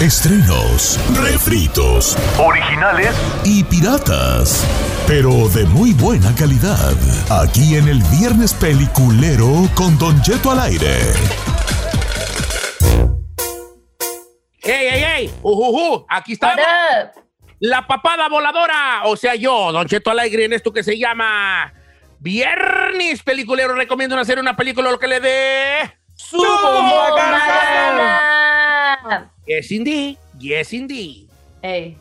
Estrenos, 0.00 1.00
refritos, 1.18 2.18
Originales 2.38 3.16
y 3.46 3.64
piratas, 3.64 4.62
pero 5.06 5.48
de 5.48 5.64
muy 5.64 5.94
buena 5.94 6.34
calidad. 6.34 6.92
Aquí 7.30 7.76
en 7.76 7.88
el 7.88 8.02
Viernes 8.18 8.52
Peliculero 8.52 9.48
con 9.74 9.96
Don 9.98 10.22
Jeto 10.22 10.50
al 10.50 10.60
aire. 10.60 10.98
¡Ey, 14.60 14.86
ey, 14.86 15.02
ey! 15.02 15.34
¡Ujujú! 15.40 16.04
Aquí 16.10 16.34
está 16.34 16.54
la 17.60 17.86
papada 17.86 18.28
voladora. 18.28 19.04
O 19.04 19.16
sea, 19.16 19.34
yo, 19.34 19.72
Don 19.72 19.88
Cheto 19.88 20.10
Alegre, 20.10 20.44
en 20.44 20.52
esto 20.52 20.74
que 20.74 20.84
se 20.84 20.98
llama 20.98 21.72
Viernes 22.18 23.22
Peliculero. 23.22 23.74
Recomiendo 23.74 24.18
hacer 24.18 24.38
una 24.38 24.56
película 24.56 24.90
lo 24.90 24.98
que 24.98 25.08
le 25.08 25.20
dé 25.20 25.98
su. 26.14 26.36
Yes, 29.46 29.70
indeed. 29.72 30.16
Yes, 30.38 30.72
indeed. 30.72 31.28
Ey. 31.62 31.96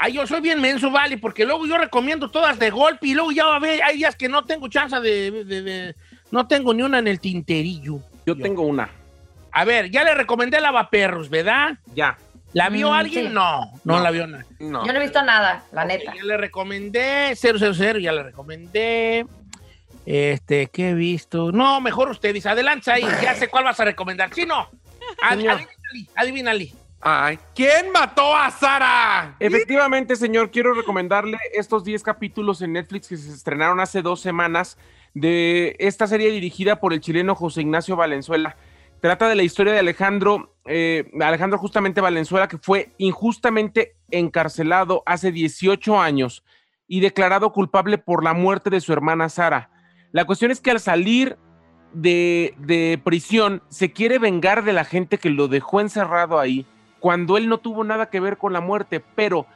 Ay, 0.00 0.12
yo 0.12 0.26
soy 0.26 0.40
bien 0.40 0.60
menso, 0.60 0.90
vale, 0.90 1.18
porque 1.18 1.44
luego 1.44 1.66
yo 1.66 1.76
recomiendo 1.76 2.30
todas 2.30 2.58
de 2.58 2.70
golpe 2.70 3.08
y 3.08 3.14
luego 3.14 3.32
ya 3.32 3.46
va 3.46 3.56
a 3.56 3.60
ver, 3.60 3.82
hay 3.82 3.96
días 3.96 4.14
que 4.14 4.28
no 4.28 4.44
tengo 4.44 4.68
chance 4.68 4.98
de, 5.00 5.44
de- 5.44 5.62
de- 5.62 5.94
no 6.30 6.46
tengo 6.46 6.72
ni 6.72 6.82
una 6.82 7.00
en 7.00 7.08
el 7.08 7.18
tinterillo. 7.18 7.98
Yo 8.24 8.36
tengo 8.36 8.62
una. 8.62 8.88
A 9.50 9.64
ver, 9.64 9.90
ya 9.90 10.04
le 10.04 10.14
recomendé 10.14 10.60
Lavaperros, 10.60 11.28
¿verdad? 11.30 11.78
Ya. 11.94 12.16
¿La 12.52 12.68
vio 12.68 12.90
Mm, 12.90 12.92
alguien? 12.92 13.26
sí. 13.28 13.32
No, 13.34 13.60
no, 13.84 13.96
No. 13.96 14.00
la 14.00 14.10
vio 14.10 14.26
nadie. 14.26 14.46
No. 14.60 14.86
Yo 14.86 14.92
no 14.92 14.98
he 15.00 15.02
visto 15.02 15.20
nada, 15.22 15.64
la 15.72 15.84
neta. 15.84 16.14
Ya 16.14 16.22
le 16.22 16.36
recomendé 16.36 17.34
000, 17.34 17.98
ya 18.00 18.12
le 18.12 18.22
recomendé. 18.22 19.26
Este, 20.06 20.68
¿qué 20.68 20.90
he 20.90 20.94
visto? 20.94 21.50
No, 21.52 21.80
mejor 21.80 22.08
usted 22.10 22.32
dice, 22.32 22.48
adelante 22.48 22.90
ahí, 22.90 23.02
ya 23.22 23.34
sé 23.34 23.48
cuál 23.48 23.64
vas 23.64 23.78
a 23.80 23.84
recomendar. 23.84 24.32
Sí, 24.32 24.46
no. 24.46 24.68
Ad-. 25.22 25.66
Adivínale. 26.14 26.72
Ay, 27.00 27.38
¿quién 27.54 27.92
mató 27.92 28.34
a 28.36 28.50
Sara? 28.50 29.36
Efectivamente, 29.38 30.16
señor, 30.16 30.50
quiero 30.50 30.74
recomendarle 30.74 31.38
estos 31.54 31.84
10 31.84 32.02
capítulos 32.02 32.60
en 32.60 32.72
Netflix 32.72 33.08
que 33.08 33.16
se 33.16 33.32
estrenaron 33.32 33.78
hace 33.78 34.02
dos 34.02 34.20
semanas 34.20 34.76
de 35.14 35.76
esta 35.78 36.08
serie 36.08 36.32
dirigida 36.32 36.80
por 36.80 36.92
el 36.92 37.00
chileno 37.00 37.36
José 37.36 37.60
Ignacio 37.60 37.94
Valenzuela. 37.94 38.56
Trata 39.00 39.28
de 39.28 39.36
la 39.36 39.44
historia 39.44 39.72
de 39.72 39.78
Alejandro, 39.78 40.56
eh, 40.64 41.08
Alejandro 41.20 41.56
justamente 41.58 42.00
Valenzuela, 42.00 42.48
que 42.48 42.58
fue 42.58 42.90
injustamente 42.98 43.94
encarcelado 44.10 45.04
hace 45.06 45.30
18 45.30 46.00
años 46.00 46.42
y 46.88 46.98
declarado 46.98 47.52
culpable 47.52 47.98
por 47.98 48.24
la 48.24 48.32
muerte 48.32 48.70
de 48.70 48.80
su 48.80 48.92
hermana 48.92 49.28
Sara. 49.28 49.70
La 50.10 50.24
cuestión 50.24 50.50
es 50.50 50.60
que 50.60 50.72
al 50.72 50.80
salir 50.80 51.38
de, 51.92 52.54
de 52.58 53.00
prisión 53.02 53.62
se 53.68 53.92
quiere 53.92 54.18
vengar 54.18 54.64
de 54.64 54.72
la 54.72 54.84
gente 54.84 55.18
que 55.18 55.30
lo 55.30 55.48
dejó 55.48 55.80
encerrado 55.80 56.38
ahí 56.38 56.66
cuando 57.00 57.36
él 57.36 57.48
no 57.48 57.58
tuvo 57.58 57.84
nada 57.84 58.10
que 58.10 58.20
ver 58.20 58.38
con 58.38 58.52
la 58.52 58.60
muerte, 58.60 59.00
pero 59.00 59.46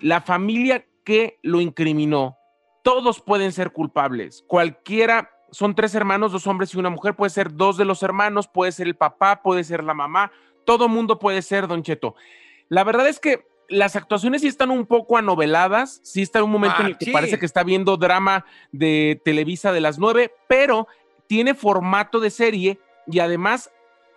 la 0.00 0.20
familia 0.20 0.84
que 1.04 1.38
lo 1.42 1.60
incriminó, 1.60 2.36
todos 2.82 3.20
pueden 3.20 3.52
ser 3.52 3.72
culpables. 3.72 4.44
Cualquiera, 4.46 5.30
son 5.50 5.74
tres 5.74 5.94
hermanos, 5.94 6.32
dos 6.32 6.46
hombres 6.46 6.74
y 6.74 6.78
una 6.78 6.90
mujer, 6.90 7.14
puede 7.14 7.30
ser 7.30 7.54
dos 7.54 7.76
de 7.76 7.84
los 7.84 8.02
hermanos, 8.02 8.48
puede 8.48 8.72
ser 8.72 8.86
el 8.86 8.96
papá, 8.96 9.42
puede 9.42 9.64
ser 9.64 9.84
la 9.84 9.94
mamá, 9.94 10.32
todo 10.64 10.88
mundo 10.88 11.18
puede 11.18 11.42
ser 11.42 11.66
Don 11.66 11.82
Cheto. 11.82 12.14
La 12.68 12.84
verdad 12.84 13.08
es 13.08 13.20
que 13.20 13.46
las 13.68 13.94
actuaciones 13.94 14.42
sí 14.42 14.48
están 14.48 14.70
un 14.70 14.84
poco 14.84 15.16
anoveladas, 15.16 16.00
sí 16.02 16.22
está 16.22 16.40
en 16.40 16.46
un 16.46 16.50
momento 16.50 16.80
en 16.80 16.86
el 16.86 16.98
que 16.98 17.12
parece 17.12 17.38
que 17.38 17.46
está 17.46 17.62
viendo 17.62 17.96
drama 17.96 18.44
de 18.72 19.20
Televisa 19.24 19.72
de 19.72 19.80
las 19.80 19.98
nueve, 19.98 20.32
pero 20.48 20.88
tiene 21.30 21.54
formato 21.54 22.18
de 22.18 22.28
serie 22.28 22.80
y 23.06 23.20
además 23.20 23.70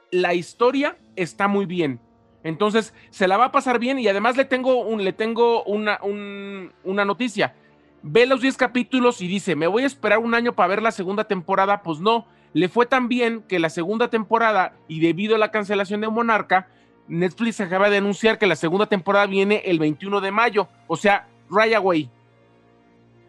la 0.10 0.34
historia 0.34 0.98
está 1.16 1.48
muy 1.48 1.68
bien. 1.68 2.00
Entonces, 2.44 2.92
se 3.12 3.28
la 3.28 3.38
va 3.38 3.46
a 3.46 3.52
pasar 3.52 3.78
bien 3.78 4.00
y 4.00 4.08
además 4.08 4.36
le 4.36 4.46
tengo, 4.46 4.82
un, 4.82 5.04
le 5.04 5.14
tengo 5.14 5.64
una, 5.66 6.00
un- 6.02 6.74
una 6.84 7.06
noticia. 7.06 7.54
Ve 8.02 8.26
los 8.26 8.42
10 8.42 8.58
capítulos 8.58 9.22
y 9.22 9.28
dice, 9.28 9.56
me 9.56 9.68
voy 9.68 9.84
a 9.84 9.86
esperar 9.86 10.18
un 10.18 10.34
año 10.34 10.54
para 10.54 10.70
ver 10.70 10.82
la 10.82 10.90
segunda 10.92 11.26
temporada. 11.26 11.84
Pues 11.84 12.00
no, 12.00 12.26
le 12.54 12.68
fue 12.68 12.88
tan 12.88 13.08
bien 13.08 13.44
que 13.44 13.60
la 13.60 13.70
segunda 13.70 14.08
temporada 14.10 14.74
y 14.88 15.00
debido 15.00 15.36
a 15.36 15.38
la 15.38 15.52
cancelación 15.52 16.02
de 16.02 16.10
Monarca, 16.10 16.68
Netflix 17.08 17.62
acaba 17.62 17.92
de 17.92 17.98
anunciar 17.98 18.40
que 18.40 18.48
la 18.48 18.56
segunda 18.56 18.88
temporada 18.88 19.28
viene 19.28 19.62
el 19.66 19.78
21 19.78 20.20
de 20.20 20.32
mayo. 20.32 20.68
O 20.88 20.96
sea, 20.98 21.28
right 21.52 21.76
away. 21.76 22.10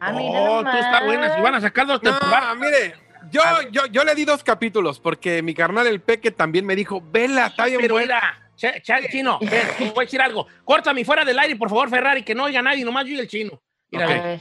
Ah, 0.01 0.11
Oh, 0.15 0.63
tú 0.63 0.69
está 0.71 1.01
nomás. 1.01 1.05
buena. 1.05 1.35
Si 1.37 1.41
van 1.43 1.55
a 1.57 1.61
sacar 1.61 1.87
dos 1.87 2.01
temporadas. 2.01 2.55
No, 2.57 2.61
mire, 2.65 2.95
yo, 3.31 3.43
yo, 3.71 3.87
yo 3.87 4.05
le 4.05 4.15
di 4.15 4.25
dos 4.25 4.43
capítulos 4.45 5.01
porque 5.01 5.43
mi 5.43 5.55
carnal 5.55 5.87
el 5.87 6.01
Peque 6.01 6.31
también 6.31 6.65
me 6.67 6.77
dijo, 6.77 7.03
vela, 7.03 7.47
está 7.47 7.67
bien 7.67 7.81
Pero 7.81 7.95
buena. 7.95 8.41
Che- 8.57 8.81
chino, 9.11 9.39
ven, 9.41 9.67
voy 9.95 10.03
a 10.05 10.07
decir 10.07 10.23
algo. 10.23 10.47
Córtame 10.65 11.05
fuera 11.05 11.25
del 11.25 11.39
aire, 11.39 11.57
por 11.57 11.69
favor, 11.69 11.91
Ferrari, 11.91 12.23
que 12.23 12.35
no 12.35 12.45
oiga 12.45 12.63
nadie, 12.63 12.85
nomás 12.85 13.05
yo 13.05 13.15
y 13.15 13.19
el 13.19 13.29
chino. 13.29 13.61
Mira, 13.91 14.07
Ok. 14.07 14.13
ve, 14.13 14.19
A 14.19 14.23
ver, 14.23 14.41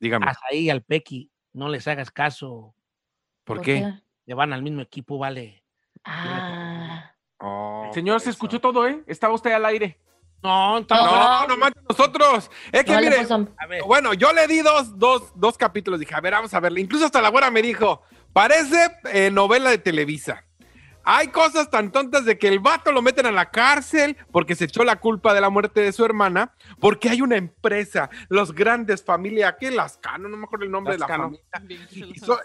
Dígame, 0.00 0.26
hasta 0.26 0.46
ahí 0.50 0.70
al 0.70 0.82
Pequi, 0.82 1.30
no 1.54 1.68
les 1.68 1.86
hagas 1.88 2.10
caso. 2.10 2.74
¿por 3.44 3.62
qué? 3.62 3.90
Le 4.26 4.34
van 4.34 4.52
al 4.52 4.62
mismo 4.62 4.82
equipo, 4.82 5.16
vale. 5.18 5.64
Ah. 6.04 7.12
Oh, 7.38 7.90
Señor, 7.94 8.16
por 8.16 8.20
se 8.20 8.30
escuchó 8.30 8.60
todo, 8.60 8.86
¿eh? 8.86 9.02
Estaba 9.06 9.32
usted 9.34 9.52
al 9.52 9.64
aire. 9.64 9.98
No, 10.96 11.06
No, 11.40 11.46
no 11.48 11.56
manches 11.56 11.82
nosotros. 11.88 12.50
Es 12.72 12.84
que 12.84 12.92
mire, 13.10 13.16
puso- 13.22 13.48
A 13.58 13.66
ver, 13.66 13.82
bueno, 13.84 14.14
yo 14.14 14.32
le 14.32 14.46
di 14.46 14.60
dos, 14.60 14.98
dos, 14.98 15.32
dos 15.34 15.56
capítulos. 15.58 15.98
Dije, 16.00 16.14
a 16.14 16.20
ver, 16.20 16.32
vamos 16.32 16.54
a 16.54 16.60
verle. 16.60 16.80
Incluso 16.80 17.04
hasta 17.06 17.20
la 17.20 17.30
buena 17.30 17.50
me 17.50 17.60
dijo, 17.62 18.02
parece 18.32 18.90
eh, 19.12 19.30
novela 19.30 19.70
de 19.70 19.78
Televisa. 19.78 20.44
Hay 21.10 21.28
cosas 21.28 21.70
tan 21.70 21.90
tontas 21.90 22.26
de 22.26 22.36
que 22.38 22.48
el 22.48 22.58
vato 22.60 22.92
lo 22.92 23.00
meten 23.00 23.24
a 23.24 23.32
la 23.32 23.50
cárcel 23.50 24.16
porque 24.30 24.54
se 24.54 24.64
echó 24.66 24.84
la 24.84 24.96
culpa 24.96 25.32
de 25.32 25.40
la 25.40 25.48
muerte 25.48 25.80
de 25.80 25.92
su 25.92 26.04
hermana, 26.04 26.52
porque 26.80 27.08
hay 27.08 27.22
una 27.22 27.36
empresa, 27.36 28.10
los 28.28 28.54
grandes 28.54 29.02
familia, 29.02 29.56
¿qué? 29.58 29.70
Lascano, 29.70 30.28
no 30.28 30.36
me 30.36 30.44
acuerdo 30.44 30.66
el 30.66 30.70
nombre 30.70 30.92
de 30.94 30.98
la 30.98 31.06
familia. 31.24 31.42
Y 32.14 32.18
so- 32.18 32.38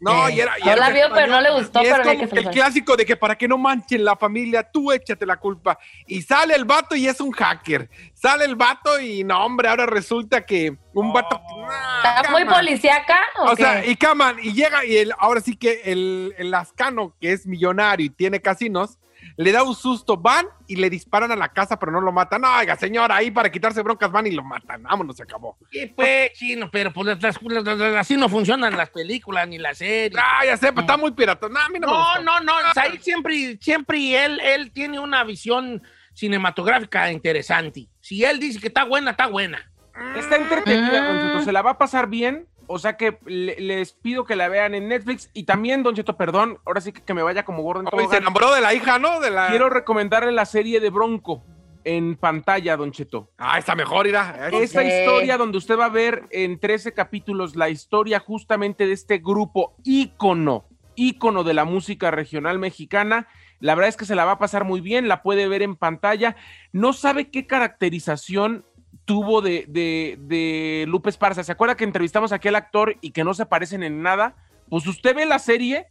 no, 0.00 0.28
y 0.28 0.40
era. 0.40 0.58
y 0.58 0.64
No 0.64 0.72
era 0.72 0.88
la 0.88 0.90
vio, 0.90 1.06
pero 1.14 1.26
no 1.26 1.40
le 1.40 1.50
gustó, 1.52 1.82
y 1.82 1.86
es 1.86 1.92
pero 1.92 2.04
como 2.04 2.28
que 2.28 2.38
el 2.40 2.50
clásico 2.50 2.96
de 2.96 3.06
que 3.06 3.16
para 3.16 3.36
que 3.36 3.48
no 3.48 3.56
manchen 3.56 4.04
la 4.04 4.16
familia, 4.16 4.62
tú 4.62 4.92
échate 4.92 5.24
la 5.24 5.36
culpa. 5.36 5.78
Y 6.06 6.22
sale 6.22 6.54
el 6.54 6.64
vato 6.64 6.94
y 6.94 7.06
es 7.06 7.20
un 7.20 7.32
hacker. 7.32 7.88
Sale 8.14 8.44
el 8.44 8.56
vato 8.56 9.00
y 9.00 9.24
no, 9.24 9.44
hombre, 9.44 9.68
ahora 9.68 9.86
resulta 9.86 10.44
que 10.44 10.76
un 10.92 11.12
vato. 11.12 11.40
Nah, 11.58 12.20
¿Está 12.20 12.30
muy 12.30 12.44
policíaca? 12.44 13.18
¿o, 13.38 13.52
O 13.52 13.56
sea, 13.56 13.84
y 13.84 13.96
caman, 13.96 14.36
y 14.42 14.52
llega, 14.52 14.84
y 14.84 14.96
el, 14.96 15.12
ahora 15.18 15.40
sí 15.40 15.56
que 15.56 15.82
el, 15.84 16.34
el 16.38 16.50
Lascano, 16.50 17.14
que 17.20 17.32
es 17.32 17.46
millonario 17.46 18.06
y 18.06 18.10
tiene 18.10 18.40
casinos, 18.40 18.98
le 19.38 19.52
da 19.52 19.62
un 19.62 19.74
susto, 19.74 20.16
van 20.16 20.46
y 20.66 20.76
le 20.76 20.88
disparan 20.88 21.30
a 21.30 21.36
la 21.36 21.48
casa, 21.48 21.78
pero 21.78 21.92
no 21.92 22.00
lo 22.00 22.10
matan. 22.12 22.40
No, 22.40 22.56
oiga, 22.56 22.74
señora, 22.76 23.16
ahí 23.16 23.30
para 23.30 23.50
quitarse 23.52 23.82
broncas 23.82 24.10
van 24.10 24.26
y 24.26 24.30
lo 24.30 24.42
matan. 24.42 24.82
Vámonos, 24.82 25.16
se 25.16 25.24
acabó. 25.24 25.56
¿qué 25.70 25.92
pues, 25.94 26.32
chino? 26.32 26.70
Pero 26.70 26.92
pues 26.92 27.06
las- 27.06 27.22
las- 27.22 27.42
las- 27.42 27.78
las- 27.78 27.96
así 27.96 28.16
no 28.16 28.28
funcionan 28.28 28.76
las 28.76 28.90
películas 28.90 29.46
ni 29.46 29.58
las 29.58 29.78
series. 29.78 30.18
Ah, 30.22 30.44
ya 30.44 30.56
sé, 30.56 30.68
pero 30.68 30.80
está 30.82 30.96
muy 30.96 31.10
pirata. 31.12 31.48
No, 31.48 31.58
a 31.60 31.68
mí 31.68 31.78
no, 31.78 31.86
me 31.86 31.92
No, 31.92 32.40
no, 32.40 32.40
no, 32.40 32.52
Said 32.74 33.00
siempre, 33.00 33.58
siempre 33.60 34.24
él, 34.24 34.40
él 34.40 34.70
tiene 34.72 34.98
una 34.98 35.22
visión 35.24 35.82
cinematográfica 36.14 37.10
interesante. 37.12 37.88
Si 38.00 38.24
él 38.24 38.40
dice 38.40 38.58
que 38.60 38.68
está 38.68 38.84
buena, 38.84 39.12
está 39.12 39.26
buena. 39.26 39.70
Está 40.16 40.36
entretenida, 40.36 41.36
Ah. 41.38 41.42
Se 41.44 41.52
la 41.52 41.62
va 41.62 41.72
a 41.72 41.78
pasar 41.78 42.06
bien. 42.08 42.46
O 42.68 42.78
sea 42.78 42.96
que 42.96 43.18
le- 43.26 43.56
les 43.60 43.92
pido 43.92 44.24
que 44.24 44.36
la 44.36 44.48
vean 44.48 44.74
en 44.74 44.88
Netflix. 44.88 45.30
Y 45.32 45.44
también, 45.44 45.82
Don 45.82 45.94
Cheto, 45.94 46.16
perdón, 46.16 46.58
ahora 46.64 46.80
sí 46.80 46.92
que, 46.92 47.02
que 47.02 47.14
me 47.14 47.22
vaya 47.22 47.44
como 47.44 47.62
gordo 47.62 47.80
en 47.82 48.10
se 48.10 48.16
enamoró 48.16 48.52
de 48.54 48.60
la 48.60 48.74
hija, 48.74 48.98
¿no? 48.98 49.20
De 49.20 49.30
la... 49.30 49.48
Quiero 49.48 49.68
recomendarle 49.70 50.32
la 50.32 50.44
serie 50.46 50.80
de 50.80 50.90
Bronco 50.90 51.42
en 51.84 52.16
pantalla, 52.16 52.76
Don 52.76 52.90
Cheto. 52.90 53.30
Ah, 53.38 53.58
está 53.58 53.74
mejor, 53.76 54.06
irá. 54.08 54.48
Esta 54.52 54.82
historia 54.82 55.36
donde 55.38 55.58
usted 55.58 55.78
va 55.78 55.84
a 55.84 55.90
ver 55.90 56.24
en 56.30 56.58
13 56.58 56.92
capítulos 56.94 57.54
la 57.54 57.68
historia 57.70 58.18
justamente 58.18 58.86
de 58.86 58.92
este 58.92 59.18
grupo 59.18 59.74
ícono, 59.84 60.64
ícono 60.96 61.44
de 61.44 61.54
la 61.54 61.64
música 61.64 62.10
regional 62.10 62.58
mexicana. 62.58 63.28
La 63.60 63.74
verdad 63.74 63.88
es 63.88 63.96
que 63.96 64.04
se 64.04 64.16
la 64.16 64.24
va 64.24 64.32
a 64.32 64.38
pasar 64.38 64.64
muy 64.64 64.80
bien, 64.80 65.06
la 65.08 65.22
puede 65.22 65.46
ver 65.48 65.62
en 65.62 65.76
pantalla. 65.76 66.34
No 66.72 66.92
sabe 66.92 67.30
qué 67.30 67.46
caracterización 67.46 68.64
tuvo 69.06 69.40
de, 69.40 69.64
de, 69.68 70.18
de 70.20 70.84
Lupe 70.86 71.08
Esparza. 71.08 71.42
¿Se 71.42 71.52
acuerda 71.52 71.76
que 71.76 71.84
entrevistamos 71.84 72.32
a 72.32 72.36
aquel 72.36 72.56
actor 72.56 72.96
y 73.00 73.12
que 73.12 73.24
no 73.24 73.32
se 73.32 73.46
parecen 73.46 73.82
en 73.82 74.02
nada? 74.02 74.36
Pues 74.68 74.86
usted 74.86 75.16
ve 75.16 75.24
la 75.24 75.38
serie 75.38 75.86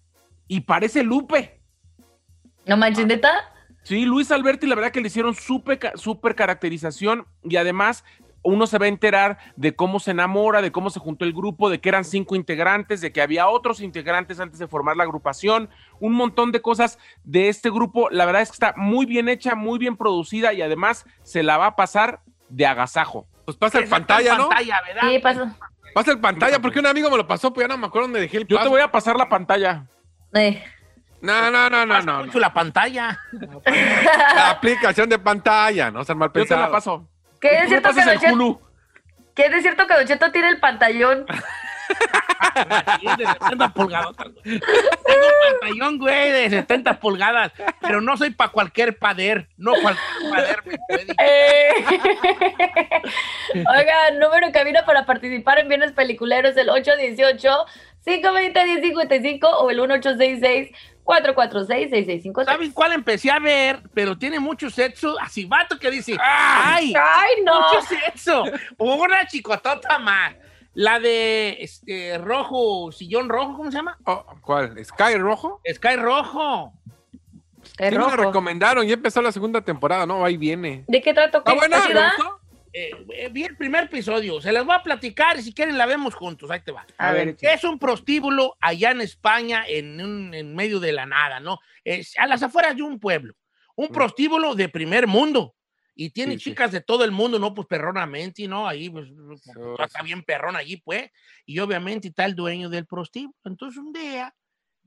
y 0.47 0.61
parece 0.61 1.01
Lupe. 1.01 1.59
¿No 2.67 2.77
manches, 2.77 3.07
neta? 3.07 3.31
Sí, 3.83 4.05
Luis 4.05 4.31
Alberti, 4.31 4.67
la 4.67 4.75
verdad 4.75 4.91
que 4.91 5.01
le 5.01 5.07
hicieron 5.07 5.33
súper 5.33 5.79
súper 5.95 6.35
caracterización 6.35 7.25
y 7.43 7.55
además 7.55 8.03
uno 8.41 8.67
se 8.67 8.77
va 8.77 8.85
a 8.85 8.89
enterar 8.89 9.39
de 9.55 9.75
cómo 9.75 9.99
se 9.99 10.11
enamora, 10.11 10.61
de 10.61 10.71
cómo 10.71 10.89
se 10.89 10.99
juntó 10.99 11.25
el 11.25 11.33
grupo, 11.33 11.69
de 11.69 11.81
que 11.81 11.89
eran 11.89 12.03
cinco 12.03 12.35
integrantes, 12.35 13.01
de 13.01 13.11
que 13.11 13.21
había 13.21 13.47
otros 13.47 13.81
integrantes 13.81 14.39
antes 14.39 14.59
de 14.59 14.67
formar 14.67 14.97
la 14.97 15.03
agrupación, 15.03 15.69
un 15.99 16.13
montón 16.13 16.51
de 16.51 16.61
cosas 16.61 16.99
de 17.23 17.49
este 17.49 17.71
grupo. 17.71 18.09
La 18.11 18.25
verdad 18.25 18.43
es 18.43 18.49
que 18.49 18.55
está 18.55 18.73
muy 18.77 19.05
bien 19.05 19.29
hecha, 19.29 19.55
muy 19.55 19.79
bien 19.79 19.97
producida 19.97 20.53
y 20.53 20.61
además 20.61 21.05
se 21.23 21.43
la 21.43 21.57
va 21.57 21.67
a 21.67 21.75
pasar 21.75 22.21
de 22.49 22.65
agasajo. 22.65 23.27
Pues 23.45 23.57
pasa 23.57 23.79
el 23.79 23.87
pantalla, 23.87 24.35
¿no? 24.37 24.49
pantalla, 24.49 24.81
¿verdad? 24.87 25.01
Sí, 25.09 25.19
pasa. 25.19 25.55
Pasa 25.93 26.11
el 26.11 26.19
pantalla 26.19 26.59
porque 26.59 26.79
un 26.79 26.87
amigo 26.87 27.09
me 27.09 27.17
lo 27.17 27.25
pasó, 27.27 27.53
pues 27.53 27.63
ya 27.65 27.67
no 27.73 27.77
me 27.77 27.87
acuerdo 27.87 28.07
dónde 28.07 28.19
dejé 28.19 28.37
el 28.37 28.47
Yo 28.47 28.59
te 28.59 28.67
voy 28.67 28.81
a 28.81 28.91
pasar 28.91 29.15
la 29.15 29.29
pantalla. 29.29 29.85
Eh, 30.33 30.61
No, 31.21 31.49
no, 31.51 31.69
no, 31.69 31.85
no, 31.85 32.01
no. 32.01 32.25
mucho 32.25 32.39
la 32.39 32.53
pantalla. 32.53 33.17
La 33.63 34.49
aplicación 34.49 35.07
de 35.09 35.17
pantalla, 35.19 35.89
no 35.91 36.03
sean 36.03 36.17
mal 36.17 36.31
Yo 36.33 36.45
te 36.45 36.55
la 36.55 36.69
paso. 36.69 37.07
¿Qué 37.39 37.59
es 37.59 37.69
cierto 37.69 37.93
que 37.93 38.01
el 38.01 38.19
Cheto, 38.19 38.33
Hulu. 38.33 38.61
¿Qué 39.35 39.45
es 39.45 39.61
cierto 39.61 39.87
que 39.87 39.93
Don 39.93 40.05
Cheto 40.05 40.31
tiene 40.31 40.49
el 40.49 40.59
pantallón? 40.59 41.25
de 45.19 45.21
70 45.21 45.21
pulgadas. 45.21 45.21
güey. 45.21 45.21
Tengo 45.21 45.27
un 45.27 45.59
pantallón, 45.59 45.97
güey, 45.99 46.31
de 46.31 46.49
70 46.49 46.99
pulgadas. 46.99 47.51
Pero 47.81 48.01
no 48.01 48.17
soy 48.17 48.31
para 48.31 48.51
cualquier 48.51 48.97
pader. 48.97 49.47
No 49.57 49.73
cualquier 49.81 50.29
pader 50.29 50.63
me 50.65 50.77
puede. 50.87 51.15
Eh. 51.19 51.85
Oiga, 53.77 54.11
número 54.19 54.47
en 54.47 54.51
cabina 54.51 54.83
para 54.85 55.05
participar 55.05 55.59
en 55.59 55.69
Bienes 55.69 55.91
Peliculeros 55.93 56.57
el 56.57 56.67
818-520-1055 56.69 59.39
o 59.43 59.69
el 59.69 59.79
1866-446-6653. 59.79 62.45
¿Saben 62.45 62.71
cuál 62.71 62.93
empecé 62.93 63.29
a 63.31 63.39
ver? 63.39 63.79
Pero 63.93 64.17
tiene 64.17 64.39
mucho 64.39 64.69
sexo. 64.69 65.17
Así, 65.19 65.45
vato 65.45 65.77
que 65.79 65.91
dice, 65.91 66.15
¡ay! 66.19 66.93
¡Ay, 66.95 67.43
no! 67.43 67.61
Mucho 67.61 67.81
sexo. 67.81 68.43
Una 68.77 69.25
chicotota 69.27 69.99
más. 69.99 70.33
La 70.75 70.99
de 70.99 71.57
este, 71.61 72.17
rojo, 72.19 72.91
sillón 72.91 73.29
rojo, 73.29 73.55
¿cómo 73.57 73.71
se 73.71 73.77
llama? 73.77 73.97
Oh, 74.05 74.25
¿Cuál? 74.41 74.77
¿Sky 74.85 75.15
Rojo? 75.17 75.61
Sky 75.73 75.95
Rojo. 75.95 76.73
Qué 77.77 77.89
Sí 77.89 77.97
me 77.97 78.15
recomendaron, 78.15 78.85
ya 78.85 78.93
empezó 78.93 79.21
la 79.21 79.31
segunda 79.31 79.61
temporada, 79.61 80.05
¿no? 80.05 80.23
Ahí 80.23 80.37
viene. 80.37 80.83
¿De 80.87 81.01
qué 81.01 81.13
trato? 81.13 81.39
¿Está 81.39 81.51
¿Qué 81.51 81.57
buena? 81.57 82.13
Eh, 82.77 82.91
eh, 83.13 83.29
vi 83.31 83.43
el 83.45 83.55
primer 83.55 83.85
episodio. 83.85 84.41
Se 84.41 84.51
las 84.51 84.65
voy 84.65 84.75
a 84.75 84.83
platicar 84.83 85.39
y 85.39 85.41
si 85.41 85.53
quieren 85.53 85.77
la 85.77 85.85
vemos 85.85 86.13
juntos. 86.13 86.51
Ahí 86.51 86.59
te 86.59 86.73
va. 86.73 86.85
A 86.97 87.11
ver. 87.13 87.37
Es 87.39 87.63
un 87.63 87.79
prostíbulo 87.79 88.57
allá 88.59 88.91
en 88.91 88.99
España, 88.99 89.63
en, 89.67 89.99
un- 90.01 90.33
en 90.33 90.53
medio 90.55 90.81
de 90.81 90.91
la 90.91 91.05
nada, 91.05 91.39
¿no? 91.39 91.57
Es 91.85 92.13
a 92.19 92.27
las 92.27 92.43
afueras 92.43 92.75
de 92.75 92.83
un 92.83 92.99
pueblo. 92.99 93.33
Un 93.75 93.87
prostíbulo 93.87 94.55
de 94.55 94.67
primer 94.69 95.07
mundo. 95.07 95.55
Y 95.97 96.09
tiene 96.09 96.33
Sí, 96.33 96.39
sí. 96.39 96.49
chicas 96.51 96.71
de 96.73 96.81
todo 96.81 97.05
el 97.05 97.11
mundo, 97.11 97.39
¿no? 97.39 97.53
Pues 97.53 97.67
perronamente, 97.67 98.47
¿no? 98.47 98.67
Ahí, 98.67 98.89
pues, 98.89 99.07
Sí, 99.41 99.51
está 99.79 100.01
bien 100.03 100.23
perrón 100.23 100.55
allí, 100.57 100.77
pues. 100.77 101.09
Y 101.45 101.59
obviamente 101.59 102.09
está 102.09 102.25
el 102.25 102.35
dueño 102.35 102.69
del 102.69 102.85
prostíbulo. 102.85 103.35
Entonces 103.45 103.77
un 103.81 103.93
día 103.93 104.35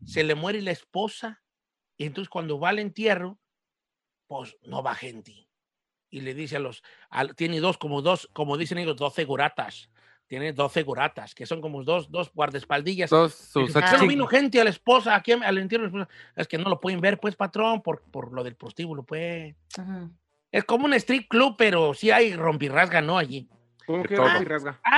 se 0.04 0.22
le 0.22 0.34
muere 0.34 0.60
la 0.60 0.70
esposa. 0.70 1.42
Y 1.96 2.04
entonces 2.04 2.28
cuando 2.28 2.60
va 2.60 2.68
al 2.68 2.78
entierro, 2.78 3.38
pues 4.26 4.56
no 4.62 4.82
va 4.82 4.94
gente. 4.94 5.48
Y 6.10 6.20
le 6.20 6.34
dice 6.34 6.56
a 6.56 6.60
los, 6.60 6.82
al- 7.10 7.34
tiene 7.34 7.60
dos, 7.60 7.78
como 7.78 8.02
dos, 8.02 8.28
como 8.32 8.56
dicen 8.56 8.78
ellos, 8.78 8.96
12 8.96 9.24
guratas. 9.24 9.90
Tiene 10.26 10.52
12 10.52 10.82
guratas, 10.82 11.34
que 11.34 11.46
son 11.46 11.62
como 11.62 11.82
dos, 11.84 12.10
dos 12.10 12.30
guardaespaldillas. 12.34 13.08
Todos 13.08 13.34
sus 13.34 13.68
Dice, 13.68 13.80
¿por 13.80 13.90
qué 13.90 13.96
no 13.96 14.06
vino 14.06 14.26
gente 14.26 14.60
a 14.60 14.64
la 14.64 14.68
esposa 14.70 15.14
aquí 15.14 15.32
al 15.32 15.56
entierro? 15.56 15.84
de 15.90 15.90
la 15.96 16.02
esposa?" 16.04 16.18
Es 16.36 16.46
que 16.46 16.58
no 16.58 16.68
lo 16.68 16.78
pueden 16.80 17.00
ver, 17.00 17.18
pues, 17.18 17.34
patrón, 17.34 17.80
por, 17.80 18.02
por 18.10 18.32
lo 18.34 18.44
del 18.44 18.54
prostíbulo, 18.54 19.04
pues. 19.04 19.54
Ujú. 19.78 20.10
Es 20.50 20.64
como 20.64 20.86
un 20.86 20.94
street 20.94 21.26
club, 21.28 21.56
pero 21.58 21.94
sí 21.94 22.10
hay 22.10 22.34
rompirrasga, 22.34 23.00
¿no? 23.00 23.18
Allí. 23.18 23.48
¿Cómo 23.86 24.02
que? 24.02 24.16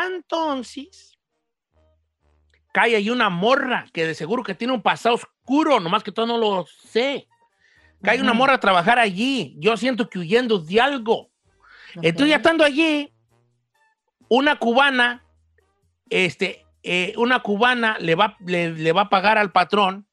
Entonces, 0.07 1.19
cae 2.73 2.97
ahí 2.97 3.11
una 3.11 3.31
morra 3.31 3.87
que 3.93 4.07
de 4.07 4.15
seguro 4.15 4.43
que 4.43 4.55
tiene 4.55 4.73
un 4.73 4.83
pasado 4.83 5.17
oscuro, 5.17 5.81
nomás 5.81 6.03
que 6.03 6.13
todo 6.13 6.27
no 6.27 6.39
lo 6.39 6.67
sé. 6.67 7.27
Cae 8.03 8.21
una 8.21 8.33
morra 8.33 8.55
a 8.55 8.61
trabajar 8.61 8.99
allí. 8.99 9.55
Yo 9.59 9.77
siento 9.77 10.09
que 10.09 10.19
huyendo 10.19 10.59
de 10.59 10.81
algo. 10.81 11.31
Entonces, 11.97 12.31
ya 12.31 12.37
estando 12.37 12.65
allí, 12.65 13.13
una 14.29 14.59
cubana, 14.59 15.25
este, 16.09 16.65
eh, 16.83 17.13
una 17.17 17.41
cubana 17.41 17.99
le 17.99 18.15
va, 18.15 18.37
le, 18.47 18.71
le 18.71 18.93
va 18.93 19.03
a 19.03 19.09
pagar 19.11 19.37
al 19.37 19.53
patrón 19.53 20.07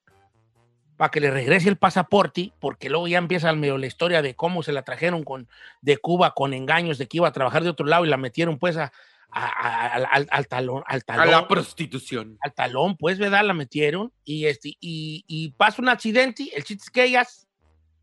para 0.98 1.10
que 1.12 1.20
le 1.22 1.30
regrese 1.32 1.70
el 1.70 1.78
pasaporte, 1.78 2.52
porque 2.60 2.90
luego 2.90 3.08
ya 3.08 3.20
empieza 3.20 3.50
al 3.50 3.58
medio 3.58 3.78
la 3.78 3.86
historia 3.86 4.22
de 4.22 4.36
cómo 4.36 4.64
se 4.64 4.72
la 4.72 4.82
trajeron 4.84 5.24
con, 5.24 5.48
de 5.82 5.98
Cuba 5.98 6.34
con 6.34 6.54
engaños 6.54 6.98
de 6.98 7.08
que 7.08 7.18
iba 7.18 7.28
a 7.28 7.32
trabajar 7.32 7.64
de 7.64 7.70
otro 7.70 7.86
lado 7.86 8.04
y 8.06 8.10
la 8.10 8.18
metieron 8.18 8.58
pues 8.58 8.78
a, 8.78 8.92
a- 9.30 9.46
a- 9.48 9.88
al- 9.94 10.08
al, 10.12 10.28
al 10.32 10.48
talón, 10.48 10.84
al 10.88 10.98
A 11.00 11.02
talón, 11.02 11.32
la 11.32 11.48
prostitución. 11.48 12.38
al 12.42 12.54
talón, 12.54 12.98
pues, 12.98 13.20
¿verdad? 13.20 13.44
La 13.46 13.54
metieron 13.54 14.12
y, 14.26 14.46
este, 14.46 14.70
y, 14.80 15.24
y 15.28 15.50
pasa 15.52 15.82
un 15.82 15.90
accidente. 15.90 16.50
El 16.56 16.64
chiste 16.64 16.84
es 16.86 16.90
que 16.90 17.04
ellas 17.04 17.48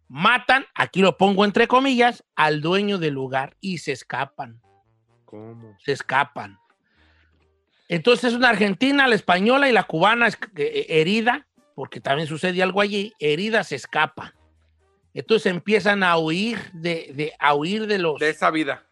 matan, 0.06 0.64
aquí 0.74 1.00
lo 1.00 1.16
pongo 1.16 1.44
entre 1.44 1.66
comillas, 1.66 2.22
al 2.36 2.60
dueño 2.60 2.98
del 2.98 3.14
lugar 3.14 3.56
y 3.60 3.78
se 3.78 3.90
escapan, 3.92 4.60
¿Cómo? 5.24 5.76
se 5.84 5.92
escapan. 5.92 6.58
Entonces 7.88 8.32
una 8.34 8.50
argentina, 8.50 9.08
la 9.08 9.14
española 9.14 9.68
y 9.68 9.72
la 9.72 9.82
cubana 9.84 10.26
es- 10.28 10.38
eh, 10.56 10.86
herida, 10.88 11.46
porque 11.74 12.00
también 12.00 12.28
sucede 12.28 12.62
algo 12.62 12.80
allí, 12.80 13.12
herida 13.18 13.64
se 13.64 13.76
escapan. 13.76 14.32
Entonces 15.12 15.46
empiezan 15.52 16.02
a 16.02 16.16
huir 16.18 16.58
de, 16.72 17.12
de- 17.14 17.32
a 17.38 17.54
huir 17.54 17.86
de 17.86 17.98
los 17.98 18.18
De 18.18 18.30
esa 18.30 18.50
vida. 18.50 18.84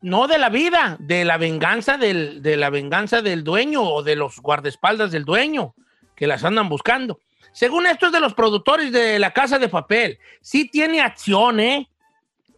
no 0.00 0.26
de 0.26 0.38
la 0.38 0.48
vida, 0.48 0.96
de 1.00 1.24
la 1.24 1.36
venganza 1.36 1.96
del, 1.98 2.42
de 2.42 2.56
la 2.56 2.70
venganza 2.70 3.20
del 3.22 3.44
dueño 3.44 3.82
o 3.82 4.02
de 4.02 4.16
los 4.16 4.40
guardaespaldas 4.40 5.10
del 5.10 5.24
dueño 5.24 5.74
que 6.14 6.26
las 6.26 6.44
andan 6.44 6.68
buscando. 6.68 7.20
Según 7.52 7.86
esto 7.86 8.06
es 8.06 8.12
de 8.12 8.20
los 8.20 8.34
productores 8.34 8.92
de 8.92 9.18
La 9.18 9.32
Casa 9.32 9.58
de 9.58 9.68
Papel. 9.68 10.18
Sí 10.42 10.68
tiene 10.68 11.00
acción, 11.00 11.58
¿eh? 11.60 11.88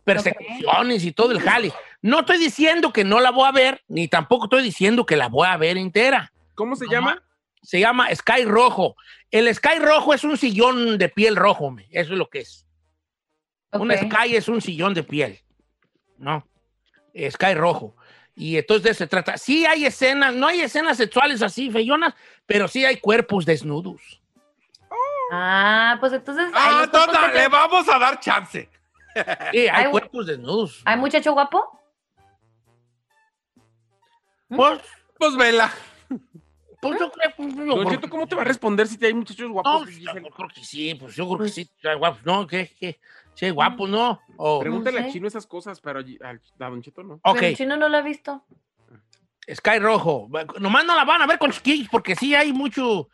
Persecuciones 0.04 1.04
y 1.04 1.12
todo 1.12 1.32
el 1.32 1.40
jale. 1.40 1.72
No 2.02 2.20
estoy 2.20 2.38
diciendo 2.38 2.92
que 2.92 3.04
no 3.04 3.20
la 3.20 3.30
voy 3.30 3.46
a 3.46 3.52
ver, 3.52 3.82
ni 3.88 4.08
tampoco 4.08 4.44
estoy 4.46 4.62
diciendo 4.62 5.04
que 5.04 5.16
la 5.16 5.28
voy 5.28 5.46
a 5.46 5.56
ver 5.56 5.76
entera. 5.76 6.32
¿Cómo 6.54 6.76
se 6.76 6.86
llama? 6.90 7.22
Se 7.62 7.80
llama 7.80 8.14
Sky 8.14 8.44
Rojo. 8.44 8.96
El 9.30 9.52
Sky 9.54 9.78
Rojo 9.80 10.14
es 10.14 10.24
un 10.24 10.36
sillón 10.36 10.96
de 10.98 11.08
piel 11.08 11.36
rojo, 11.36 11.70
me. 11.70 11.86
eso 11.90 12.12
es 12.12 12.18
lo 12.18 12.28
que 12.30 12.40
es. 12.40 12.66
Un. 13.72 13.90
Sky 13.92 14.36
es 14.36 14.48
un 14.48 14.60
sillón 14.62 14.94
de 14.94 15.02
piel, 15.02 15.40
¿no? 16.16 16.46
Sky 17.30 17.54
rojo. 17.54 17.94
Y 18.34 18.56
entonces 18.56 18.84
de 18.84 18.90
eso 18.90 18.98
se 18.98 19.06
trata. 19.08 19.36
Sí 19.36 19.66
hay 19.66 19.84
escenas, 19.84 20.32
no 20.34 20.46
hay 20.46 20.60
escenas 20.60 20.96
sexuales 20.96 21.42
así, 21.42 21.70
feyonas, 21.70 22.14
pero 22.46 22.68
sí 22.68 22.84
hay 22.84 22.98
cuerpos 22.98 23.44
desnudos. 23.44 24.22
Ah, 25.32 25.96
pues 26.00 26.12
entonces. 26.14 26.50
Ah, 26.54 26.86
que- 27.32 27.38
le 27.38 27.48
vamos 27.48 27.86
a 27.88 27.98
dar 27.98 28.20
chance. 28.20 28.70
Sí, 29.52 29.58
hay 29.58 29.68
Ay, 29.68 29.82
güey. 29.82 29.90
cuerpos 29.90 30.26
desnudos. 30.26 30.82
¿Hay 30.84 30.96
muchacho 30.96 31.32
guapo? 31.32 31.78
Pues, 34.48 34.80
Pues 35.18 35.36
vela. 35.36 35.72
Pues 36.80 36.98
yo 37.00 37.10
creo 37.10 37.30
pues, 37.36 37.54
yo 37.56 37.84
creo 37.84 38.00
que- 38.00 38.08
¿cómo 38.08 38.26
te 38.26 38.34
va 38.36 38.42
a 38.42 38.44
responder 38.44 38.86
si 38.86 38.98
te 38.98 39.06
hay 39.06 39.14
muchachos 39.14 39.46
No, 39.46 39.52
guapos? 39.54 39.84
pues, 39.84 39.96
Dicen- 39.98 40.24
yo 40.24 40.30
creo 40.30 40.48
que 40.48 40.64
sí, 40.64 40.94
pues 40.94 41.14
yo 41.16 41.26
creo 41.28 41.38
que 41.40 41.48
sí. 41.48 41.70
guapos, 41.98 42.24
no, 42.24 42.46
¿qué? 42.46 42.70
¿Qué? 42.78 43.00
Sí, 43.34 43.46
hay 43.46 43.50
guapos, 43.52 43.88
¿no? 43.88 44.20
Pregúntale 44.60 45.00
No 45.00 45.06
a. 45.06 45.10
Chino 45.10 45.28
esas 45.28 45.46
cosas, 45.46 45.80
pero 45.80 46.00
a 46.00 46.68
Don 46.68 46.82
Cheto 46.82 47.02
no. 47.02 47.14
ok, 47.22 47.34
Pero 47.34 47.46
el 47.46 47.56
chino 47.56 47.76
no 47.76 47.88
lo 47.88 47.96
ha 47.96 48.02
visto. 48.02 48.44
Sky 49.52 49.78
rojo. 49.78 50.28
Nomás 50.58 50.84
no 50.84 50.94
la 50.96 51.04
van 51.04 51.22
a 51.22 51.26
ver 51.26 51.38
con 51.38 51.50
chiquillos 51.52 51.88
porque 51.90 52.14
sí 52.16 52.34
hay 52.34 52.52
mucho 52.52 53.08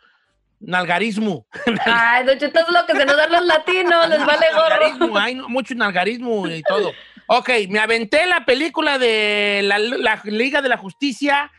nalgarismo. 0.60 1.46
Ay, 1.84 2.24
Don 2.24 2.38
Cheto 2.38 2.60
es 2.60 2.68
lo 2.70 2.86
que 2.86 2.94
se 2.94 3.04
nos 3.04 3.16
dan 3.16 3.30
los 3.32 3.44
latinos, 3.44 4.08
les 4.08 4.24
vale 4.24 4.46
Nalgarismo, 4.52 5.08
gorro. 5.08 5.18
hay 5.20 5.34
mucho 5.36 5.74
nalgarismo 5.74 6.48
y 6.48 6.62
todo. 6.62 6.92
Ok, 7.26 7.50
me 7.68 7.78
aventé 7.78 8.26
la 8.26 8.44
película 8.44 8.98
de 8.98 9.60
la, 9.64 9.78
la 9.78 10.20
Liga 10.24 10.60
de 10.62 10.68
la 10.68 10.76
Justicia, 10.76 11.50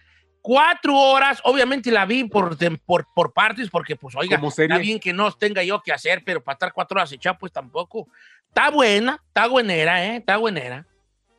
cuatro 0.45 0.95
horas. 0.95 1.41
Obviamente 1.43 1.89
la 1.89 2.05
vi 2.05 2.25
por, 2.25 2.55
por, 2.85 3.07
por 3.15 3.33
partes, 3.33 3.67
porque, 3.71 3.95
pues, 3.95 4.15
oiga, 4.15 4.39
está 4.47 4.77
bien 4.77 4.99
que 4.99 5.11
no 5.11 5.31
tenga 5.31 5.63
yo 5.63 5.81
que 5.81 5.91
hacer, 5.91 6.21
pero 6.23 6.43
para 6.43 6.53
estar 6.53 6.71
cuatro 6.71 6.97
horas 6.99 7.11
echado, 7.11 7.35
pues 7.39 7.51
tampoco. 7.51 8.07
Está 8.47 8.69
buena, 8.69 9.19
está 9.27 9.47
buenera, 9.47 10.05
¿eh? 10.05 10.17
Está 10.17 10.37
buenera. 10.37 10.85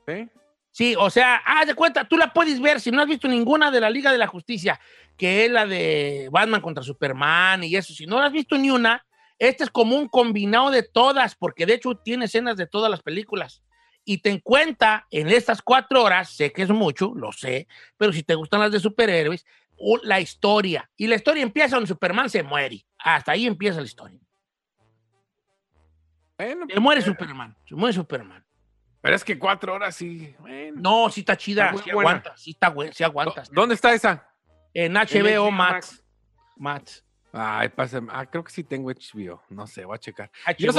¿Eh? 0.09 0.27
Sí, 0.73 0.97
o 0.99 1.09
sea, 1.09 1.37
haz 1.37 1.69
de 1.69 1.75
cuenta, 1.75 2.03
tú 2.05 2.17
la 2.17 2.33
puedes 2.33 2.61
ver 2.61 2.81
si 2.81 2.91
no 2.91 3.01
has 3.01 3.07
visto 3.07 3.29
ninguna 3.29 3.71
de 3.71 3.81
la 3.81 3.91
Liga 3.91 4.11
de 4.11 4.19
la 4.19 4.27
Justicia, 4.27 4.81
que 5.17 5.45
es 5.45 5.53
la 5.53 5.67
de 5.67 6.29
Batman 6.33 6.61
contra 6.61 6.83
Superman 6.83 7.63
y 7.63 7.77
eso. 7.77 7.95
Si 7.95 8.07
no 8.07 8.19
la 8.19 8.27
has 8.27 8.33
visto 8.33 8.59
ni 8.59 8.71
una, 8.71 9.07
este 9.39 9.63
es 9.63 9.71
como 9.71 9.97
un 9.97 10.09
combinado 10.09 10.73
de 10.73 10.83
todas, 10.83 11.37
porque 11.37 11.65
de 11.65 11.75
hecho 11.75 11.95
tiene 11.95 12.25
escenas 12.25 12.57
de 12.57 12.67
todas 12.67 12.91
las 12.91 13.03
películas. 13.03 13.63
Y 14.09 14.19
te 14.19 14.41
cuenta 14.41 15.05
en 15.11 15.29
estas 15.29 15.61
cuatro 15.61 16.03
horas, 16.05 16.31
sé 16.31 16.53
que 16.53 16.63
es 16.63 16.71
mucho, 16.71 17.13
lo 17.17 17.33
sé, 17.33 17.67
pero 17.97 18.13
si 18.13 18.23
te 18.23 18.37
gustan 18.37 18.61
las 18.61 18.71
de 18.71 18.79
superhéroes, 18.79 19.45
la 20.05 20.21
historia. 20.21 20.89
Y 20.97 21.09
la 21.09 21.17
historia 21.17 21.43
empieza 21.43 21.75
donde 21.75 21.89
Superman 21.89 22.31
se 22.31 22.43
muere. 22.45 22.87
Hasta 22.99 23.33
ahí 23.33 23.47
empieza 23.47 23.81
la 23.81 23.87
historia. 23.87 24.21
Bueno, 26.39 26.67
Se 26.73 26.81
muere 26.81 27.03
Superman, 27.03 27.57
se 27.67 27.75
muere 27.75 27.93
Superman. 27.95 28.45
pero 29.01 29.17
es 29.17 29.25
que 29.25 29.39
cuatro 29.39 29.75
horas 29.75 29.95
sí. 29.97 30.35
Bueno. 30.39 30.77
No, 30.81 31.11
sí 31.11 31.21
está 31.21 31.37
chida, 31.37 31.71
Está 31.71 31.83
sí 31.83 31.91
buena. 31.91 32.11
aguanta, 32.11 32.37
sí 32.37 32.51
está 32.51 32.69
buena, 32.71 32.93
sí 32.93 33.05
aguanta. 33.05 33.43
¿Dónde 33.51 33.75
está 33.75 33.93
esa? 33.95 34.29
En 34.75 34.93
HBO 34.95 35.47
HBO 35.47 35.51
Max. 35.51 36.05
Max. 36.57 37.05
Ay, 37.33 37.69
pásame. 37.71 38.09
Ah, 38.13 38.25
creo 38.27 38.45
que 38.45 38.53
sí 38.53 38.63
tengo 38.65 38.91
HBO. 38.91 39.43
No 39.49 39.67
sé, 39.67 39.85
voy 39.85 39.97
a 39.97 39.99
checar. 39.99 40.31
HBO. 40.47 40.55
Yo, 40.59 40.73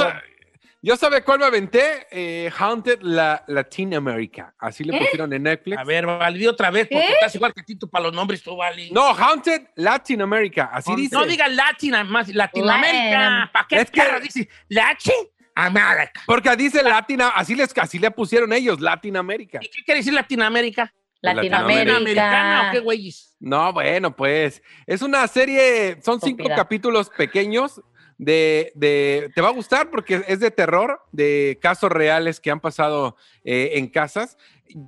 Yo 0.80 0.96
sabe 0.96 1.22
cuál 1.22 1.40
me 1.40 1.46
aventé, 1.46 2.06
Eh, 2.10 2.50
Haunted 2.58 3.00
la, 3.02 3.42
Latin 3.48 3.94
America. 3.94 4.54
Así 4.58 4.84
le 4.84 4.96
¿Eh? 4.96 5.00
pusieron 5.00 5.32
en 5.32 5.42
Netflix. 5.42 5.76
A 5.78 5.84
ver, 5.84 6.06
Vali, 6.06 6.38
di 6.38 6.46
otra 6.46 6.70
vez, 6.70 6.86
porque 6.90 7.06
¿Qué? 7.06 7.12
estás 7.14 7.34
igual 7.34 7.52
que 7.52 7.62
Tito 7.62 7.88
para 7.88 8.04
los 8.04 8.12
nombres, 8.12 8.42
tú, 8.42 8.56
Vali. 8.56 8.90
No, 8.90 9.08
Haunted 9.14 9.68
Latin 9.76 10.22
America. 10.22 10.70
Así 10.72 10.94
dice. 10.94 11.14
No 11.16 11.24
digas 11.24 11.50
Latina, 11.52 12.04
más 12.04 12.28
Latinoamérica. 12.34 13.50
¿Para 13.52 13.66
qué 13.68 13.76
Es 13.80 13.90
que- 13.90 14.20
dice 14.22 14.48
Latin 14.68 15.14
América? 15.54 16.22
Porque 16.26 16.54
dice 16.56 16.82
Latina, 16.82 17.30
así 17.34 17.54
les 17.54 17.76
así 17.78 17.98
le 17.98 18.10
pusieron 18.10 18.52
ellos, 18.52 18.80
Latin 18.80 19.16
America. 19.16 19.58
¿Y 19.60 19.68
qué 19.68 19.82
quiere 19.84 19.98
decir 20.00 20.12
Latinoamérica? 20.12 20.92
Latinoamérica. 21.20 21.84
¿Latinoamericana 21.84 21.98
o 21.98 22.00
qué 22.00 22.14
Latinoamérica. 22.14 22.80
güeyes? 22.84 23.36
No, 23.40 23.72
bueno, 23.72 24.14
pues 24.14 24.62
es 24.86 25.02
una 25.02 25.26
serie, 25.26 25.98
son 26.02 26.20
cinco 26.20 26.42
Estúpida. 26.42 26.54
capítulos 26.54 27.10
pequeños 27.10 27.80
de, 28.18 28.72
de, 28.74 29.30
te 29.34 29.40
va 29.40 29.48
a 29.48 29.52
gustar 29.52 29.90
porque 29.90 30.22
es 30.26 30.40
de 30.40 30.50
terror, 30.50 31.00
de 31.12 31.58
casos 31.62 31.90
reales 31.90 32.40
que 32.40 32.50
han 32.50 32.60
pasado 32.60 33.16
eh, 33.44 33.70
en 33.74 33.88
casas. 33.88 34.36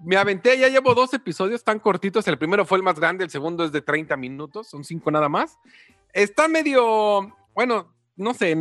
Me 0.05 0.17
aventé, 0.17 0.59
ya 0.59 0.69
llevo 0.69 0.95
dos 0.95 1.15
episodios 1.15 1.65
tan 1.65 1.79
cortitos, 1.79 2.27
el 2.29 2.37
primero 2.39 2.65
fue 2.67 2.77
el 2.79 2.85
más 2.85 2.99
grande, 3.01 3.25
el 3.25 3.31
segundo 3.31 3.65
es 3.65 3.73
de 3.73 3.81
30 3.81 4.17
minutos, 4.17 4.69
son 4.69 4.85
cinco 4.85 5.11
nada 5.11 5.29
más. 5.29 5.59
Está 6.13 6.49
medio, 6.49 7.35
bueno, 7.55 7.95
no 8.17 8.35
sé, 8.35 8.55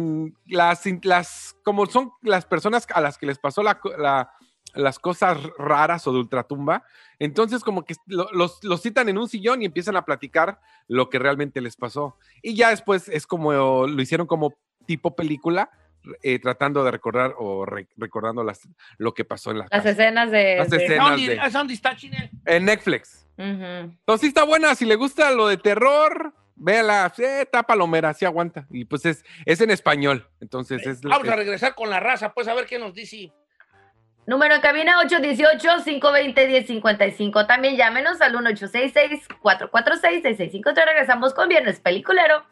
las, 0.45 0.83
las, 1.03 1.55
como 1.65 1.85
son 1.87 2.11
las 2.21 2.45
personas 2.45 2.87
a 2.93 3.01
las 3.01 3.17
que 3.17 3.25
les 3.25 3.39
pasó 3.39 3.61
la, 3.63 3.81
la- 3.97 4.31
las 4.75 4.99
cosas 4.99 5.37
raras 5.57 6.05
o 6.07 6.13
de 6.13 6.19
ultratumba, 6.19 6.83
entonces 7.19 7.63
como 7.63 7.83
que 7.85 7.95
lo- 8.05 8.29
los, 8.31 8.63
los 8.63 8.81
citan 8.81 9.09
en 9.09 9.17
un 9.17 9.27
sillón 9.27 9.61
y 9.61 9.65
empiezan 9.65 9.95
a 9.95 10.05
platicar 10.05 10.59
lo 10.87 11.09
que 11.09 11.19
realmente 11.19 11.61
les 11.61 11.75
pasó. 11.75 12.17
Y 12.41 12.55
ya 12.55 12.69
después 12.69 13.09
es 13.09 13.25
como 13.27 13.51
lo 13.87 14.01
hicieron 14.01 14.27
como 14.27 14.53
tipo 14.85 15.15
película, 15.15 15.69
eh, 16.23 16.39
tratando 16.39 16.83
de 16.83 16.91
recordar 16.91 17.35
o 17.37 17.65
re- 17.65 17.87
recordando 17.97 18.43
las, 18.43 18.67
lo 18.97 19.13
que 19.13 19.25
pasó 19.25 19.51
en 19.51 19.57
la 19.59 19.63
Las 19.65 19.83
casa. 19.83 19.89
escenas 19.89 20.31
de. 20.31 20.55
Las 20.57 20.69
de- 20.69 20.77
escenas. 20.77 21.09
¿Dónde, 21.09 21.27
de-. 21.35 21.39
En 22.45 22.65
Netflix. 22.65 23.27
Ujú. 23.37 23.45
Entonces 23.47 24.21
sí 24.21 24.27
está 24.27 24.43
buena, 24.43 24.75
si 24.75 24.85
le 24.85 24.95
gusta 24.95 25.31
lo 25.31 25.47
de 25.47 25.57
terror, 25.57 26.33
véala, 26.55 27.11
sí, 27.15 27.23
está 27.23 27.63
palomera, 27.63 28.13
sí 28.13 28.25
aguanta. 28.25 28.65
Y 28.69 28.85
pues 28.85 29.05
es, 29.05 29.23
es 29.45 29.61
en 29.61 29.71
español, 29.71 30.27
entonces 30.41 30.85
es... 30.87 31.01
Vamos 31.01 31.27
a 31.27 31.31
es- 31.31 31.35
regresar 31.37 31.75
con 31.75 31.89
la 31.89 31.99
raza, 31.99 32.33
pues 32.33 32.47
a 32.47 32.53
ver 32.53 32.65
qué 32.65 32.79
nos 32.79 32.93
dice. 32.93 33.31
Número 34.29 34.53
en 34.53 34.61
cabina 34.61 35.01
818-520-1055. 35.05 37.47
También 37.47 37.75
llámenos 37.75 38.21
al 38.21 38.35
1866-446-6653. 38.35 40.85
Regresamos 40.85 41.33
con 41.33 41.49
Viernes 41.49 41.79
Peliculero. 41.79 42.45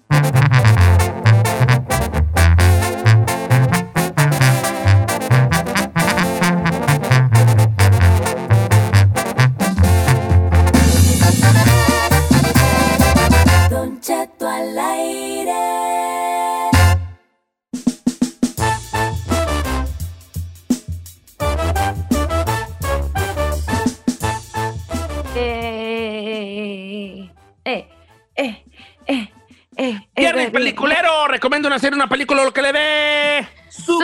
Película, 32.28 32.44
lo 32.44 32.54
que 32.54 32.62
le 32.62 32.74
dé. 32.74 33.48
Su 33.70 33.98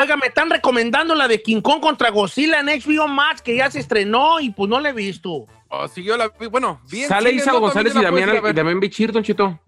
Oiga, 0.00 0.16
me 0.16 0.26
están 0.26 0.48
recomendando 0.48 1.14
la 1.14 1.28
de 1.28 1.42
King 1.42 1.60
Kong 1.60 1.80
contra 1.80 2.10
Godzilla 2.10 2.60
en 2.60 2.66
HBO 2.66 3.08
Max, 3.08 3.42
que 3.42 3.56
ya 3.56 3.70
se 3.70 3.80
estrenó 3.80 4.40
y 4.40 4.50
pues 4.50 4.70
no 4.70 4.80
la 4.80 4.90
he 4.90 4.92
visto. 4.92 5.46
Oh, 5.68 5.88
sí, 5.88 6.04
yo 6.04 6.16
la 6.16 6.28
vi, 6.28 6.46
bueno, 6.46 6.80
bien. 6.90 7.08
Sale 7.08 7.32
Isa 7.32 7.52
González 7.52 7.94
y 7.96 8.02
Damián, 8.02 8.30
y 8.48 8.52
Damián 8.52 8.80
Bichir, 8.80 9.12
Don 9.12 9.22
Cheto. 9.22 9.58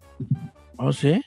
¿Oh, 0.76 0.92
sí? 0.92 1.23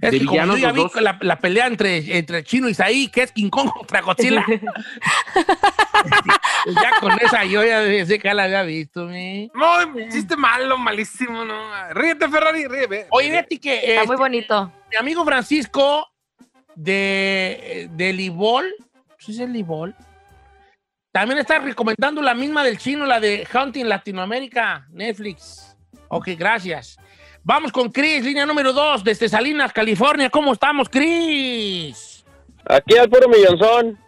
Es 0.00 0.12
De 0.12 0.20
que 0.20 0.26
como 0.26 0.44
yo 0.46 0.56
ya 0.56 0.72
vi 0.72 0.82
la, 1.00 1.18
la 1.20 1.38
pelea 1.38 1.66
entre, 1.66 2.16
entre 2.16 2.42
Chino 2.44 2.68
y 2.68 2.70
Isaí, 2.72 3.08
que 3.08 3.22
es 3.22 3.32
King 3.32 3.50
Kong 3.50 3.68
contra 3.70 4.00
Godzilla. 4.00 4.46
ya 6.66 6.90
con 7.00 7.12
esa 7.20 7.44
yo 7.44 7.64
ya 7.64 7.82
sé 8.06 8.18
que 8.18 8.28
ya 8.28 8.34
la 8.34 8.44
había 8.44 8.62
visto, 8.62 9.06
mi. 9.06 9.50
No, 9.54 9.98
hiciste 9.98 10.36
malo, 10.36 10.76
malísimo, 10.78 11.44
no. 11.44 11.58
Ríete, 11.92 12.28
Ferrari, 12.28 12.66
ríe. 12.66 13.06
Oye, 13.10 13.30
Betty, 13.30 13.58
que 13.58 13.94
Está 13.94 14.04
muy 14.04 14.16
bonito. 14.16 14.72
mi 14.90 14.96
amigo 14.96 15.24
Francisco 15.24 16.06
de, 16.74 17.88
de 17.92 18.12
Libol, 18.12 18.66
¿sí 19.18 19.32
es 19.32 19.38
el 19.40 19.52
Libol? 19.52 19.94
También 21.12 21.38
está 21.38 21.58
recomendando 21.58 22.22
la 22.22 22.34
misma 22.34 22.62
del 22.62 22.78
chino, 22.78 23.04
la 23.04 23.18
de 23.18 23.46
Hunting 23.52 23.86
Latinoamérica, 23.86 24.86
Netflix. 24.90 25.76
Ok, 26.08 26.28
gracias. 26.38 26.96
Vamos 27.42 27.72
con 27.72 27.90
Chris, 27.90 28.24
línea 28.24 28.46
número 28.46 28.72
2, 28.72 29.02
desde 29.02 29.28
Salinas, 29.28 29.72
California. 29.72 30.30
¿Cómo 30.30 30.52
estamos, 30.52 30.88
Chris? 30.88 32.24
Aquí 32.66 32.96
al 32.96 33.08
puro 33.08 33.28
millonzón. 33.28 33.98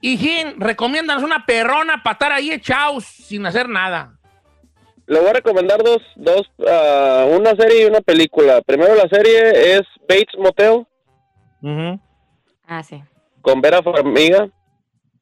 Y 0.00 0.16
Jin, 0.16 0.58
recomiéndanos 0.60 1.22
una 1.22 1.44
perrona 1.44 2.02
para 2.02 2.12
estar 2.14 2.32
ahí 2.32 2.50
echados 2.50 3.04
sin 3.04 3.44
hacer 3.46 3.68
nada. 3.68 4.16
Le 5.06 5.18
voy 5.18 5.28
a 5.28 5.32
recomendar 5.34 5.82
dos, 5.82 6.00
dos, 6.16 6.50
ah, 6.68 7.26
una 7.30 7.54
serie 7.56 7.82
y 7.82 7.86
una 7.86 8.00
película. 8.00 8.62
Primero 8.62 8.94
la 8.94 9.08
serie 9.08 9.74
es 9.74 9.82
Bates 10.08 10.38
Motel 10.38 10.86
Ah, 12.66 12.82
sí. 12.82 13.02
con 13.42 13.60
Vera 13.60 13.82
Farmiga. 13.82 14.48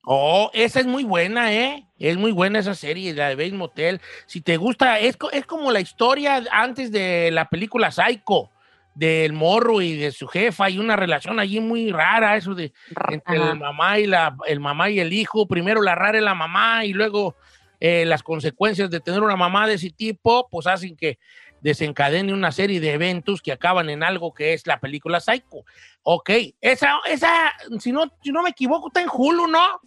Oh, 0.04 0.50
esa 0.54 0.80
es 0.80 0.87
muy 0.87 1.04
buena, 1.04 1.52
¿eh? 1.52 1.87
Es 1.99 2.16
muy 2.16 2.32
buena 2.32 2.61
esa 2.61 2.75
serie, 2.75 3.12
la 3.14 3.28
de 3.30 3.35
Bates 3.35 3.52
Motel. 3.54 4.00
Si 4.26 4.40
te 4.40 4.56
gusta, 4.56 4.99
es, 5.00 5.18
es 5.32 5.44
como 5.47 5.70
la 5.73 5.80
historia 5.80 6.42
antes 6.50 6.92
de 6.92 7.30
la 7.32 7.49
película 7.49 7.90
Psycho, 7.90 8.50
del 8.99 9.33
morro 9.33 9.81
y 9.81 9.97
de 9.97 10.11
su 10.11 10.26
jefa, 10.26 10.69
y 10.69 10.78
una 10.78 10.97
relación 10.97 11.38
allí 11.38 11.61
muy 11.61 11.93
rara, 11.93 12.37
eso 12.37 12.52
de 12.52 12.73
entre 13.12 13.37
el 13.37 13.57
mamá 13.57 14.00
y 14.00 14.09
la, 14.09 14.37
el 14.47 14.59
mamá 14.59 14.90
y 14.90 14.99
el 14.99 15.12
hijo. 15.12 15.47
Primero 15.47 15.81
la 15.83 15.95
rara 15.95 16.19
es 16.19 16.25
la 16.25 16.35
mamá 16.35 16.85
y 16.85 16.93
luego 16.93 17.37
eh, 17.78 18.05
las 18.05 18.25
consecuencias 18.25 18.90
de 18.90 18.99
tener 18.99 19.23
una 19.23 19.37
mamá 19.37 19.69
de 19.69 19.75
ese 19.75 19.90
tipo, 19.90 20.49
pues 20.50 20.67
hacen 20.67 20.97
que 20.97 21.21
desencadene 21.61 22.33
una 22.33 22.50
serie 22.50 22.81
de 22.81 22.93
eventos 22.93 23.40
que 23.40 23.52
acaban 23.52 23.88
en 23.88 24.02
algo 24.02 24.35
que 24.35 24.52
es 24.52 24.67
la 24.67 24.81
película 24.81 25.21
Psycho. 25.21 25.64
Ok, 26.02 26.31
esa, 26.61 26.99
esa, 27.09 27.52
si 27.78 27.93
no, 27.93 28.11
si 28.21 28.33
no 28.33 28.43
me 28.43 28.50
equivoco, 28.50 28.88
está 28.88 29.00
en 29.00 29.09
Hulu, 29.12 29.47
¿no? 29.47 29.81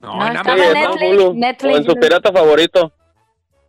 No, 0.00 0.18
No, 0.18 0.26
en 0.26 0.36
está 0.36 0.52
en 0.52 0.74
Netflix, 0.74 1.12
Hulu, 1.12 1.34
Netflix. 1.34 1.74
O 1.74 1.78
en 1.78 1.84
su 1.84 1.94
pirata 1.94 2.30
favorito. 2.30 2.92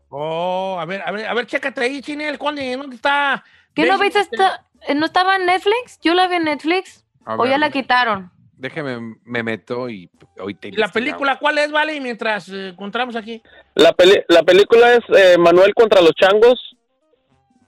Oh, 0.10 0.78
a 0.78 0.84
ver, 0.86 1.02
a 1.06 1.12
ver, 1.12 1.28
a 1.28 1.34
ver, 1.34 1.46
chécate 1.46 1.82
ahí, 1.82 2.02
Chinel, 2.02 2.38
¿dónde, 2.38 2.76
dónde 2.76 2.98
está? 2.98 3.42
¿Qué 3.74 3.86
no 3.86 3.98
viste 3.98 4.20
esta? 4.20 4.66
¿No 4.96 5.06
estaba 5.06 5.36
en 5.36 5.46
Netflix? 5.46 6.00
Yo 6.02 6.14
la 6.14 6.28
vi 6.28 6.36
en 6.36 6.46
Netflix. 6.46 7.06
A 7.26 7.36
¿O 7.36 7.44
ver, 7.44 7.52
ya 7.52 7.58
la 7.58 7.70
quitaron? 7.70 8.32
Déjeme, 8.58 9.16
me 9.24 9.42
meto 9.44 9.90
y 9.90 10.10
hoy 10.40 10.54
te 10.54 10.68
¿Y 10.70 10.72
la 10.74 10.90
película 10.90 11.38
cuál 11.40 11.58
es, 11.60 11.72
vale? 11.72 12.00
Mientras 12.02 12.50
eh, 12.50 12.70
encontramos 12.70 13.16
aquí. 13.16 13.42
La, 13.76 13.94
peli- 13.94 14.24
la 14.28 14.44
película 14.44 14.94
es 14.96 15.00
eh, 15.16 15.38
Manuel 15.38 15.74
contra 15.74 16.02
los 16.02 16.12
changos. 16.14 16.76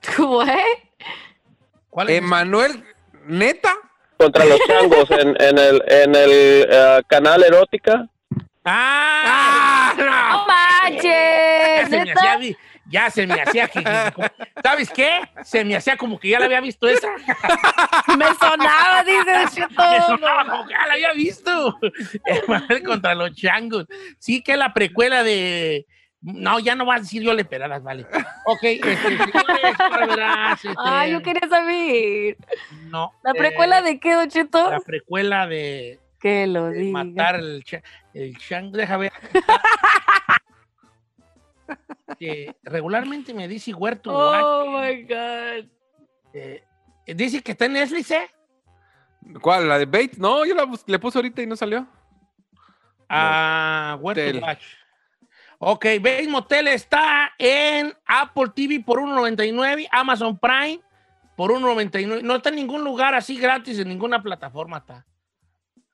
¿Qué? 0.02 0.64
¿Cuál 1.88 2.10
es? 2.10 2.18
Emanuel, 2.18 2.84
neta. 3.26 3.72
Contra 4.18 4.44
los 4.44 4.58
changos 4.66 5.10
en, 5.10 5.28
en 5.40 5.58
el, 5.58 5.82
en 5.88 6.14
el 6.14 6.30
eh, 6.70 7.02
canal 7.08 7.42
Erótica. 7.42 8.06
¡Ah! 8.64 9.92
¡No 9.96 10.04
Ya 10.04 10.44
manches! 11.86 11.90
¿neta? 11.90 12.36
vi- 12.38 12.56
ya 12.92 13.10
se 13.10 13.26
me 13.26 13.40
hacía 13.40 13.66
que, 13.68 13.82
¿sabes 14.62 14.90
qué? 14.90 15.20
Se 15.42 15.64
me 15.64 15.74
hacía 15.74 15.96
como 15.96 16.18
que 16.20 16.28
ya 16.28 16.38
la 16.38 16.44
había 16.44 16.60
visto 16.60 16.86
esa. 16.86 17.08
Me 18.18 18.26
sonaba, 18.34 19.02
dice 19.04 19.66
Me 19.70 20.00
sonaba 20.06 20.44
como 20.48 20.66
que 20.66 20.74
ya 20.74 20.86
la 20.86 20.92
había 20.94 21.12
visto. 21.14 21.78
Contra 22.86 23.14
los 23.14 23.34
changos. 23.34 23.86
Sí, 24.18 24.42
que 24.42 24.56
la 24.56 24.72
precuela 24.74 25.22
de. 25.24 25.86
No, 26.20 26.60
ya 26.60 26.76
no 26.76 26.84
vas 26.86 26.98
a 26.98 27.02
decir 27.02 27.20
yo 27.22 27.34
le 27.34 27.44
peradas, 27.44 27.82
vale. 27.82 28.06
Ok, 28.46 28.62
este, 28.62 28.96
señores, 28.96 29.26
verás, 30.08 30.64
este, 30.64 30.76
Ay, 30.78 31.10
yo 31.12 31.20
quería 31.22 31.48
saber. 31.48 32.36
No. 32.84 33.12
¿La 33.24 33.32
eh, 33.32 33.34
precuela 33.36 33.82
de 33.82 33.98
qué, 33.98 34.14
Don 34.14 34.28
Cheto? 34.28 34.70
La 34.70 34.78
precuela 34.78 35.48
de, 35.48 35.98
Que 36.20 36.46
lo 36.46 36.66
de 36.66 36.78
diga. 36.78 37.04
matar 37.04 37.36
el, 37.40 37.64
cha- 37.64 37.82
el 38.14 38.36
chango. 38.38 38.76
Deja 38.76 38.96
ver. 38.98 39.12
Que 42.18 42.54
regularmente 42.62 43.32
me 43.34 43.48
dice 43.48 43.72
Huerto. 43.74 44.10
Oh, 44.12 44.70
Guache, 44.70 44.96
my 44.96 45.02
God. 45.02 45.70
eh, 46.34 46.64
dice 47.06 47.42
que 47.42 47.52
está 47.52 47.66
en 47.66 47.74
Netflix, 47.74 48.10
¿eh? 48.10 48.30
¿Cuál? 49.40 49.68
¿La 49.68 49.78
de 49.78 49.86
Bates? 49.86 50.18
No, 50.18 50.44
yo 50.44 50.54
la 50.54 50.64
bus- 50.64 50.84
le 50.86 50.98
puse 50.98 51.18
ahorita 51.18 51.42
y 51.42 51.46
no 51.46 51.56
salió. 51.56 51.86
Ah, 53.08 53.96
Huerto 54.00 54.20
Motel. 54.22 54.42
Watch. 54.42 54.62
Ok, 55.58 55.84
Bates 56.00 56.28
Motel 56.28 56.68
está 56.68 57.32
en 57.38 57.94
Apple 58.06 58.50
TV 58.54 58.80
por 58.80 58.98
1.99, 59.00 59.86
Amazon 59.92 60.36
Prime 60.38 60.80
por 61.36 61.52
1.99. 61.52 62.22
No 62.22 62.36
está 62.36 62.48
en 62.48 62.56
ningún 62.56 62.82
lugar 62.82 63.14
así 63.14 63.36
gratis, 63.38 63.78
en 63.78 63.88
ninguna 63.88 64.22
plataforma 64.22 64.78
está. 64.78 65.06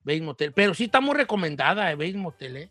Bates 0.05 0.23
Motel. 0.23 0.53
Pero 0.55 0.73
sí 0.75 0.85
está 0.85 1.01
muy 1.01 1.15
recomendada, 1.15 1.91
eh, 1.91 1.97
Bates 1.97 2.17
Motel, 2.17 2.57
¿eh? 2.57 2.71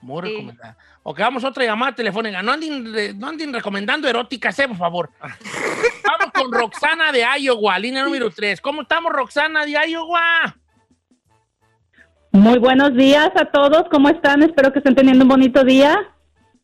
Muy 0.00 0.22
Sí. 0.22 0.28
recomendada. 0.34 0.76
Ok, 1.02 1.18
vamos 1.20 1.44
a 1.44 1.48
otra 1.48 1.64
llamada 1.64 1.94
telefónica. 1.94 2.42
No 2.42 2.52
anden, 2.52 3.18
no 3.18 3.28
anden 3.28 3.52
recomendando 3.52 4.08
eróticas, 4.08 4.58
eh, 4.58 4.68
por 4.68 4.76
favor. 4.76 5.10
vamos 5.20 6.32
con 6.32 6.52
Roxana 6.52 7.10
de 7.12 7.24
Iowa, 7.40 7.78
línea 7.78 8.04
número 8.04 8.30
3. 8.30 8.60
¿Cómo 8.60 8.82
estamos, 8.82 9.12
Roxana 9.12 9.64
de 9.64 9.72
Iowa? 9.90 10.56
Muy 12.32 12.58
buenos 12.58 12.94
días 12.94 13.30
a 13.36 13.46
todos, 13.46 13.84
¿cómo 13.90 14.08
están? 14.10 14.42
Espero 14.42 14.72
que 14.72 14.78
estén 14.78 14.94
teniendo 14.94 15.24
un 15.24 15.28
bonito 15.28 15.64
día. 15.64 15.96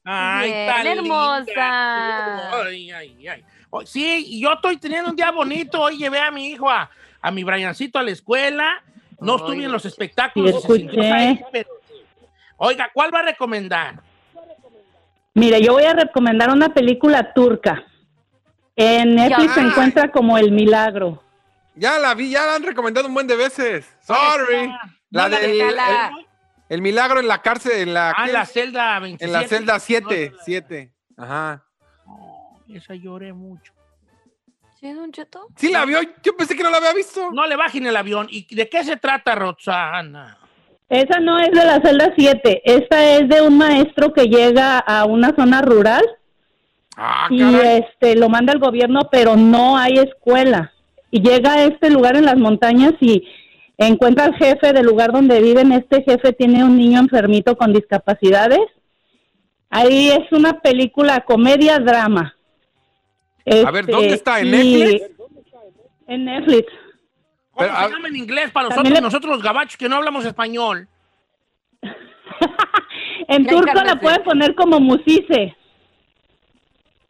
Ay, 0.04 0.50
Bien, 0.52 0.66
tan 0.68 0.86
hermosa. 0.86 1.40
linda. 1.46 2.52
Ay, 2.62 2.90
ay, 2.90 3.28
ay. 3.28 3.44
Oh, 3.70 3.84
Sí, 3.86 4.24
y 4.28 4.40
yo 4.42 4.52
estoy 4.52 4.76
teniendo 4.76 5.10
un 5.10 5.16
día 5.16 5.30
bonito. 5.30 5.80
Hoy 5.80 5.96
llevé 5.96 6.20
a 6.20 6.30
mi 6.30 6.48
hijo, 6.48 6.68
a, 6.70 6.90
a 7.20 7.30
mi 7.30 7.42
Briancito 7.42 7.98
a 7.98 8.02
la 8.02 8.10
escuela. 8.10 8.82
No 9.18 9.36
estuve 9.36 9.64
en 9.64 9.72
los 9.72 9.84
espectáculos. 9.86 10.54
Escuché. 10.56 10.86
feo, 10.90 11.48
pero 11.50 11.70
sí. 11.70 11.73
Oiga, 12.56 12.90
¿cuál 12.92 13.12
va 13.14 13.20
a 13.20 13.22
recomendar? 13.22 14.02
Mire, 15.34 15.60
yo 15.62 15.72
voy 15.72 15.84
a 15.84 15.92
recomendar 15.94 16.50
una 16.50 16.72
película 16.72 17.32
turca. 17.32 17.84
En 18.76 19.14
Netflix 19.16 19.48
Ya. 19.48 19.54
se 19.54 19.60
encuentra 19.60 20.10
como 20.10 20.38
El 20.38 20.52
Milagro. 20.52 21.22
Ya 21.74 21.98
la 21.98 22.14
vi, 22.14 22.30
ya 22.30 22.44
la 22.46 22.54
han 22.56 22.62
recomendado 22.62 23.08
un 23.08 23.14
buen 23.14 23.26
de 23.26 23.36
veces. 23.36 23.92
Sorry. 24.00 24.72
La 25.10 25.28
del 25.28 25.40
de- 25.58 25.68
el, 25.68 25.76
el 26.68 26.82
milagro 26.82 27.18
en 27.20 27.26
la 27.28 27.42
cárcel, 27.42 27.72
en 27.88 27.94
la, 27.94 28.10
Ah, 28.16 28.26
¿qué? 28.26 28.32
la 28.32 28.46
celda 28.46 28.98
27. 29.00 29.24
en 29.24 29.32
la 29.32 29.48
celda 29.48 29.78
7, 29.80 30.30
No, 30.32 30.38
7. 30.44 30.92
Ajá. 31.16 31.64
Esa 32.68 32.94
lloré 32.94 33.32
mucho. 33.32 33.72
¿Sí, 34.80 34.92
Don 34.92 35.10
Cheto? 35.12 35.46
Sí 35.56 35.70
la 35.72 35.84
vio, 35.84 35.98
yo 36.22 36.36
pensé 36.36 36.56
que 36.56 36.62
no 36.62 36.70
la 36.70 36.76
había 36.78 36.92
visto. 36.94 37.30
No 37.32 37.46
le 37.46 37.56
bajen 37.56 37.86
el 37.86 37.96
avión. 37.96 38.26
¿Y 38.30 38.52
de 38.54 38.68
qué 38.68 38.82
se 38.84 38.96
trata, 38.96 39.34
Roxana? 39.34 40.38
Esa 40.88 41.18
no 41.20 41.38
es 41.38 41.50
de 41.50 41.64
la 41.64 41.80
celda 41.80 42.12
7, 42.16 42.62
esta 42.64 43.16
es 43.16 43.28
de 43.28 43.40
un 43.42 43.56
maestro 43.58 44.12
que 44.12 44.26
llega 44.26 44.78
a 44.78 45.04
una 45.06 45.34
zona 45.36 45.62
rural 45.62 46.04
Ah, 46.96 47.26
y 47.30 47.42
este 47.54 48.14
lo 48.16 48.28
manda 48.28 48.52
el 48.52 48.58
gobierno, 48.60 49.08
pero 49.10 49.36
no 49.36 49.76
hay 49.76 49.94
escuela. 49.94 50.72
Y 51.10 51.20
llega 51.20 51.54
a 51.54 51.64
este 51.64 51.90
lugar 51.90 52.16
en 52.16 52.24
las 52.24 52.36
montañas 52.36 52.92
y 53.00 53.26
encuentra 53.78 54.26
al 54.26 54.34
jefe 54.36 54.72
del 54.72 54.86
lugar 54.86 55.12
donde 55.12 55.40
viven. 55.40 55.72
Este 55.72 56.02
jefe 56.02 56.32
tiene 56.32 56.64
un 56.64 56.76
niño 56.76 57.00
enfermito 57.00 57.56
con 57.56 57.72
discapacidades. 57.72 58.60
Ahí 59.70 60.10
es 60.10 60.30
una 60.30 60.60
película 60.60 61.20
comedia 61.22 61.78
drama. 61.78 62.36
A 63.46 63.70
ver, 63.70 63.86
¿dónde 63.86 64.06
Este, 64.06 64.14
está? 64.14 64.40
¿En 64.40 64.50
Netflix? 64.52 65.10
En 66.06 66.24
Netflix. 66.24 66.72
¿Cómo 67.54 67.66
Pero, 67.68 67.72
se 67.78 67.84
a- 67.84 67.88
llama 67.88 68.08
en 68.08 68.16
inglés 68.16 68.50
para 68.50 68.68
nosotros, 68.68 68.92
le- 68.92 69.00
nosotros 69.00 69.32
los 69.36 69.42
gabachos 69.42 69.76
que 69.76 69.88
no 69.88 69.96
hablamos 69.96 70.24
español? 70.24 70.88
en 73.28 73.46
turco 73.46 73.82
la 73.84 73.96
pueden 74.00 74.22
poner 74.24 74.54
como 74.54 74.80
Musise. 74.80 75.56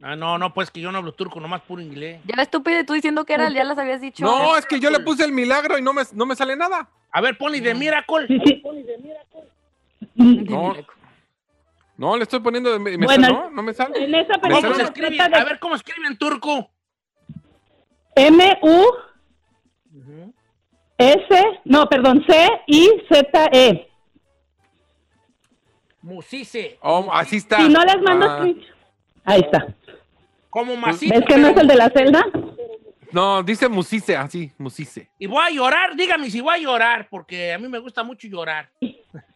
Ah, 0.03 0.17
no, 0.17 0.37
no, 0.37 0.53
pues 0.53 0.71
que 0.71 0.83
yo 0.83 0.93
no 0.93 0.99
hablo 0.99 1.13
turco, 1.13 1.41
nomás 1.41 1.63
puro 1.63 1.81
inglés. 1.81 2.21
Ya 2.27 2.43
estúpido, 2.43 2.85
tú 2.85 2.93
diciendo 2.93 3.25
que 3.25 3.33
era, 3.33 3.49
ya 3.49 3.65
las 3.65 3.79
habías 3.79 4.03
dicho. 4.03 4.23
No, 4.23 4.55
es 4.59 4.67
que 4.67 4.79
yo 4.79 4.91
le 4.91 5.01
puse 5.01 5.25
el 5.25 5.33
milagro 5.33 5.79
y 5.79 5.83
no 5.83 5.95
me, 5.95 6.03
no 6.13 6.27
me 6.27 6.37
sale 6.37 6.57
nada. 6.57 6.91
A 7.11 7.21
ver, 7.23 7.39
ponle 7.39 7.61
de 7.63 7.75
Miracle. 7.75 8.27
Sí, 8.27 8.39
sí. 8.45 8.63
No. 10.17 10.75
No, 11.97 12.17
le 12.19 12.25
estoy 12.25 12.41
poniendo 12.41 12.71
de 12.73 12.79
me- 12.81 12.97
Bueno, 12.99 13.25
sale- 13.29 13.35
no, 13.39 13.51
no 13.51 13.63
me 13.63 13.73
sale. 13.73 14.05
En 14.05 14.15
esa 14.15 14.35
¿Cómo 14.41 14.61
se 14.75 14.83
escribe? 14.83 15.17
trata 15.17 15.41
A 15.41 15.45
ver, 15.45 15.59
¿cómo 15.59 15.75
escribe 15.77 16.07
en 16.09 16.19
turco? 16.19 16.71
M-U-S, 21.05 21.61
no, 21.65 21.87
perdón, 21.89 22.25
C-I-Z-E. 22.27 23.89
Musise. 26.03 26.79
Oh, 26.83 27.09
así 27.13 27.37
está. 27.37 27.59
Si 27.59 27.69
no 27.69 27.83
les 27.83 28.01
mando 28.03 28.27
Ah, 28.29 28.47
Ahí 29.25 29.41
está. 29.41 29.67
Como 30.51 30.77
masito. 30.77 31.15
¿Ves 31.15 31.25
que 31.27 31.37
no 31.39 31.49
es 31.49 31.57
el 31.57 31.67
de 31.67 31.75
la 31.77 31.89
celda? 31.91 32.25
no, 33.11 33.43
dice 33.43 33.69
Musise, 33.69 34.17
así, 34.17 34.53
Musise. 34.59 35.09
Y 35.19 35.27
voy 35.27 35.43
a 35.43 35.51
llorar, 35.51 35.97
dígame 35.97 36.31
si 36.31 36.41
voy 36.41 36.55
a 36.55 36.59
llorar, 36.59 37.09
porque 37.09 37.53
a 37.55 37.59
mí 37.59 37.69
me 37.69 37.79
gusta 37.79 38.03
mucho 38.03 38.29
llorar. 38.29 38.69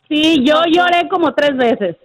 Sí, 0.09 0.43
yo 0.45 0.63
lloré 0.67 1.09
como 1.09 1.35
tres 1.35 1.57
veces. 1.57 1.97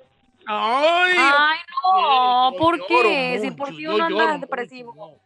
Ay, 0.46 1.14
Ay, 1.18 1.58
no, 1.84 2.52
¿por 2.58 2.86
qué? 2.88 3.40
Si 3.42 3.52
por 3.52 3.72
yo 3.74 3.96
uno 3.96 4.06
anda 4.06 4.26
mucho, 4.28 4.40
depresivo. 4.40 5.20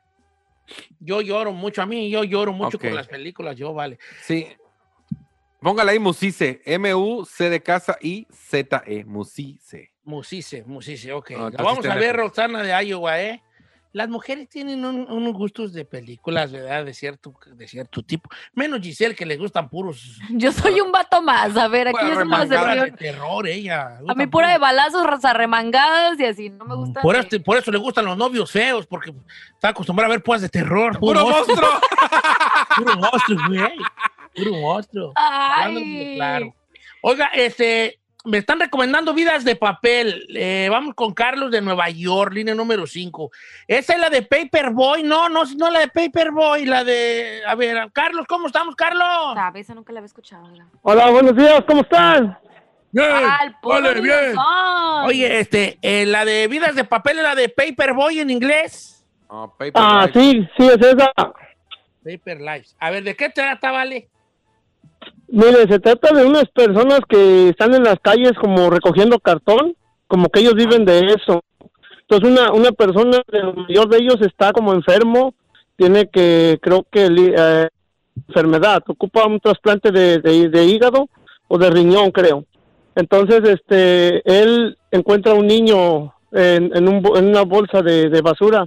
Yo 0.99 1.21
lloro 1.21 1.51
mucho, 1.51 1.81
a 1.81 1.85
mí 1.85 2.09
yo 2.09 2.23
lloro 2.23 2.53
mucho 2.53 2.79
con 2.79 2.93
las 2.95 3.07
películas, 3.07 3.55
yo 3.55 3.73
vale. 3.73 3.99
Sí. 4.21 4.47
Póngale 5.59 5.91
ahí 5.91 5.99
Musise, 5.99 6.61
M-U-C 6.65 7.49
de 7.49 7.63
casa 7.63 7.97
y 7.99 8.27
Z-E, 8.31 9.05
Musise. 9.05 9.91
Musise, 10.03 10.63
Musise, 10.63 11.11
ok. 11.11 11.31
La 11.31 11.49
vamos 11.63 11.85
a 11.85 11.95
ver. 11.95 12.15
Roxana 12.15 12.63
de 12.63 12.87
Iowa, 12.87 13.19
¿eh? 13.21 13.41
Las 13.93 14.09
mujeres 14.09 14.47
tienen 14.49 14.83
un- 14.85 15.09
unos 15.09 15.33
gustos 15.33 15.73
de 15.73 15.85
películas, 15.85 16.51
¿verdad? 16.51 16.85
De 16.85 16.93
cierto, 16.93 17.33
de 17.45 17.67
cierto 17.67 18.03
tipo. 18.03 18.29
Menos 18.53 18.81
Giselle, 18.81 19.15
que 19.15 19.25
le 19.25 19.37
gustan 19.37 19.69
puros... 19.69 20.19
Yo 20.29 20.51
soy 20.51 20.79
un 20.81 20.91
vato 20.91 21.21
más, 21.21 21.55
a 21.57 21.67
ver, 21.67 21.87
aquí 21.87 21.97
Pura 21.97 22.07
yo 22.09 22.13
soy 22.15 22.23
una 22.27 22.37
remangada 22.37 22.85
de 22.85 22.91
terror, 22.91 23.47
ella. 23.47 23.87
A 23.87 23.89
mí 23.99 24.05
Gustan 24.05 24.29
pura 24.29 24.47
de 24.49 24.55
puros- 24.55 24.61
balazos, 24.61 25.25
arremangadas 25.25 26.19
y 26.19 26.25
así, 26.25 26.49
no 26.49 26.65
me 26.65 26.75
gusta. 26.75 27.01
Por 27.01 27.15
eso, 27.15 27.27
por 27.43 27.57
eso 27.57 27.71
le 27.71 27.77
gustan 27.77 28.05
los 28.05 28.17
novios 28.17 28.51
feos, 28.51 28.85
porque 28.87 29.13
está 29.53 29.69
acostumbrado 29.69 30.11
a 30.11 30.15
ver 30.15 30.23
puras 30.23 30.41
de 30.41 30.49
terror. 30.49 30.99
¡Puro 30.99 31.25
monstruo! 31.27 31.69
Puro 32.77 32.95
monstruo, 32.97 33.39
güey. 33.47 33.71
Puro 34.35 34.53
monstruo. 34.61 35.13
Ay. 35.15 36.15
claro. 36.15 36.53
Oiga, 37.01 37.27
este, 37.33 37.99
me 38.27 38.37
están 38.39 38.59
recomendando 38.59 39.13
vidas 39.13 39.43
de 39.43 39.55
papel. 39.55 40.25
Eh, 40.35 40.67
vamos 40.69 40.93
con 40.95 41.13
Carlos 41.13 41.49
de 41.51 41.61
Nueva 41.61 41.89
York, 41.89 42.33
línea 42.33 42.53
número 42.53 42.85
5. 42.85 43.31
Esa 43.67 43.93
es 43.93 43.99
la 43.99 44.09
de 44.09 44.21
Paperboy. 44.21 45.03
No, 45.03 45.29
no, 45.29 45.43
no 45.57 45.69
la 45.71 45.79
de 45.79 45.87
Paperboy, 45.87 46.65
la 46.65 46.83
de. 46.83 47.41
A 47.47 47.55
ver, 47.55 47.89
Carlos, 47.93 48.25
¿cómo 48.27 48.47
estamos, 48.47 48.75
Carlos? 48.75 49.33
Sabe, 49.33 49.61
esa 49.61 49.73
nunca 49.73 49.93
la 49.93 49.99
había 49.99 50.07
escuchado. 50.07 50.47
Hola, 50.81 51.09
buenos 51.09 51.35
días, 51.35 51.63
¿cómo 51.67 51.81
están? 51.81 52.37
Bien, 52.91 53.07
Al 53.11 53.55
vale, 53.61 54.01
bien. 54.01 54.35
Oye, 55.05 55.39
este, 55.39 55.77
eh, 55.81 56.05
la 56.05 56.23
de 56.25 56.47
vidas 56.47 56.75
de 56.75 56.83
papel 56.83 57.17
es 57.17 57.23
la 57.23 57.35
de 57.35 57.49
Paperboy 57.49 58.19
en 58.19 58.29
inglés. 58.29 59.05
Ah, 59.29 59.47
Paper 59.57 59.73
Ah, 59.75 60.05
Life. 60.07 60.19
sí, 60.19 60.49
sí, 60.57 60.67
es 60.67 60.77
esa. 60.85 61.11
Paper 62.03 62.39
Lives. 62.39 62.75
A 62.79 62.89
ver, 62.89 63.03
¿de 63.03 63.15
qué 63.15 63.29
trata, 63.29 63.71
vale? 63.71 64.07
Mire, 65.27 65.67
se 65.69 65.79
trata 65.79 66.15
de 66.15 66.25
unas 66.25 66.45
personas 66.45 67.01
que 67.07 67.49
están 67.49 67.73
en 67.73 67.83
las 67.83 67.99
calles 68.01 68.33
como 68.39 68.69
recogiendo 68.69 69.19
cartón, 69.19 69.75
como 70.07 70.29
que 70.29 70.39
ellos 70.39 70.53
viven 70.53 70.85
de 70.85 70.99
eso. 70.99 71.43
Entonces 72.01 72.29
una, 72.29 72.53
una 72.53 72.71
persona, 72.71 73.21
el 73.31 73.53
mayor 73.55 73.89
de 73.89 73.97
ellos 73.97 74.17
está 74.21 74.53
como 74.53 74.73
enfermo, 74.73 75.33
tiene 75.75 76.07
que, 76.07 76.57
creo 76.61 76.85
que, 76.89 77.07
eh, 77.07 77.67
enfermedad, 78.27 78.81
ocupa 78.87 79.27
un 79.27 79.39
trasplante 79.39 79.91
de, 79.91 80.19
de, 80.19 80.65
hígado 80.65 81.09
o 81.49 81.57
de 81.57 81.69
riñón, 81.69 82.11
creo. 82.11 82.45
Entonces, 82.95 83.41
este, 83.43 84.21
él 84.25 84.77
encuentra 84.91 85.33
un 85.33 85.45
niño 85.45 86.13
en, 86.31 86.75
en, 86.75 86.87
en 86.87 87.27
una 87.27 87.43
bolsa 87.43 87.81
de, 87.81 88.09
de 88.09 88.21
basura 88.21 88.65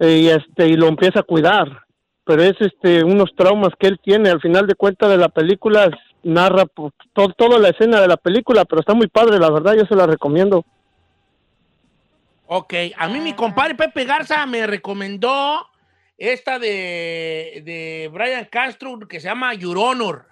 eh, 0.00 0.18
y 0.18 0.28
este 0.28 0.68
y 0.68 0.74
lo 0.74 0.88
empieza 0.88 1.20
a 1.20 1.24
cuidar 1.24 1.83
pero 2.24 2.42
es 2.42 2.54
este 2.60 3.04
unos 3.04 3.34
traumas 3.36 3.70
que 3.78 3.86
él 3.86 4.00
tiene 4.02 4.30
al 4.30 4.40
final 4.40 4.66
de 4.66 4.74
cuentas 4.74 5.10
de 5.10 5.18
la 5.18 5.28
película 5.28 5.90
narra 6.22 6.64
pues, 6.66 6.92
to- 7.12 7.28
toda 7.36 7.58
la 7.58 7.68
escena 7.68 8.00
de 8.00 8.08
la 8.08 8.16
película 8.16 8.64
pero 8.64 8.80
está 8.80 8.94
muy 8.94 9.08
padre 9.08 9.38
la 9.38 9.50
verdad 9.50 9.74
yo 9.74 9.84
se 9.86 9.94
la 9.94 10.06
recomiendo 10.06 10.64
Ok, 12.46 12.74
a 12.98 13.08
mí 13.08 13.20
mi 13.20 13.32
compadre 13.32 13.74
Pepe 13.74 14.04
Garza 14.04 14.44
me 14.46 14.66
recomendó 14.66 15.66
esta 16.18 16.58
de, 16.58 17.62
de 17.64 18.10
Brian 18.12 18.44
Castro 18.50 18.98
que 19.08 19.18
se 19.18 19.28
llama 19.28 19.54
Your 19.54 19.78
Honor. 19.78 20.26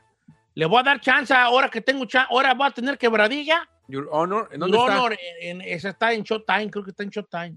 Le 0.54 0.66
voy 0.66 0.80
a 0.80 0.82
dar 0.82 1.00
chance 1.00 1.32
ahora 1.32 1.70
que 1.70 1.80
tengo 1.80 2.04
chance, 2.04 2.28
ahora 2.30 2.52
voy 2.52 2.66
a 2.66 2.70
tener 2.70 2.98
quebradilla. 2.98 3.66
Your 3.88 4.08
Honor, 4.12 4.50
¿en 4.52 4.60
dónde 4.60 4.76
Your 4.76 4.88
está? 4.88 5.00
Honor, 5.00 5.18
en- 5.40 5.60
en- 5.62 5.68
esa 5.68 5.88
está 5.88 6.12
en 6.12 6.22
Showtime, 6.22 6.70
creo 6.70 6.84
que 6.84 6.90
está 6.90 7.02
en 7.02 7.08
Showtime. 7.10 7.54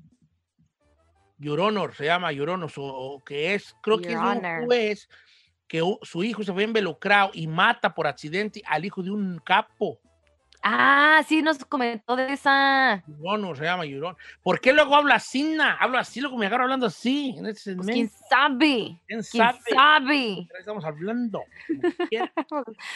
Your 1.37 1.59
Honor, 1.59 1.93
se 1.93 2.05
llama 2.05 2.31
Your 2.31 2.49
Honor, 2.49 2.71
o- 2.77 3.21
que 3.25 3.53
es, 3.53 3.75
creo 3.81 3.97
que 3.99 4.11
Your 4.13 4.15
es 4.15 4.17
un 4.17 4.65
juez 4.65 5.09
que 5.67 5.81
su 6.03 6.23
hijo 6.23 6.43
se 6.43 6.51
ve 6.51 6.63
involucrado 6.63 7.31
y 7.33 7.47
mata 7.47 7.93
por 7.93 8.07
accidente 8.07 8.61
al 8.65 8.85
hijo 8.85 9.01
de 9.01 9.11
un 9.11 9.39
capo. 9.39 9.99
Ah, 10.67 11.21
sí, 11.27 11.43
nos 11.43 11.63
comentó 11.63 12.15
de 12.15 12.33
esa. 12.33 13.03
Your 13.21 13.55
se 13.55 13.65
llama 13.65 13.83
Honor. 13.83 14.17
¿Por 14.41 14.59
qué 14.59 14.73
luego 14.73 14.95
habla 14.95 15.15
así? 15.15 15.43
na? 15.43 15.73
Hablo 15.75 15.99
así, 15.99 16.21
luego 16.21 16.37
me 16.37 16.47
agarro 16.47 16.63
hablando 16.63 16.87
así. 16.87 17.35
En 17.37 17.45
ese 17.45 17.75
Pues. 17.75 17.87
¿Quién 17.87 18.09
sabe? 18.27 18.97
¿Quién 19.05 19.21
¿Quién 19.21 19.23
sabe? 19.23 19.59
sabe? 19.71 20.17
¿De 20.17 20.47
qué 20.51 20.57
Estamos 20.59 20.83
hablando. 20.83 21.43
¿Quién? 22.09 22.31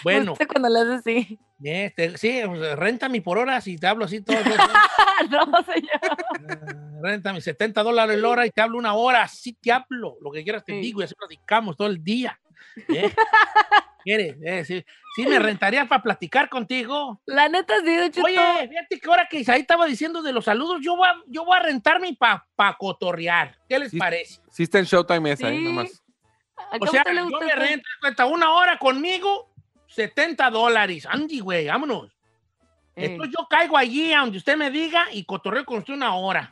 Bueno, 0.04 0.32
Gusta 0.32 0.48
cuando 0.48 0.68
le 0.70 0.80
haces 0.80 1.00
así. 1.02 1.40
este, 1.64 2.18
sí, 2.18 2.42
pues, 2.44 2.76
renta 2.76 3.08
mi 3.08 3.22
por 3.22 3.38
horas 3.38 3.68
y 3.68 3.78
te 3.78 3.86
hablo 3.86 4.06
así 4.06 4.22
todo. 4.22 4.38
no, 5.30 5.64
señor. 5.64 7.02
Renta 7.04 7.34
mis 7.34 7.44
70 7.44 7.84
dólares 7.84 8.20
la 8.20 8.30
hora 8.30 8.46
y 8.48 8.50
te 8.50 8.62
hablo 8.62 8.80
una 8.80 8.96
hora. 8.96 9.28
Sí 9.28 9.54
te 9.54 9.72
hablo. 9.72 10.18
Lo 10.22 10.32
que 10.32 10.44
quieras 10.44 10.66
te 10.66 10.74
Sí. 10.74 10.80
digo 10.80 11.02
y 11.02 11.04
así 11.04 11.14
platicamos 11.14 11.78
todo 11.78 11.88
el 11.88 12.04
día. 12.04 12.40
¿Eh? 12.88 13.14
¿Quieres? 14.10 14.38
Eh, 14.44 14.66
sí, 14.66 14.84
sí, 15.16 15.28
me 15.28 15.38
rentarías 15.38 15.88
para 15.88 16.02
platicar 16.02 16.50
contigo. 16.50 17.22
La 17.28 17.48
neta 17.48 17.76
sí, 17.86 17.96
Don 17.96 18.10
Cheto. 18.12 18.26
Oye, 18.26 18.68
fíjate 18.68 19.00
que 19.00 19.08
ahora 19.10 19.28
que 19.30 19.40
Isaí 19.40 19.62
estaba 19.62 19.86
diciendo 19.86 20.24
de 20.24 20.34
los 20.34 20.46
saludos, 20.46 20.80
yo 20.82 20.96
voy 20.96 21.08
a, 21.08 21.14
yo 21.28 21.46
voy 21.46 21.56
a 21.56 21.60
rentarme 21.62 22.16
para 22.18 22.48
pa 22.56 22.76
cotorrear. 22.76 23.56
¿Qué 23.70 23.78
les 23.78 23.92
Sí. 23.92 24.00
parece? 24.00 24.42
Sí 24.50 24.64
está 24.64 24.80
en 24.80 24.86
Showtime 24.86 25.32
esa. 25.32 25.50
Sí. 25.50 25.60
Nomás. 25.64 26.04
¿A 26.58 26.78
O 26.82 26.88
sea, 26.88 27.04
le 27.06 27.18
yo 27.18 27.24
gusta 27.26 27.46
me 27.46 27.52
esto? 27.52 27.60
rento, 27.62 27.90
cuenta, 28.02 28.26
una 28.26 28.52
hora 28.52 28.80
conmigo, 28.80 29.54
70 29.88 30.50
dólares. 30.50 31.06
Andy, 31.06 31.40
güey, 31.40 31.68
vámonos. 31.68 32.08
Eh, 32.96 33.06
Entonces 33.12 33.36
yo 33.38 33.46
caigo 33.48 33.78
allí 33.78 34.12
a 34.12 34.22
donde 34.22 34.40
usted 34.40 34.58
me 34.58 34.72
diga 34.72 35.06
y 35.12 35.24
cotorreo 35.24 35.66
con 35.66 35.78
usted 35.78 35.94
una 35.94 36.16
hora 36.16 36.50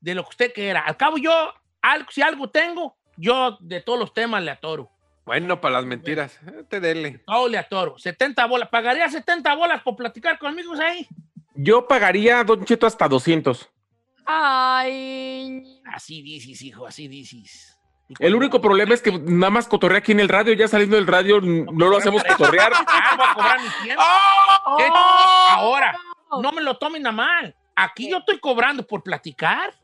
de 0.00 0.14
lo 0.14 0.22
que 0.22 0.30
usted 0.30 0.52
quiera. 0.54 0.82
Al 0.82 0.96
cabo 0.96 1.18
yo, 1.18 1.52
algo, 1.82 2.08
si 2.12 2.22
algo 2.22 2.48
tengo, 2.50 2.96
yo 3.16 3.58
de 3.60 3.80
todos 3.80 3.98
los 3.98 4.14
temas 4.14 4.44
le 4.44 4.52
atoro. 4.52 4.92
Bueno, 5.28 5.60
para 5.60 5.74
las 5.74 5.84
mentiras. 5.84 6.40
eh, 6.46 6.64
Te 6.66 6.80
dele. 6.80 7.18
Todo 7.26 7.48
le 7.48 7.58
atoro. 7.58 7.98
70 7.98 8.46
bolas. 8.46 8.70
¿Pagaría 8.70 9.06
70 9.10 9.54
bolas 9.56 9.82
por 9.82 9.94
platicar 9.94 10.38
conmigo 10.38 10.72
ahí? 10.80 11.06
Yo 11.54 11.86
pagaría, 11.86 12.42
Don 12.44 12.64
Cheto, 12.64 12.86
hasta 12.86 13.06
200. 13.06 13.68
Ay. 14.24 15.82
Así 15.92 16.22
dices, 16.22 16.62
hijo, 16.62 16.86
así 16.86 17.08
dices. 17.08 17.78
El 18.18 18.34
único 18.34 18.58
problema 18.62 18.94
es 18.94 19.02
que 19.02 19.12
nada 19.12 19.50
más 19.50 19.68
cotorrea 19.68 19.98
aquí 19.98 20.12
en 20.12 20.20
el 20.20 20.30
radio, 20.30 20.54
ya 20.54 20.66
saliendo 20.66 20.96
del 20.96 21.06
radio 21.06 21.42
no 21.42 21.88
lo 21.90 21.98
hacemos 21.98 22.24
cotorrear. 22.24 22.72
Ah, 22.74 23.14
voy 23.18 23.26
a 23.28 23.34
cobrar 23.34 23.60
mi 23.60 23.68
tiempo. 23.82 24.02
Oh. 24.64 24.76
¿Qué? 24.78 24.84
Ahora, 25.50 25.94
no 26.40 26.52
me 26.52 26.62
lo 26.62 26.78
tomen 26.78 27.06
a 27.06 27.12
mal. 27.12 27.54
Aquí 27.76 28.10
yo 28.10 28.16
estoy 28.18 28.38
cobrando 28.40 28.86
por 28.86 29.02
platicar. 29.02 29.74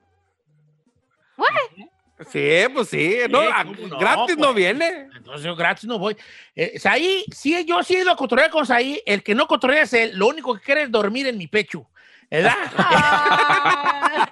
Sí, 2.31 2.65
pues 2.73 2.89
sí. 2.89 3.19
No, 3.31 3.41
Sí, 3.43 3.49
ah, 3.53 3.65
no, 3.65 3.99
gratis 3.99 4.37
no 4.37 4.47
pues. 4.47 4.57
viene. 4.57 5.09
Entonces 5.17 5.45
yo 5.45 5.57
gratis 5.57 5.85
no 5.85 5.99
voy. 5.99 6.17
Eh, 6.55 6.79
Saí, 6.79 7.25
sí, 7.35 7.65
yo 7.67 7.83
sí 7.83 7.97
he 7.97 8.01
ido 8.01 8.11
a 8.13 8.17
cotorrear 8.17 8.51
con 8.51 8.67
Saí. 8.67 9.01
El 9.07 9.23
que 9.23 9.35
no 9.35 9.47
cotorrea 9.47 9.83
es 9.83 9.93
él. 9.93 10.13
Lo 10.15 10.29
único 10.29 10.55
que 10.55 10.61
quiere 10.63 10.83
es 10.83 10.91
dormir 10.91 11.27
en 11.27 11.39
mi 11.39 11.47
pecho. 11.47 11.87
¿Verdad? 12.31 12.55
Ah. 12.77 14.31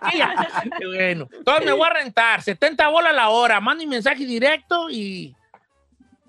Qué 0.78 0.86
bueno. 0.86 1.28
Entonces 1.32 1.64
me 1.64 1.72
voy 1.72 1.86
a 1.86 1.90
rentar. 1.92 2.42
70 2.42 2.88
bolas 2.88 3.14
la 3.14 3.28
hora. 3.28 3.60
Manda 3.60 3.84
un 3.84 3.90
mensaje 3.90 4.24
directo 4.24 4.88
y 4.90 5.34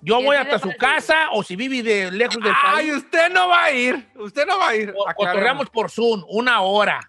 yo 0.00 0.22
voy 0.22 0.36
hasta 0.36 0.58
su 0.58 0.72
casa 0.76 1.28
o 1.32 1.42
si 1.42 1.56
vive 1.56 1.82
de 1.82 2.10
lejos 2.10 2.36
del 2.42 2.52
Ay, 2.62 2.90
país. 2.90 2.94
usted 3.04 3.30
no 3.32 3.48
va 3.48 3.64
a 3.64 3.72
ir. 3.72 4.06
Usted 4.16 4.46
no 4.46 4.58
va 4.58 4.68
a 4.68 4.76
ir. 4.76 4.92
o-. 4.96 5.06
Cotorreamos 5.14 5.68
por 5.70 5.90
Zoom. 5.90 6.24
Una 6.28 6.60
hora. 6.62 7.00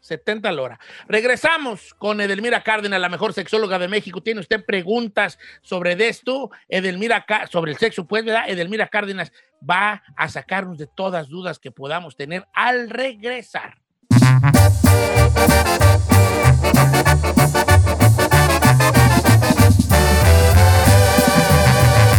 70 0.00 0.52
la 0.52 0.62
hora. 0.62 0.80
Regresamos 1.08 1.94
con 1.94 2.20
Edelmira 2.20 2.62
Cárdenas, 2.62 3.00
la 3.00 3.08
mejor 3.08 3.32
sexóloga 3.32 3.78
de 3.78 3.88
México. 3.88 4.22
¿Tiene 4.22 4.40
usted 4.40 4.64
preguntas 4.64 5.38
sobre 5.62 5.92
esto? 6.08 6.50
Edelmira, 6.68 7.24
sobre 7.50 7.72
el 7.72 7.78
sexo, 7.78 8.06
pues, 8.06 8.24
¿verdad? 8.24 8.48
Edelmira 8.48 8.88
Cárdenas 8.88 9.32
va 9.68 10.02
a 10.16 10.28
sacarnos 10.28 10.78
de 10.78 10.86
todas 10.86 11.28
dudas 11.28 11.58
que 11.58 11.70
podamos 11.70 12.16
tener 12.16 12.46
al 12.52 12.90
regresar. 12.90 13.78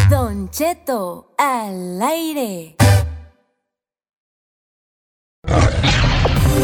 Don 0.10 0.50
Cheto 0.50 1.34
al 1.38 2.02
aire. 2.02 2.76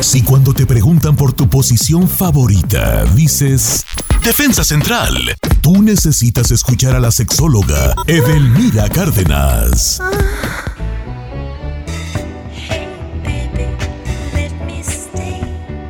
Si 0.02 0.24
cuando 0.24 0.54
te 0.54 0.66
preguntan 0.66 1.16
por 1.16 1.34
tu 1.34 1.50
posición 1.50 2.08
favorita, 2.08 3.04
dices 3.16 3.86
Defensa 4.24 4.64
Central, 4.64 5.16
tú 5.62 5.82
necesitas 5.82 6.52
escuchar 6.52 6.96
a 6.96 7.00
la 7.00 7.12
sexóloga 7.12 7.96
Edelmira 8.06 8.90
Cárdenas. 8.90 10.00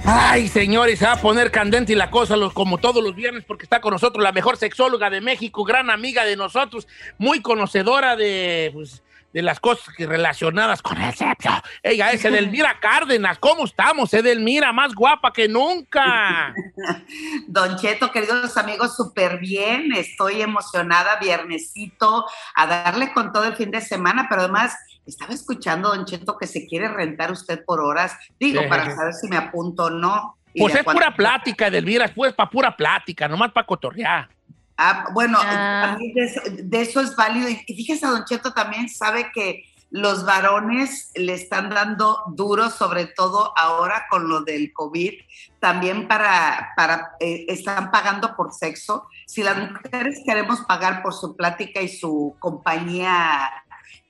Ay, 0.06 0.48
señores, 0.48 1.00
se 1.00 1.06
va 1.06 1.14
a 1.14 1.22
poner 1.22 1.52
candente 1.52 1.94
la 1.94 2.10
cosa 2.10 2.38
como 2.54 2.78
todos 2.78 3.04
los 3.04 3.14
viernes 3.14 3.44
porque 3.46 3.64
está 3.64 3.82
con 3.82 3.92
nosotros 3.92 4.24
la 4.24 4.32
mejor 4.32 4.56
sexóloga 4.56 5.10
de 5.10 5.20
México, 5.20 5.66
gran 5.66 5.90
amiga 5.90 6.24
de 6.24 6.38
nosotros, 6.38 6.88
muy 7.18 7.42
conocedora 7.42 8.16
de, 8.16 8.72
pues, 8.74 9.04
de 9.38 9.44
las 9.44 9.60
cosas 9.60 9.94
que- 9.96 10.08
relacionadas 10.08 10.82
con 10.82 11.00
el 11.00 11.14
sexo. 11.14 11.50
Ella 11.84 12.12
es 12.12 12.26
Edelmira 12.26 12.80
Cárdenas. 12.80 13.38
¿Cómo 13.38 13.66
estamos, 13.66 14.12
Edelmira? 14.12 14.74
Más 14.74 14.96
guapa 14.96 15.32
que 15.32 15.48
nunca. 15.48 16.56
Don 17.48 17.78
Cheto, 17.78 18.12
queridos 18.12 18.58
amigos, 18.58 18.96
súper 18.96 19.38
bien. 19.38 19.94
Estoy 19.94 20.42
emocionada, 20.42 21.18
viernesito, 21.20 22.26
a 22.56 22.66
darle 22.66 23.14
con 23.14 23.32
todo 23.32 23.44
el 23.44 23.56
fin 23.56 23.70
de 23.70 23.80
semana, 23.82 24.26
pero 24.28 24.42
además 24.42 24.76
estaba 25.06 25.36
escuchando, 25.36 25.90
Don 25.90 26.06
Cheto, 26.06 26.36
que 26.36 26.48
se 26.48 26.66
quiere 26.66 26.88
rentar 26.88 27.32
usted 27.32 27.64
por 27.64 27.80
horas. 27.80 28.18
Digo, 28.40 28.62
Sí. 28.64 28.68
para 28.68 28.96
saber 28.96 29.14
si 29.14 29.28
me 29.28 29.38
apunto 29.38 29.84
o 29.86 29.90
no. 29.92 30.38
Pues 30.58 30.74
es 30.74 30.82
cuánto- 30.84 31.00
pura 31.04 31.16
plática, 31.16 31.68
Edelmira, 31.68 32.06
es 32.06 32.12
pues 32.12 32.34
para 32.34 32.50
pura 32.50 32.76
plática, 32.76 33.28
nomás 33.28 33.52
para 33.52 33.68
cotorrear. 33.68 34.30
Ah, 34.78 35.06
bueno, 35.14 35.40
Ah. 35.42 35.98
de, 36.00 36.24
eso, 36.24 36.42
de 36.46 36.82
eso 36.82 37.02
es 37.02 37.16
válido. 37.16 37.50
Y 37.50 37.56
fíjese, 37.56 38.06
Don 38.08 38.26
Cheto 38.26 38.54
también 38.54 38.90
sabe 38.90 39.32
que 39.34 39.64
los 39.90 40.26
varones 40.26 41.12
le 41.16 41.34
están 41.34 41.70
dando 41.70 42.22
duro, 42.36 42.70
sobre 42.70 43.06
todo 43.06 43.54
ahora 43.58 44.06
con 44.10 44.28
lo 44.28 44.42
del 44.42 44.74
COVID, 44.74 45.14
también 45.62 46.08
para, 46.10 46.74
para 46.76 47.12
eh, 47.22 47.46
están 47.48 47.90
pagando 47.90 48.36
por 48.36 48.52
sexo. 48.54 49.08
Si 49.26 49.44
las 49.44 49.58
mujeres 49.58 50.22
queremos 50.26 50.60
pagar 50.62 51.02
por 51.02 51.14
su 51.14 51.36
plática 51.38 51.82
y 51.82 51.88
su 51.88 52.36
compañía 52.40 53.50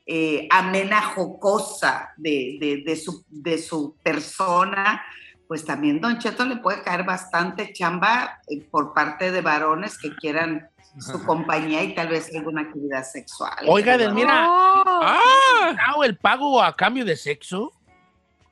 eh, 0.07 0.47
amena, 0.51 1.01
jocosa 1.01 2.11
de, 2.17 2.57
de- 2.59 2.83
de 2.85 2.95
su, 2.95 3.23
de 3.29 3.57
su 3.57 3.95
persona, 4.01 5.03
pues 5.47 5.65
también 5.65 6.01
Don 6.01 6.19
Cheto 6.19 6.45
le 6.45 6.57
puede 6.57 6.81
caer 6.83 7.03
bastante 7.03 7.71
chamba 7.73 8.39
eh, 8.47 8.67
por 8.69 8.93
parte 8.93 9.31
de 9.31 9.41
varones 9.41 9.97
que 9.97 10.15
quieran 10.15 10.69
su 10.99 11.23
compañía 11.23 11.83
y 11.83 11.93
tal 11.93 12.07
vez 12.07 12.33
alguna 12.35 12.61
actividad 12.61 13.03
sexual. 13.03 13.53
Oiga, 13.67 13.93
Pero 13.93 14.03
Edelmira, 14.05 14.47
Oh. 14.49 14.99
Ah, 15.03 15.75
¿ha 15.79 16.05
el 16.05 16.17
pago 16.17 16.61
a 16.61 16.75
cambio 16.75 17.05
de 17.05 17.15
sexo? 17.15 17.71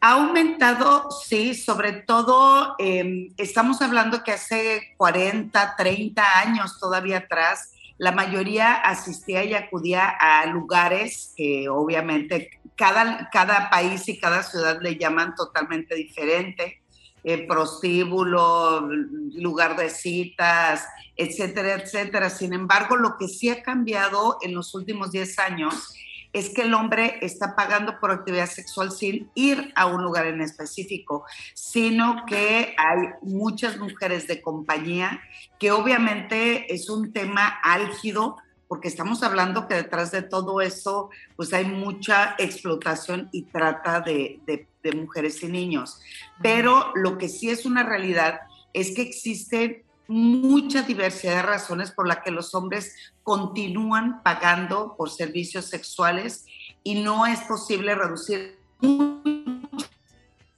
Ha 0.02 0.14
aumentado, 0.14 1.10
sí, 1.10 1.56
sobre 1.56 1.94
todo 1.94 2.76
eh, 2.78 3.32
estamos 3.38 3.82
hablando 3.82 4.24
que 4.24 4.34
hace 4.34 4.94
40, 4.98 5.76
30 5.76 6.40
años 6.40 6.80
todavía 6.80 7.20
atrás, 7.20 7.72
la 7.98 8.12
mayoría 8.12 8.74
asistía 8.74 9.44
y 9.46 9.54
acudía 9.54 10.10
a 10.10 10.46
lugares 10.48 11.34
que 11.36 11.70
obviamente 11.70 12.52
cada, 12.76 13.30
cada 13.32 13.70
país 13.70 14.08
y 14.10 14.20
cada 14.20 14.44
ciudad 14.44 14.80
le 14.82 14.98
llaman 14.98 15.34
totalmente 15.34 15.96
diferente, 15.96 16.82
eh, 17.26 17.48
prostíbulo, 17.48 18.88
lugar 19.34 19.76
de 19.76 19.90
citas, 19.90 20.88
etcétera, 21.18 21.74
etcétera. 21.74 22.30
Sin 22.30 22.54
embargo, 22.54 22.98
lo 22.98 23.18
que 23.18 23.28
sí 23.28 23.50
ha 23.50 23.64
cambiado 23.64 24.38
en 24.44 24.54
los 24.54 24.76
últimos 24.76 25.12
10 25.12 25.40
años 25.40 25.96
es 26.34 26.50
que 26.50 26.64
el 26.64 26.74
hombre 26.74 27.18
está 27.22 27.56
pagando 27.56 28.00
por 28.00 28.12
actividad 28.12 28.48
sexual 28.48 28.92
sin 28.92 29.32
ir 29.36 29.72
a 29.76 29.88
un 29.88 30.04
lugar 30.04 30.28
en 30.28 30.42
específico, 30.42 31.26
sino 31.56 32.26
que 32.28 32.76
hay 32.78 33.08
muchas 33.22 33.80
mujeres 33.80 34.28
de 34.28 34.42
compañía 34.42 35.22
que 35.58 35.72
obviamente 35.72 36.72
es 36.74 36.90
un 36.90 37.12
tema 37.12 37.48
álgido 37.64 38.38
porque 38.68 38.88
estamos 38.88 39.22
hablando 39.24 39.68
que 39.68 39.76
detrás 39.76 40.12
de 40.12 40.22
todo 40.22 40.62
eso 40.62 41.10
pues 41.36 41.54
hay 41.54 41.66
mucha 41.66 42.36
explotación 42.38 43.30
y 43.32 43.44
trata 43.44 44.02
de, 44.02 44.40
de- 44.46 44.68
de 44.84 44.92
mujeres 44.92 45.42
y 45.42 45.48
niños. 45.48 46.00
Pero 46.44 46.92
lo 46.96 47.18
que 47.18 47.28
sí 47.28 47.50
es 47.50 47.66
una 47.66 47.82
realidad 47.84 48.42
es 48.74 48.94
que 48.96 49.02
existen 49.02 49.84
mucha 50.08 50.84
diversidad 50.84 51.38
de 51.38 51.42
razones 51.42 51.90
por 51.92 52.08
la 52.08 52.22
que 52.22 52.30
los 52.30 52.54
hombres 52.54 52.96
continúan 53.24 54.22
pagando 54.22 54.96
por 54.96 55.10
servicios 55.10 55.66
sexuales 55.66 56.46
y 56.84 57.02
no 57.02 57.26
es 57.26 57.40
posible 57.42 57.96
reducir 57.96 58.60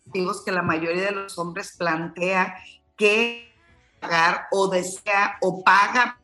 motivos 0.06 0.44
que 0.44 0.52
la 0.52 0.62
mayoría 0.62 1.04
de 1.06 1.12
los 1.12 1.38
hombres 1.38 1.76
plantea 1.78 2.56
que 2.98 3.54
pagar 4.02 4.48
o 4.52 4.68
desea 4.68 5.38
o 5.42 5.64
paga 5.64 6.20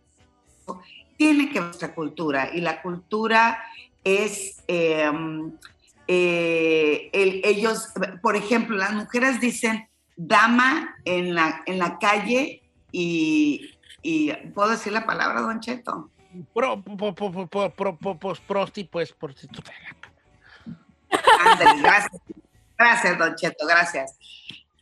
tiene 1.24 1.48
que 1.50 1.60
ver 1.60 1.68
nuestra 1.70 1.94
cultura 1.96 2.50
y 2.54 2.60
la 2.60 2.82
cultura 2.82 3.64
es 4.04 4.62
eh, 4.68 5.10
eh, 6.08 7.10
el- 7.14 7.42
ellos 7.46 7.88
por 8.22 8.36
ejemplo 8.36 8.76
las 8.76 8.94
mujeres 8.94 9.40
dicen 9.40 9.88
dama 10.18 10.96
en 11.06 11.34
la 11.34 11.62
en 11.66 11.80
la 11.80 11.98
calle 11.98 12.62
y, 12.92 13.72
y 14.02 14.34
puedo 14.54 14.72
decir 14.72 14.92
la 14.92 15.06
palabra 15.06 15.42
don 15.42 15.60
Cheto 15.62 16.10
Pro, 16.54 16.82
pro, 16.84 17.14
pro, 17.16 17.32
pro, 17.32 17.70
pro, 17.70 17.96
pro, 17.96 18.18
pro- 18.20 18.34
prosti, 18.48 18.84
pues, 18.86 19.14
prostituta. 19.14 19.72
Ándale, 21.46 21.80
gracias. 21.80 22.22
Gracias, 22.76 23.18
Don 23.20 23.36
Cheto, 23.36 23.68
gracias. 23.68 24.18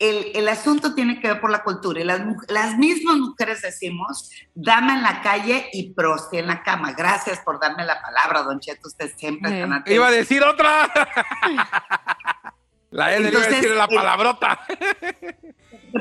El, 0.02 0.32
el 0.36 0.48
asunto 0.50 0.94
tiene 0.96 1.20
que 1.20 1.28
ver 1.28 1.40
por 1.40 1.52
la 1.52 1.64
cultura 1.64 2.02
y 2.02 2.04
las, 2.04 2.22
las 2.50 2.78
mismas 2.78 3.18
mujeres 3.18 3.62
decimos, 3.62 4.30
dame 4.56 4.94
en 4.94 5.04
la 5.04 5.22
calle 5.22 5.70
y 5.74 5.94
prosti 5.94 6.38
en 6.40 6.48
la 6.48 6.64
cama. 6.64 6.92
Gracias 6.94 7.40
por 7.40 7.60
darme 7.60 7.86
la 7.86 8.02
palabra, 8.02 8.42
don 8.44 8.60
Cheto, 8.60 8.88
usted 8.88 9.12
siempre 9.16 9.58
Eh. 9.58 9.62
tan 9.62 9.74
atento. 9.74 9.94
Iba 9.94 10.08
a 10.08 10.12
decir 10.12 10.44
otra. 10.44 10.90
La 12.92 13.18
iba 13.18 13.26
a 13.26 13.28
Entonces, 13.30 13.62
decir 13.62 13.72
la 13.72 13.86
eh, 13.86 13.96
palabrota. 13.96 14.60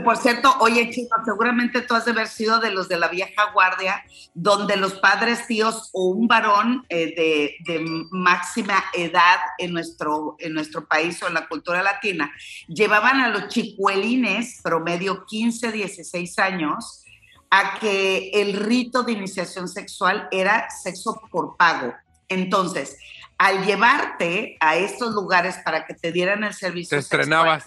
Por 0.04 0.16
cierto, 0.16 0.54
oye, 0.60 0.90
Chino, 0.90 1.08
seguramente 1.24 1.82
tú 1.82 1.94
has 1.94 2.04
de 2.04 2.10
haber 2.10 2.26
sido 2.26 2.58
de 2.58 2.70
los 2.70 2.88
de 2.88 2.98
la 2.98 3.08
vieja 3.08 3.50
guardia, 3.52 4.04
donde 4.34 4.76
los 4.76 4.94
padres, 4.94 5.46
tíos 5.46 5.90
o 5.92 6.08
un 6.08 6.26
varón 6.26 6.84
eh, 6.88 7.14
de, 7.14 7.56
de 7.72 7.84
máxima 8.10 8.84
edad 8.92 9.38
en 9.58 9.72
nuestro, 9.72 10.36
en 10.38 10.54
nuestro 10.54 10.86
país 10.86 11.22
o 11.22 11.28
en 11.28 11.34
la 11.34 11.48
cultura 11.48 11.82
latina, 11.82 12.32
llevaban 12.68 13.20
a 13.20 13.28
los 13.28 13.48
chicuelines, 13.48 14.60
promedio 14.62 15.24
15, 15.26 15.72
16 15.72 16.38
años, 16.40 17.04
a 17.50 17.78
que 17.78 18.30
el 18.34 18.54
rito 18.54 19.02
de 19.02 19.12
iniciación 19.12 19.68
sexual 19.68 20.28
era 20.30 20.68
sexo 20.70 21.20
por 21.30 21.56
pago. 21.56 21.92
Entonces, 22.28 22.96
al 23.40 23.64
llevarte 23.64 24.58
a 24.60 24.76
estos 24.76 25.14
lugares 25.14 25.56
para 25.64 25.86
que 25.86 25.94
te 25.94 26.12
dieran 26.12 26.44
el 26.44 26.52
servicio 26.52 26.98
Te 26.98 27.02
sexual, 27.02 27.20
estrenabas. 27.22 27.66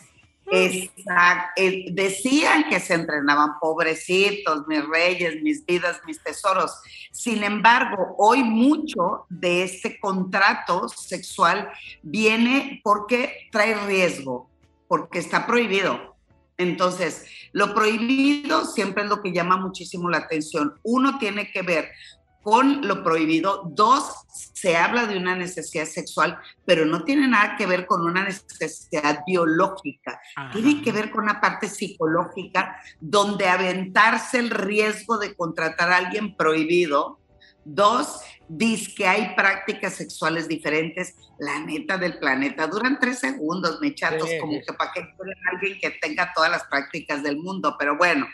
Exacto. 0.52 1.52
Eh, 1.56 1.86
decían 1.94 2.70
que 2.70 2.80
se 2.80 2.94
entrenaban, 2.94 3.58
pobrecitos, 3.60 4.68
mis 4.68 4.88
reyes, 4.88 5.42
mis 5.42 5.66
vidas, 5.66 6.00
mis 6.06 6.22
tesoros. 6.22 6.80
Sin 7.12 7.44
embargo, 7.44 8.14
hoy 8.20 8.44
mucho 8.44 9.26
de 9.30 9.64
este 9.64 10.00
contrato 10.00 10.90
sexual 10.90 11.72
viene 12.04 12.80
porque 12.84 13.50
trae 13.52 13.74
riesgo, 13.88 14.52
porque 14.88 15.18
está 15.18 15.48
prohibido. 15.48 16.16
Entonces, 16.58 17.26
lo 17.52 17.74
prohibido 17.74 18.66
siempre 18.66 19.06
es 19.06 19.10
lo 19.10 19.24
que 19.24 19.34
llama 19.34 19.58
muchísimo 19.58 20.08
la 20.08 20.20
atención. 20.20 20.80
Uno 20.84 21.18
tiene 21.18 21.52
que 21.52 21.64
ver 21.64 21.90
con 22.44 22.88
lo 22.88 23.04
prohibido. 23.04 23.64
Dos, 23.66 24.04
se 24.54 24.78
habla 24.78 25.08
de 25.08 25.18
una 25.18 25.36
necesidad 25.36 25.86
sexual, 25.86 26.38
pero 26.66 26.86
no 26.86 27.04
tiene 27.04 27.28
nada 27.28 27.56
que 27.58 27.66
ver 27.66 27.88
con 27.88 28.06
una 28.06 28.24
necesidad 28.26 29.22
biológica. 29.26 30.22
Tiene 30.52 30.82
que 30.82 30.92
ver 30.92 31.10
con 31.10 31.24
una 31.24 31.42
parte 31.42 31.68
psicológica 31.68 32.78
donde 33.00 33.48
aventarse 33.48 34.40
el 34.40 34.50
riesgo 34.52 35.18
de 35.18 35.36
contratar 35.36 35.92
a 35.92 35.98
alguien 35.98 36.36
prohibido. 36.36 37.20
Dos, 37.66 38.20
dice 38.48 38.94
que 38.94 39.08
hay 39.08 39.34
prácticas 39.36 39.94
sexuales 39.94 40.48
diferentes. 40.48 41.16
La 41.40 41.60
neta 41.62 41.98
del 41.98 42.20
planeta 42.20 42.68
duran 42.68 43.00
tres 43.00 43.20
segundos, 43.20 43.80
me 43.82 43.96
chatos, 43.96 44.30
Sí, 44.30 44.38
como 44.40 44.54
sí. 44.54 44.62
que 44.68 44.74
para 44.74 44.92
qué 44.92 45.02
quieren 45.02 45.38
alguien 45.52 45.80
que 45.80 45.92
tenga 45.92 46.32
todas 46.36 46.52
las 46.52 46.64
prácticas 46.66 47.24
del 47.24 47.38
mundo. 47.38 47.76
Pero 47.80 47.98
bueno, 47.98 48.28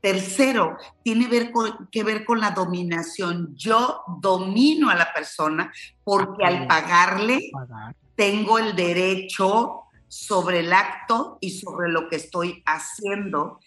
Tercero, 0.00 0.76
tiene 1.02 1.26
ver 1.26 1.50
con- 1.50 1.88
que 1.90 2.04
ver 2.04 2.24
con 2.24 2.40
la 2.40 2.52
dominación. 2.52 3.52
Yo 3.56 4.02
domino 4.20 4.90
a 4.90 4.94
la 4.94 5.12
persona 5.12 5.72
porque 6.04 6.44
al 6.44 6.68
pagarle 6.68 7.50
tengo 8.14 8.60
el 8.60 8.76
derecho 8.76 9.80
sobre 10.06 10.60
el 10.60 10.72
acto 10.72 11.38
y 11.40 11.50
sobre 11.50 11.88
lo 11.90 12.08
que 12.08 12.14
estoy 12.14 12.62
haciendo. 12.64 13.58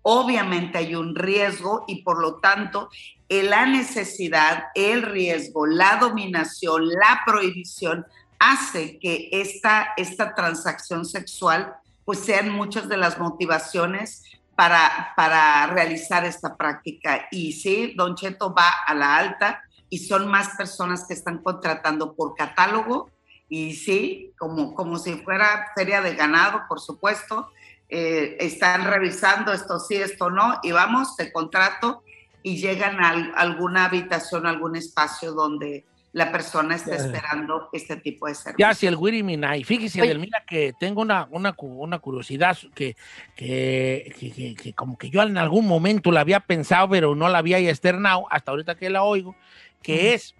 Obviamente 0.00 0.78
hay 0.78 0.94
un 0.94 1.14
riesgo 1.14 1.84
y 1.86 2.02
por 2.02 2.18
lo 2.18 2.40
tanto 2.40 2.88
la 3.28 3.66
necesidad, 3.66 4.64
el 4.74 5.02
riesgo, 5.02 5.66
la 5.66 5.96
dominación, 5.96 6.88
la 6.88 7.22
prohibición 7.26 8.06
hace 8.38 8.98
que 8.98 9.28
esta, 9.32 9.94
esta 9.96 10.34
transacción 10.34 11.04
sexual 11.04 11.74
pues 12.04 12.18
sean 12.20 12.50
muchas 12.50 12.88
de 12.88 12.98
las 12.98 13.18
motivaciones 13.18 14.22
para, 14.54 15.14
para 15.16 15.66
realizar 15.68 16.24
esta 16.24 16.56
práctica. 16.56 17.28
Y 17.30 17.52
sí, 17.52 17.94
Don 17.96 18.14
Cheto 18.14 18.54
va 18.54 18.68
a 18.86 18.94
la 18.94 19.16
alta 19.16 19.62
y 19.88 19.98
son 19.98 20.28
más 20.28 20.50
personas 20.56 21.06
que 21.08 21.14
están 21.14 21.38
contratando 21.38 22.14
por 22.14 22.34
catálogo 22.34 23.10
y 23.48 23.74
sí, 23.74 24.32
como, 24.38 24.74
como 24.74 24.98
si 24.98 25.14
fuera 25.14 25.70
feria 25.74 26.00
de 26.00 26.14
ganado, 26.14 26.62
por 26.68 26.80
supuesto, 26.80 27.50
eh, 27.88 28.36
están 28.40 28.84
revisando 28.84 29.52
esto 29.52 29.78
sí, 29.78 29.96
esto 29.96 30.30
no, 30.30 30.58
y 30.62 30.72
vamos, 30.72 31.16
te 31.16 31.32
contrato 31.32 32.02
y 32.44 32.58
llegan 32.58 33.02
a 33.02 33.08
al- 33.08 33.32
alguna 33.34 33.86
habitación, 33.86 34.46
algún 34.46 34.76
espacio 34.76 35.32
donde 35.32 35.84
la 36.12 36.30
persona 36.30 36.76
está 36.76 36.94
esperando 36.94 37.68
este 37.72 37.96
tipo 37.96 38.28
de 38.28 38.36
servicio. 38.36 38.64
Ya, 38.68 38.72
si 38.72 38.86
el 38.86 38.94
Wiri 38.94 39.24
Minay. 39.24 39.64
Fíjese. 39.64 39.98
Edelmira, 40.00 40.44
que 40.46 40.72
tengo 40.78 41.00
una, 41.02 41.26
una, 41.32 41.56
una 41.58 41.98
curiosidad 41.98 42.56
que, 42.72 42.94
que, 43.34 44.14
que- 44.20 44.30
que- 44.30 44.54
que 44.54 44.72
como 44.74 44.96
que 44.96 45.10
yo 45.10 45.22
en 45.22 45.36
algún 45.38 45.66
momento 45.66 46.12
la 46.12 46.20
había 46.20 46.38
pensado, 46.38 46.88
pero 46.88 47.16
no 47.16 47.28
la 47.28 47.38
había 47.38 47.58
externado, 47.58 48.26
hasta 48.30 48.52
ahorita 48.52 48.76
que 48.76 48.90
la 48.90 49.02
oigo, 49.02 49.34
que 49.82 50.14
es, 50.14 50.36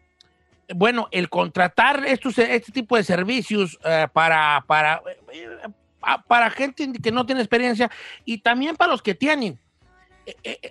bueno, 0.73 1.09
el 1.11 1.29
contratar 1.29 2.05
estos, 2.07 2.39
este 2.39 2.71
tipo 2.71 2.97
de 2.97 3.03
servicios 3.03 3.77
eh, 3.85 4.07
para, 4.13 4.63
para, 4.69 5.03
eh, 5.33 5.49
pa- 5.99 6.23
para 6.23 6.51
gente 6.51 6.93
que 7.03 7.11
no 7.11 7.27
tiene 7.27 7.41
experiencia 7.41 7.91
y 8.25 8.39
también 8.39 8.77
para 8.77 8.93
los 8.93 9.03
que 9.03 9.17
tienen. 9.17 9.59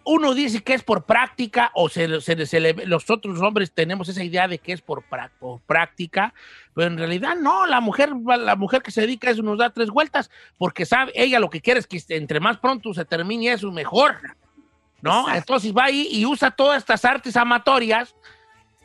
Uno 0.06 0.34
dice 0.34 0.64
que 0.64 0.74
es 0.74 0.84
por 0.84 1.06
práctica 1.06 1.72
o 1.76 1.88
se, 1.90 2.22
se- 2.22 2.46
se 2.46 2.60
le- 2.60 2.74
los 2.88 3.10
otros 3.10 3.40
hombres 3.42 3.72
tenemos 3.72 4.10
esa 4.10 4.24
idea 4.24 4.48
de 4.48 4.58
que 4.58 4.74
es 4.74 4.82
por, 4.82 5.04
pra- 5.10 5.30
por 5.40 5.60
práctica, 5.62 6.34
pero 6.74 6.88
en 6.88 6.98
realidad 6.98 7.36
no, 7.36 7.66
la 7.68 7.80
mujer, 7.82 8.12
la 8.26 8.56
mujer 8.56 8.82
que 8.82 8.92
se 8.92 9.02
dedica 9.02 9.28
a 9.28 9.32
eso 9.32 9.44
nos 9.44 9.58
da 9.60 9.70
tres 9.70 9.90
vueltas 9.90 10.32
porque 10.58 10.86
sabe, 10.86 11.12
ella 11.16 11.40
lo 11.40 11.50
que 11.50 11.62
quiere 11.62 11.80
es 11.80 11.88
que 11.88 12.02
entre 12.10 12.40
más 12.40 12.58
pronto 12.58 12.94
se 12.94 13.06
termine 13.06 13.52
eso 13.52 13.72
mejor, 13.72 14.18
¿no? 15.02 15.20
Exacto. 15.22 15.38
Entonces 15.38 15.74
va 15.76 15.86
ahí 15.86 16.08
y 16.12 16.26
usa 16.26 16.50
todas 16.52 16.80
estas 16.80 17.06
artes 17.06 17.38
amatorias, 17.38 18.16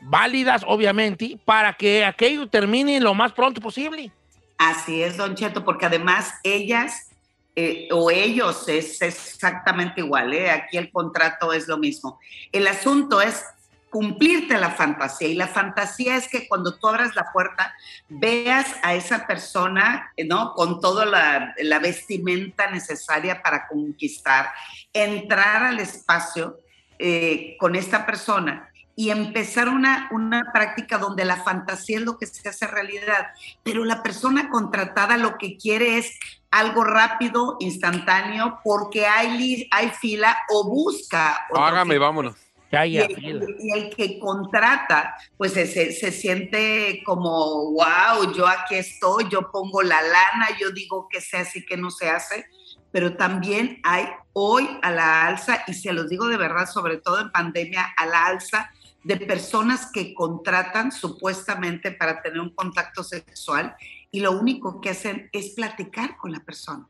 válidas 0.01 0.63
obviamente, 0.67 1.37
para 1.45 1.73
que 1.73 2.05
aquello 2.05 2.47
termine 2.47 2.99
lo 2.99 3.13
más 3.13 3.31
pronto 3.33 3.59
posible. 3.59 4.11
Así 4.57 5.01
es, 5.01 5.17
Don 5.17 5.35
Cheto, 5.35 5.63
porque 5.65 5.85
además 5.85 6.33
ellas 6.43 7.08
eh, 7.55 7.89
o 7.91 8.09
ellos 8.11 8.67
es 8.67 9.01
exactamente 9.01 10.01
igual, 10.01 10.33
¿eh? 10.33 10.49
aquí 10.49 10.77
el 10.77 10.91
contrato 10.91 11.51
es 11.51 11.67
lo 11.67 11.77
mismo. 11.77 12.19
El 12.51 12.67
asunto 12.67 13.21
es 13.21 13.43
cumplirte 13.89 14.57
la 14.57 14.71
fantasía 14.71 15.27
y 15.27 15.33
la 15.33 15.47
fantasía 15.47 16.15
es 16.15 16.27
que 16.27 16.47
cuando 16.47 16.77
tú 16.77 16.87
abras 16.87 17.15
la 17.15 17.31
puerta 17.33 17.73
veas 18.07 18.67
a 18.83 18.93
esa 18.93 19.25
persona, 19.25 20.13
¿no? 20.27 20.53
Con 20.53 20.79
toda 20.79 21.05
la, 21.05 21.79
vestimenta 21.79 22.69
necesaria 22.69 23.41
para 23.41 23.67
conquistar, 23.67 24.51
entrar 24.93 25.63
al 25.63 25.79
espacio 25.79 26.59
eh, 26.99 27.55
con 27.59 27.75
esta 27.75 28.05
persona 28.05 28.69
y 28.95 29.11
empezar 29.11 29.69
una, 29.69 30.09
una 30.11 30.51
práctica 30.51 30.97
donde 30.97 31.23
la 31.23 31.37
fantasía 31.37 31.99
es 31.99 32.03
lo 32.03 32.17
que 32.17 32.25
se 32.25 32.49
hace 32.49 32.67
realidad 32.67 33.27
pero 33.63 33.85
la 33.85 34.03
persona 34.03 34.49
contratada 34.49 35.15
lo 35.15 35.37
que 35.37 35.55
quiere 35.55 35.99
es 35.99 36.19
algo 36.51 36.83
rápido, 36.83 37.57
instantáneo, 37.59 38.59
porque 38.63 39.05
hay, 39.05 39.67
hay 39.71 39.89
fila 39.89 40.37
o 40.49 40.67
busca. 40.69 41.45
otro 41.49 41.63
Hágame, 41.63 41.97
vámonos. 41.97 42.35
Que 42.71 42.85
Y 42.87 42.97
el, 42.99 43.15
fila. 43.15 43.45
y 43.59 43.71
el 43.71 43.95
que 43.95 44.19
contrata, 44.19 45.15
pues 45.37 45.53
se, 45.53 45.65
se- 45.65 45.91
se 45.91 46.11
siente 46.11 47.01
como, 47.03 47.71
wow, 47.71 48.31
yo 48.35 48.47
aquí 48.47 48.75
estoy, 48.75 49.27
yo 49.29 49.51
pongo 49.51 49.81
la 49.81 50.01
lana, 50.01 50.49
yo 50.59 50.69
digo 50.71 51.07
que 51.09 51.19
se 51.19 51.37
hace 51.37 51.59
y 51.59 51.65
que 51.65 51.77
no 51.77 51.89
se 51.89 52.09
hace, 52.11 52.45
pero 52.91 53.15
también 53.17 53.79
hay 53.83 54.07
hoy 54.33 54.69
a 54.83 54.91
la 54.91 55.25
alza, 55.25 55.63
y 55.65 55.73
se 55.73 55.93
los 55.93 56.09
digo 56.09 56.27
de 56.27 56.37
verdad, 56.37 56.67
sobre 56.67 56.97
todo 56.97 57.19
en 57.21 57.31
pandemia, 57.31 57.91
a 57.97 58.05
la 58.05 58.25
alza 58.27 58.69
de 59.03 59.17
personas 59.17 59.89
que 59.91 60.13
contratan 60.13 60.91
supuestamente 60.91 61.91
para 61.91 62.21
tener 62.21 62.39
un 62.39 62.53
contacto 62.53 63.03
sexual 63.03 63.75
y 64.11 64.19
lo 64.21 64.31
único 64.31 64.81
que 64.81 64.89
hacen 64.89 65.29
es 65.31 65.51
platicar 65.51 66.17
con 66.17 66.31
la 66.31 66.39
persona. 66.39 66.87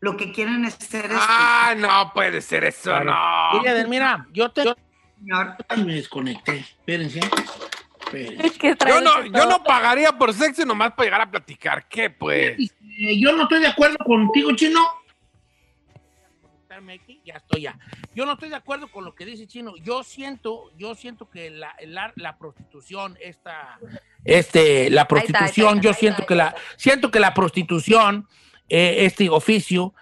Lo 0.00 0.16
que 0.16 0.32
quieren 0.32 0.64
hacer 0.64 1.06
es... 1.06 1.18
Ah, 1.18 1.74
no 1.76 2.12
puede 2.14 2.40
ser 2.40 2.64
eso, 2.64 2.90
Claro. 2.90 3.12
no. 3.62 3.88
Mira, 3.88 4.26
yo 4.32 4.50
te... 4.50 4.64
yo 4.64 4.76
Señor, 5.18 5.56
me 5.84 5.94
desconecté. 5.94 6.58
Espérense. 6.58 7.20
Espérense. 8.00 8.58
¿Qué 8.58 8.76
trae 8.76 8.92
Yo 8.94 9.00
no, 9.00 9.24
yo 9.26 9.46
no 9.48 9.64
pagaría 9.64 10.12
por 10.12 10.32
sexo 10.32 10.64
nomás 10.64 10.92
para 10.92 11.04
llegar 11.04 11.20
a 11.22 11.30
platicar. 11.30 11.88
¿Qué, 11.88 12.10
pues? 12.10 12.56
Eh, 12.60 13.18
yo 13.18 13.32
no 13.32 13.42
estoy 13.42 13.60
de 13.60 13.66
acuerdo 13.66 13.96
contigo, 13.98 14.54
Chino. 14.54 14.80
Ya 17.24 17.34
estoy 17.34 17.62
ya. 17.62 17.78
Yo 18.14 18.26
no 18.26 18.32
estoy 18.32 18.48
de 18.48 18.56
acuerdo 18.56 18.88
con 18.88 19.04
lo 19.04 19.14
que 19.14 19.24
dice 19.24 19.46
Chino. 19.46 19.76
Yo 19.76 20.02
siento, 20.02 20.70
yo 20.76 20.94
siento 20.94 21.28
que 21.30 21.50
la, 21.50 21.74
la, 21.86 22.12
la 22.16 22.38
prostitución, 22.38 23.16
esta, 23.20 23.78
este, 24.24 24.90
la 24.90 25.08
prostitución, 25.08 25.78
está, 25.78 25.88
yo 25.88 25.94
siento 25.94 26.22
está, 26.22 26.26
que 26.26 26.34
la, 26.34 26.54
siento 26.76 27.10
que 27.10 27.20
la 27.20 27.34
prostitución, 27.34 28.28
eh, 28.68 29.06
este 29.06 29.28
oficio, 29.28 29.94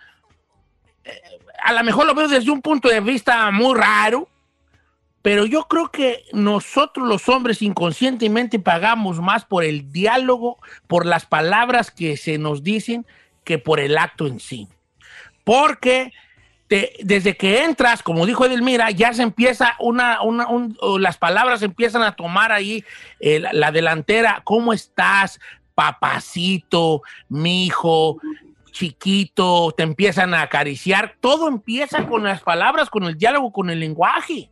eh, 1.04 1.20
a 1.62 1.72
lo 1.72 1.84
mejor 1.84 2.06
lo 2.06 2.14
veo 2.14 2.28
desde 2.28 2.50
un 2.50 2.62
punto 2.62 2.88
de 2.88 3.00
vista 3.00 3.50
muy 3.50 3.74
raro, 3.76 4.28
pero 5.22 5.44
yo 5.44 5.64
creo 5.64 5.90
que 5.90 6.24
nosotros 6.32 7.08
los 7.08 7.28
hombres 7.28 7.60
inconscientemente 7.60 8.60
pagamos 8.60 9.20
más 9.20 9.44
por 9.44 9.64
el 9.64 9.90
diálogo, 9.90 10.58
por 10.86 11.04
las 11.04 11.26
palabras 11.26 11.90
que 11.90 12.16
se 12.16 12.38
nos 12.38 12.62
dicen, 12.62 13.06
que 13.42 13.58
por 13.58 13.80
el 13.80 13.98
acto 13.98 14.26
en 14.26 14.38
sí. 14.40 14.68
porque 15.44 16.12
te- 16.68 16.92
desde 17.02 17.36
que 17.36 17.62
entras, 17.64 18.02
como 18.02 18.26
dijo 18.26 18.44
Edelmira, 18.44 18.90
ya 18.90 19.12
se 19.14 19.22
empieza 19.22 19.76
una, 19.78 20.20
una- 20.22 20.48
un- 20.48 20.76
las 21.00 21.16
palabras 21.18 21.62
empiezan 21.62 22.02
a 22.02 22.16
tomar 22.16 22.50
ahí 22.52 22.84
eh, 23.20 23.38
la, 23.40 23.52
la 23.52 23.70
delantera. 23.72 24.40
¿Cómo 24.44 24.72
estás, 24.72 25.38
papacito, 25.74 27.02
mijo, 27.28 28.18
chiquito? 28.72 29.72
Te 29.76 29.82
empiezan 29.82 30.34
a 30.34 30.42
acariciar. 30.42 31.14
Todo 31.20 31.48
empieza 31.48 32.06
con 32.06 32.24
las 32.24 32.42
palabras, 32.42 32.90
con 32.90 33.04
el 33.04 33.16
diálogo, 33.16 33.52
con 33.52 33.70
el 33.70 33.80
lenguaje, 33.80 34.50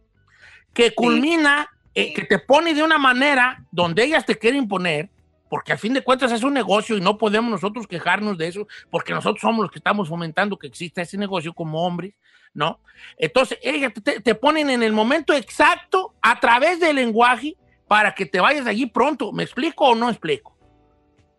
que 0.72 0.94
culmina, 0.94 1.68
eh, 1.94 2.12
que 2.14 2.24
te 2.24 2.38
pone 2.38 2.74
de 2.74 2.82
una 2.82 2.98
manera 2.98 3.62
donde 3.70 4.04
ellas 4.04 4.24
te 4.26 4.36
quieren 4.38 4.62
imponer. 4.62 5.08
Porque 5.54 5.70
al 5.70 5.78
fin 5.78 5.94
de 5.94 6.02
cuentas 6.02 6.32
es 6.32 6.42
un 6.42 6.52
negocio 6.52 6.96
y 6.96 7.00
no 7.00 7.16
podemos 7.16 7.48
nosotros 7.48 7.86
quejarnos 7.86 8.36
de 8.36 8.48
eso, 8.48 8.66
porque 8.90 9.12
nosotros 9.12 9.40
somos 9.40 9.62
los 9.62 9.70
que 9.70 9.78
estamos 9.78 10.08
fomentando 10.08 10.58
que 10.58 10.66
exista 10.66 11.00
ese 11.00 11.16
negocio 11.16 11.52
como 11.52 11.86
hombres, 11.86 12.12
¿no? 12.54 12.80
Entonces, 13.16 13.60
ellas 13.62 13.92
te, 14.02 14.18
te 14.18 14.34
ponen 14.34 14.68
en 14.68 14.82
el 14.82 14.92
momento 14.92 15.32
exacto 15.32 16.12
a 16.20 16.40
través 16.40 16.80
del 16.80 16.96
lenguaje 16.96 17.56
para 17.86 18.16
que 18.16 18.26
te 18.26 18.40
vayas 18.40 18.64
de 18.64 18.72
allí 18.72 18.86
pronto. 18.86 19.30
¿Me 19.30 19.44
explico 19.44 19.86
o 19.86 19.94
no 19.94 20.10
explico? 20.10 20.58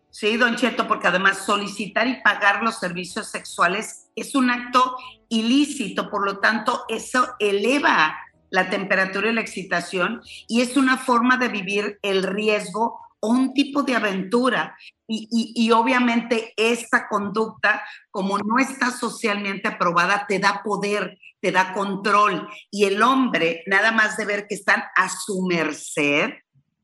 Sí, 0.08 0.38
don 0.38 0.56
Cheto, 0.56 0.88
porque 0.88 1.08
además 1.08 1.44
solicitar 1.44 2.08
y 2.08 2.22
pagar 2.22 2.62
los 2.62 2.78
servicios 2.78 3.30
sexuales 3.30 4.08
es 4.16 4.34
un 4.34 4.48
acto 4.48 4.96
ilícito, 5.28 6.08
por 6.08 6.24
lo 6.24 6.38
tanto, 6.38 6.86
eso 6.88 7.34
eleva 7.38 8.16
la 8.48 8.70
temperatura 8.70 9.28
y 9.28 9.34
la 9.34 9.42
excitación 9.42 10.22
y 10.48 10.62
es 10.62 10.78
una 10.78 10.96
forma 10.96 11.36
de 11.36 11.48
vivir 11.48 11.98
el 12.00 12.22
riesgo 12.22 13.05
un 13.28 13.52
tipo 13.54 13.82
de 13.82 13.94
aventura. 13.96 14.76
Y, 15.08 15.28
y- 15.30 15.66
y 15.66 15.70
obviamente 15.72 16.52
esta 16.56 17.08
conducta, 17.08 17.82
como 18.10 18.38
no 18.38 18.58
está 18.58 18.90
socialmente 18.90 19.68
aprobada, 19.68 20.26
te 20.26 20.38
da 20.38 20.62
poder, 20.64 21.18
te 21.40 21.52
da 21.52 21.72
control. 21.72 22.48
Y 22.70 22.84
el 22.84 23.02
hombre, 23.02 23.62
nada 23.66 23.92
más 23.92 24.16
de 24.16 24.24
ver 24.24 24.46
que 24.48 24.54
están 24.56 24.82
a 24.96 25.08
su 25.08 25.46
merced, 25.46 26.30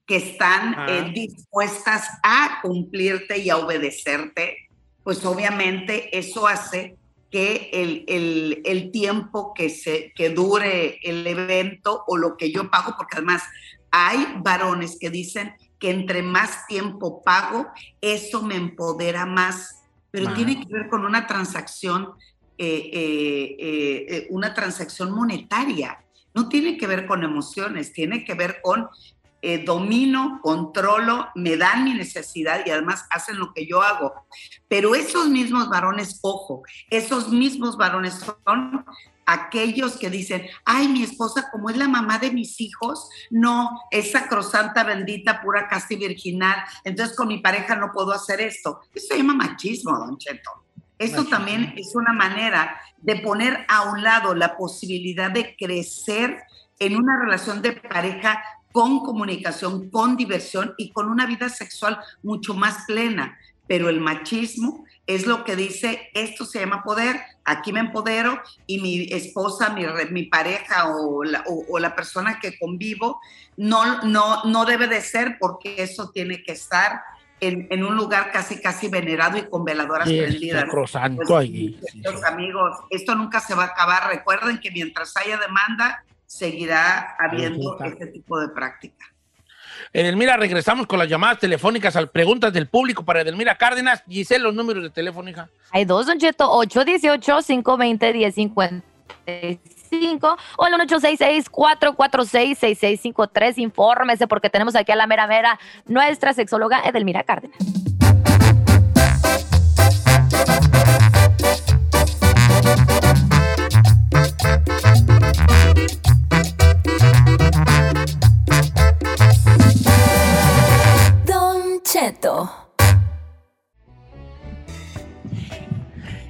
que 0.06 0.16
están 0.16 0.88
eh, 0.88 1.10
dispuestas 1.14 2.08
a 2.22 2.58
cumplirte 2.62 3.38
y 3.38 3.50
a 3.50 3.56
obedecerte, 3.56 4.56
pues 5.04 5.24
obviamente 5.24 6.16
eso 6.16 6.46
hace 6.46 6.96
que 7.30 7.70
el, 7.72 8.04
el- 8.08 8.62
el 8.64 8.90
tiempo 8.92 9.54
que, 9.54 9.70
se, 9.70 10.12
que 10.14 10.28
dure 10.30 10.98
el 11.02 11.26
evento 11.26 12.04
o 12.06 12.16
lo 12.18 12.36
que 12.36 12.52
yo 12.52 12.70
pago, 12.70 12.94
porque 12.96 13.16
además 13.16 13.42
hay 13.90 14.26
varones 14.42 14.96
que 15.00 15.08
dicen 15.10 15.54
que 15.82 15.90
entre 15.90 16.22
más 16.22 16.68
tiempo 16.68 17.24
pago, 17.24 17.66
eso 18.00 18.40
me 18.40 18.54
empodera 18.54 19.26
más, 19.26 19.82
pero 20.12 20.32
tiene 20.32 20.60
que 20.60 20.72
ver 20.72 20.88
con 20.88 21.04
una 21.04 21.26
transacción, 21.26 22.12
eh, 22.56 22.88
eh, 22.92 24.06
eh, 24.08 24.26
una 24.30 24.54
transacción 24.54 25.10
monetaria. 25.10 25.98
No 26.34 26.48
tiene 26.48 26.76
que 26.76 26.86
ver 26.86 27.04
con 27.04 27.24
emociones, 27.24 27.92
tiene 27.92 28.24
que 28.24 28.34
ver 28.34 28.60
con 28.62 28.88
domino, 29.66 30.38
controlo, 30.40 31.26
me 31.34 31.56
dan 31.56 31.82
mi 31.82 31.94
necesidad 31.94 32.64
y 32.64 32.70
además 32.70 33.06
hacen 33.10 33.40
lo 33.40 33.52
que 33.52 33.66
yo 33.66 33.82
hago. 33.82 34.12
Pero 34.68 34.94
esos 34.94 35.30
mismos 35.30 35.68
varones, 35.68 36.20
ojo, 36.22 36.62
esos 36.90 37.30
mismos 37.30 37.76
varones 37.76 38.24
son 38.44 38.84
aquellos 39.26 39.96
que 39.96 40.10
dicen, 40.10 40.46
ay, 40.64 40.88
mi 40.88 41.02
esposa, 41.02 41.48
como 41.50 41.70
es 41.70 41.76
la 41.76 41.88
mamá 41.88 42.18
de 42.18 42.30
mis 42.30 42.60
hijos, 42.60 43.08
no, 43.30 43.80
es 43.90 44.12
sacrosanta, 44.12 44.84
bendita, 44.84 45.40
pura, 45.40 45.68
casta 45.68 45.94
y 45.94 45.98
virginal, 45.98 46.56
entonces 46.84 47.16
con 47.16 47.28
mi 47.28 47.38
pareja 47.38 47.76
no 47.76 47.92
puedo 47.92 48.12
hacer 48.12 48.40
esto. 48.40 48.80
Eso 48.94 49.06
se 49.08 49.18
llama 49.18 49.34
machismo, 49.34 49.98
don 49.98 50.18
Cheto. 50.18 50.50
Esto 50.98 51.18
Machismo. 51.18 51.36
también 51.36 51.74
es 51.76 51.94
una 51.94 52.12
manera 52.12 52.80
de 52.98 53.16
poner 53.16 53.64
a 53.68 53.90
un 53.90 54.02
lado 54.02 54.34
la 54.34 54.56
posibilidad 54.56 55.30
de 55.30 55.56
crecer 55.56 56.42
en 56.78 56.96
una 56.96 57.18
relación 57.18 57.62
de 57.62 57.72
pareja 57.72 58.42
con 58.72 59.00
comunicación, 59.00 59.90
con 59.90 60.16
diversión 60.16 60.74
y 60.78 60.90
con 60.90 61.08
una 61.08 61.26
vida 61.26 61.48
sexual 61.48 61.98
mucho 62.22 62.54
más 62.54 62.84
plena. 62.86 63.38
Pero 63.68 63.88
el 63.88 64.00
machismo 64.00 64.84
es 65.06 65.26
lo 65.26 65.44
que 65.44 65.56
dice, 65.56 66.08
esto 66.14 66.44
se 66.44 66.60
llama 66.60 66.82
poder, 66.82 67.20
aquí 67.44 67.72
me 67.72 67.80
empodero 67.80 68.40
y 68.66 68.80
mi 68.80 69.08
esposa, 69.12 69.70
mi, 69.70 69.84
mi 70.10 70.24
pareja 70.24 70.88
o 70.94 71.24
la, 71.24 71.42
o- 71.46 71.64
o 71.68 71.78
la 71.78 71.94
persona 71.94 72.38
que 72.40 72.58
convivo 72.58 73.20
no, 73.56 74.02
no, 74.02 74.44
no 74.44 74.64
debe 74.64 74.86
de 74.86 75.00
ser 75.00 75.36
porque 75.40 75.82
eso 75.82 76.10
tiene 76.10 76.42
que 76.42 76.52
estar 76.52 77.00
en, 77.40 77.66
en 77.70 77.84
un 77.84 77.96
lugar 77.96 78.30
casi, 78.30 78.60
casi 78.60 78.86
venerado 78.88 79.36
y 79.38 79.48
con 79.48 79.64
veladoras 79.64 80.08
Sí, 80.08 80.16
prendidas. 80.18 80.60
sacrosanto 80.62 81.22
Pues, 81.26 81.92
queridos 81.92 82.24
amigos, 82.24 82.78
esto 82.90 83.14
nunca 83.16 83.40
se 83.40 83.54
va 83.56 83.64
a 83.64 83.66
acabar. 83.66 84.08
Recuerden 84.08 84.60
que 84.60 84.70
mientras 84.70 85.16
haya 85.16 85.36
demanda, 85.38 86.04
seguirá 86.24 87.16
habiendo 87.18 87.76
este 87.84 88.06
tipo 88.06 88.38
de 88.40 88.48
práctica. 88.50 89.06
Edelmira, 89.92 90.36
regresamos 90.36 90.86
con 90.86 90.98
las 90.98 91.08
llamadas 91.08 91.38
telefónicas 91.38 91.96
a 91.96 92.06
preguntas 92.06 92.52
del 92.52 92.68
público 92.68 93.04
para 93.04 93.22
Edelmira 93.22 93.56
Cárdenas. 93.56 94.02
Giselle, 94.08 94.44
los 94.44 94.54
números 94.54 94.82
de 94.82 94.90
teléfono, 94.90 95.30
hija. 95.30 95.48
Hay 95.70 95.84
dos, 95.84 96.06
Don 96.06 96.18
Cheto, 96.18 96.50
818-520-1055 96.62 98.82
o 100.56 100.66
el 100.66 100.74
1866-446-6653. 100.74 103.58
Infórmese 103.58 104.26
porque 104.26 104.50
tenemos 104.50 104.74
aquí 104.74 104.90
a 104.92 104.96
la 104.96 105.06
mera 105.06 105.26
mera 105.26 105.58
nuestra 105.86 106.32
sexóloga 106.32 106.80
Edelmira 106.84 107.22
Cárdenas. 107.22 107.81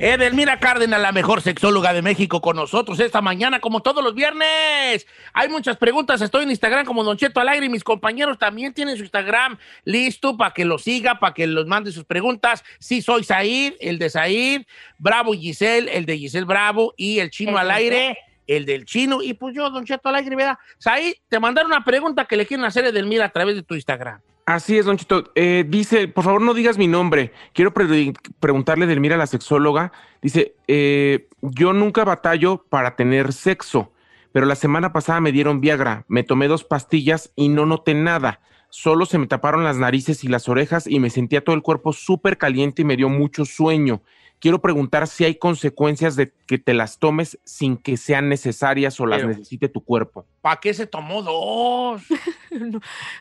Edelmira 0.02 0.58
Cárdenas, 0.58 1.00
la 1.00 1.12
mejor 1.12 1.42
sexóloga 1.42 1.92
de 1.92 2.02
México, 2.02 2.40
con 2.40 2.56
nosotros 2.56 2.98
esta 2.98 3.20
mañana, 3.20 3.60
como 3.60 3.82
todos 3.82 4.02
los 4.02 4.16
viernes. 4.16 5.06
Hay 5.32 5.48
muchas 5.48 5.76
preguntas. 5.76 6.20
Estoy 6.20 6.42
en 6.42 6.50
Instagram 6.50 6.84
como 6.84 7.04
Don 7.04 7.16
Cheto 7.16 7.38
al 7.38 7.48
aire 7.48 7.66
y 7.66 7.68
mis 7.68 7.84
compañeros 7.84 8.36
también 8.36 8.74
tienen 8.74 8.96
su 8.96 9.04
Instagram 9.04 9.58
listo 9.84 10.36
para 10.36 10.52
que 10.52 10.64
lo 10.64 10.78
siga, 10.78 11.20
para 11.20 11.34
que 11.34 11.46
los 11.46 11.68
mande 11.68 11.92
sus 11.92 12.04
preguntas. 12.04 12.64
Sí, 12.80 13.00
soy 13.00 13.22
Said, 13.22 13.74
el 13.78 14.00
de 14.00 14.10
Said, 14.10 14.62
Bravo 14.98 15.34
Giselle, 15.34 15.96
el 15.96 16.04
de 16.04 16.18
Giselle 16.18 16.46
Bravo 16.46 16.94
y 16.96 17.20
el 17.20 17.30
chino 17.30 17.56
al 17.56 17.70
aire, 17.70 18.18
el 18.48 18.66
del 18.66 18.86
chino. 18.86 19.22
Y 19.22 19.34
pues 19.34 19.54
yo, 19.54 19.70
Don 19.70 19.84
Cheto 19.84 20.08
al 20.08 20.16
aire, 20.16 20.34
¿verdad? 20.34 20.58
Said, 20.78 21.14
te 21.28 21.38
mandaron 21.38 21.70
una 21.70 21.84
pregunta 21.84 22.24
que 22.24 22.36
le 22.36 22.44
quieren 22.44 22.64
hacer 22.64 22.84
a 22.84 22.88
Edelmira 22.88 23.26
a 23.26 23.30
través 23.30 23.54
de 23.54 23.62
tu 23.62 23.76
Instagram. 23.76 24.20
Así 24.44 24.76
es, 24.76 24.86
Don 24.86 24.96
Chito. 24.96 25.30
Eh, 25.36 25.64
dice, 25.68 26.08
por 26.08 26.24
favor, 26.24 26.42
no 26.42 26.52
digas 26.52 26.76
mi 26.76 26.88
nombre. 26.88 27.32
Quiero 27.52 27.72
pre- 27.72 28.12
preguntarle 28.40 28.86
de 28.86 28.98
Mira, 28.98 29.16
la 29.16 29.28
sexóloga. 29.28 29.92
Dice, 30.20 30.56
eh, 30.66 31.28
yo 31.42 31.72
nunca 31.72 32.04
batallo 32.04 32.64
para 32.68 32.96
tener 32.96 33.32
sexo, 33.32 33.92
pero 34.32 34.46
la 34.46 34.56
semana 34.56 34.92
pasada 34.92 35.20
me 35.20 35.30
dieron 35.30 35.60
Viagra. 35.60 36.04
Me 36.08 36.24
tomé 36.24 36.48
dos 36.48 36.64
pastillas 36.64 37.32
y 37.36 37.50
no 37.50 37.66
noté 37.66 37.94
nada. 37.94 38.40
Solo 38.68 39.06
se 39.06 39.18
me 39.18 39.26
taparon 39.28 39.64
las 39.64 39.76
narices 39.76 40.24
y 40.24 40.28
las 40.28 40.48
orejas 40.48 40.86
y 40.86 40.98
me 40.98 41.10
sentía 41.10 41.44
todo 41.44 41.54
el 41.54 41.62
cuerpo 41.62 41.92
súper 41.92 42.36
caliente 42.36 42.82
y 42.82 42.84
me 42.84 42.96
dio 42.96 43.08
mucho 43.08 43.44
sueño. 43.44 44.02
Quiero 44.42 44.60
preguntar 44.60 45.06
si 45.06 45.24
hay 45.24 45.36
consecuencias 45.36 46.16
de 46.16 46.32
que 46.48 46.58
te 46.58 46.74
las 46.74 46.98
tomes 46.98 47.38
sin 47.44 47.76
que 47.76 47.96
sean 47.96 48.28
necesarias 48.28 48.98
o 48.98 49.06
las 49.06 49.20
Pero- 49.20 49.28
necesite 49.28 49.68
tu 49.68 49.84
cuerpo. 49.84 50.26
¿Para 50.40 50.56
qué 50.56 50.74
se 50.74 50.84
tomó 50.88 51.22
dos? 51.22 52.02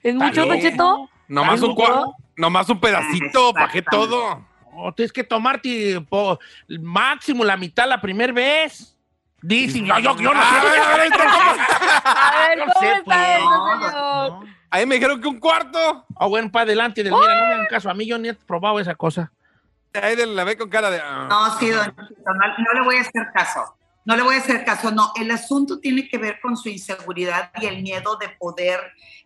¿Es 0.02 0.16
mucho, 0.16 0.42
Don 0.48 0.50
bien. 0.58 0.62
Cheto? 0.72 1.10
Nomás 1.28 1.62
un, 1.62 1.76
nomás 2.36 2.68
un 2.70 2.80
pedacito, 2.80 3.54
¿para 3.54 3.72
qué 3.72 3.84
todo? 3.84 4.44
No, 4.76 4.92
tienes 4.94 5.14
que 5.14 5.24
tomarte 5.24 6.02
po, 6.10 6.40
máximo 6.80 7.44
la 7.46 7.56
mitad 7.56 7.88
la 7.88 8.02
primera 8.02 8.34
vez. 8.34 8.98
Dicen, 9.44 9.86
yo, 9.86 10.00
yo, 10.00 10.18
yo 10.18 10.34
no 10.34 10.42
A 10.42 10.62
sé. 10.62 10.70
ver, 10.70 10.80
a 10.80 10.98
ver, 10.98 11.10
cómo- 11.12 11.24
A 12.04 12.48
ver, 12.48 12.58
Yo 12.58 12.66
¿cómo 12.66 12.80
sé, 12.80 12.92
está 12.94 13.04
pues. 13.06 13.38
eso, 13.38 13.68
señor? 13.90 13.94
No. 13.94 14.44
Ahí 14.72 14.86
me 14.88 14.96
dijeron 14.96 15.22
que 15.22 15.28
un 15.28 15.40
cuarto. 15.40 16.06
Ah, 16.16 16.26
bueno, 16.26 16.52
para 16.52 16.64
adelante 16.64 17.04
del 17.04 17.14
mira, 17.14 17.36
no 17.40 17.48
me 17.48 17.54
hagan 17.54 17.66
caso. 17.68 17.90
A 17.90 17.94
mí 17.94 18.06
yo 18.08 18.18
ni 18.18 18.30
he 18.30 18.34
probado 18.34 18.80
esa 18.80 18.96
cosa. 18.96 19.32
De- 19.94 20.26
la 20.26 20.44
ve 20.44 20.58
con 20.58 20.70
cara 20.70 20.90
de. 20.90 21.00
ah. 21.04 21.28
No, 21.30 21.60
sí, 21.60 21.70
don 21.70 21.86
Chito, 21.86 22.34
no, 22.34 22.58
no 22.58 22.74
le 22.74 22.82
voy 22.82 22.96
a 22.98 23.02
hacer 23.02 23.28
caso. 23.34 23.76
No 24.04 24.16
le 24.16 24.24
voy 24.24 24.36
a 24.36 24.40
hacer 24.40 24.66
caso, 24.66 24.90
no. 24.92 25.12
El 25.16 25.30
asunto 25.30 25.80
tiene 25.80 26.08
que 26.10 26.18
ver 26.18 26.40
con 26.42 26.58
su 26.58 26.70
inseguridad 26.70 27.52
y 27.62 27.68
el 27.68 27.84
miedo 27.84 28.18
de 28.18 28.30
poder 28.30 28.80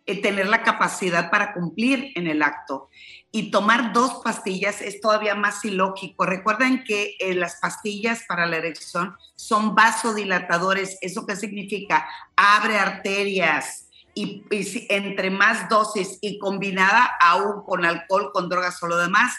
eh, 0.04 0.20
tener 0.20 0.48
la 0.48 0.62
capacidad 0.62 1.30
para 1.30 1.54
cumplir 1.54 2.12
en 2.14 2.26
el 2.26 2.42
acto. 2.42 2.90
Y 3.32 3.50
tomar 3.50 3.94
dos 3.94 4.20
pastillas 4.22 4.82
es 4.82 5.00
todavía 5.00 5.34
más 5.34 5.64
ilógico. 5.64 6.26
Recuerden 6.26 6.84
que 6.84 7.16
eh, 7.20 7.34
las 7.34 7.56
pastillas 7.56 8.24
para 8.28 8.44
la 8.44 8.56
erección 8.58 9.16
son 9.34 9.74
vasodilatadores. 9.74 10.98
¿Eso 11.00 11.24
qué 11.26 11.36
significa? 11.36 12.06
Abre 12.36 12.78
arterias. 12.78 13.88
Y, 14.14 14.44
y 14.50 14.86
entre 14.90 15.30
más 15.30 15.68
dosis 15.68 16.18
y 16.22 16.38
combinada 16.38 17.10
aún 17.20 17.62
con 17.66 17.84
alcohol, 17.84 18.30
con 18.32 18.48
drogas 18.48 18.82
o 18.82 18.86
lo 18.86 18.96
demás, 18.96 19.36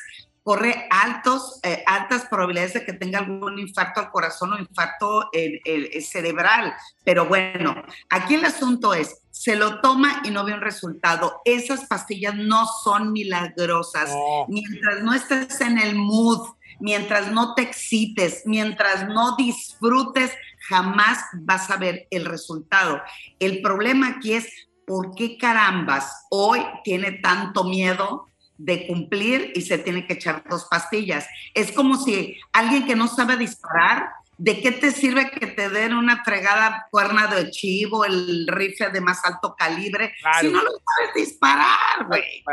corre 0.47 0.87
altos, 0.89 1.59
eh, 1.61 1.83
altas 1.85 2.25
probabilidades 2.29 2.75
de 2.75 2.85
que 2.85 2.93
tenga 2.93 3.19
algún 3.19 3.59
infarto 3.59 3.99
al 3.99 4.09
corazón 4.09 4.53
o 4.53 4.57
infarto 4.57 5.27
eh, 5.33 5.59
eh, 5.65 6.01
cerebral. 6.01 6.73
Pero 7.03 7.25
bueno, 7.25 7.75
aquí 8.09 8.35
el 8.35 8.45
asunto 8.45 8.93
es, 8.93 9.23
se 9.29 9.57
lo 9.57 9.81
toma 9.81 10.21
y 10.23 10.29
no 10.29 10.45
ve 10.45 10.53
un 10.53 10.61
resultado. 10.61 11.41
Esas 11.43 11.83
pastillas 11.87 12.33
no 12.35 12.65
son 12.65 13.11
milagrosas. 13.11 14.09
Mientras 14.47 15.03
no 15.03 15.13
estés 15.13 15.59
en 15.59 15.79
el 15.79 15.95
mood, 15.95 16.47
mientras 16.79 17.29
no 17.29 17.53
te 17.53 17.63
excites, 17.63 18.43
mientras 18.45 19.05
no 19.05 19.35
disfrutes, 19.35 20.31
jamás 20.69 21.25
vas 21.41 21.69
a 21.69 21.75
ver 21.75 22.07
el 22.09 22.23
resultado. 22.23 23.01
El 23.39 23.61
problema 23.61 24.15
aquí 24.15 24.31
es, 24.31 24.47
¿por 24.85 25.13
qué 25.13 25.37
carambas 25.37 26.25
hoy 26.29 26.65
tiene 26.85 27.11
tanto 27.11 27.65
miedo 27.65 28.27
de 28.57 28.87
cumplir 28.87 29.51
y 29.55 29.61
se 29.61 29.77
tiene 29.77 30.05
que 30.05 30.13
echar 30.13 30.43
dos 30.49 30.65
pastillas? 30.69 31.27
Es 31.53 31.71
como 31.71 31.97
si 31.97 32.37
alguien 32.53 32.85
que 32.85 32.95
no 32.95 33.07
sabe 33.07 33.37
disparar, 33.37 34.09
¿de 34.37 34.61
qué 34.61 34.71
te 34.71 34.91
sirve 34.91 35.31
que 35.31 35.47
te 35.47 35.69
den 35.69 35.93
una 35.93 36.23
fregada 36.23 36.87
cuerna 36.91 37.27
de 37.27 37.49
chivo, 37.49 38.05
el 38.05 38.47
rifle 38.47 38.89
de 38.89 39.01
más 39.01 39.23
alto 39.25 39.55
calibre, 39.57 40.13
Claro. 40.21 40.39
si 40.41 40.47
no 40.53 40.61
lo 40.61 40.69
sabes 40.71 41.13
disparar, 41.15 42.05
güey? 42.07 42.43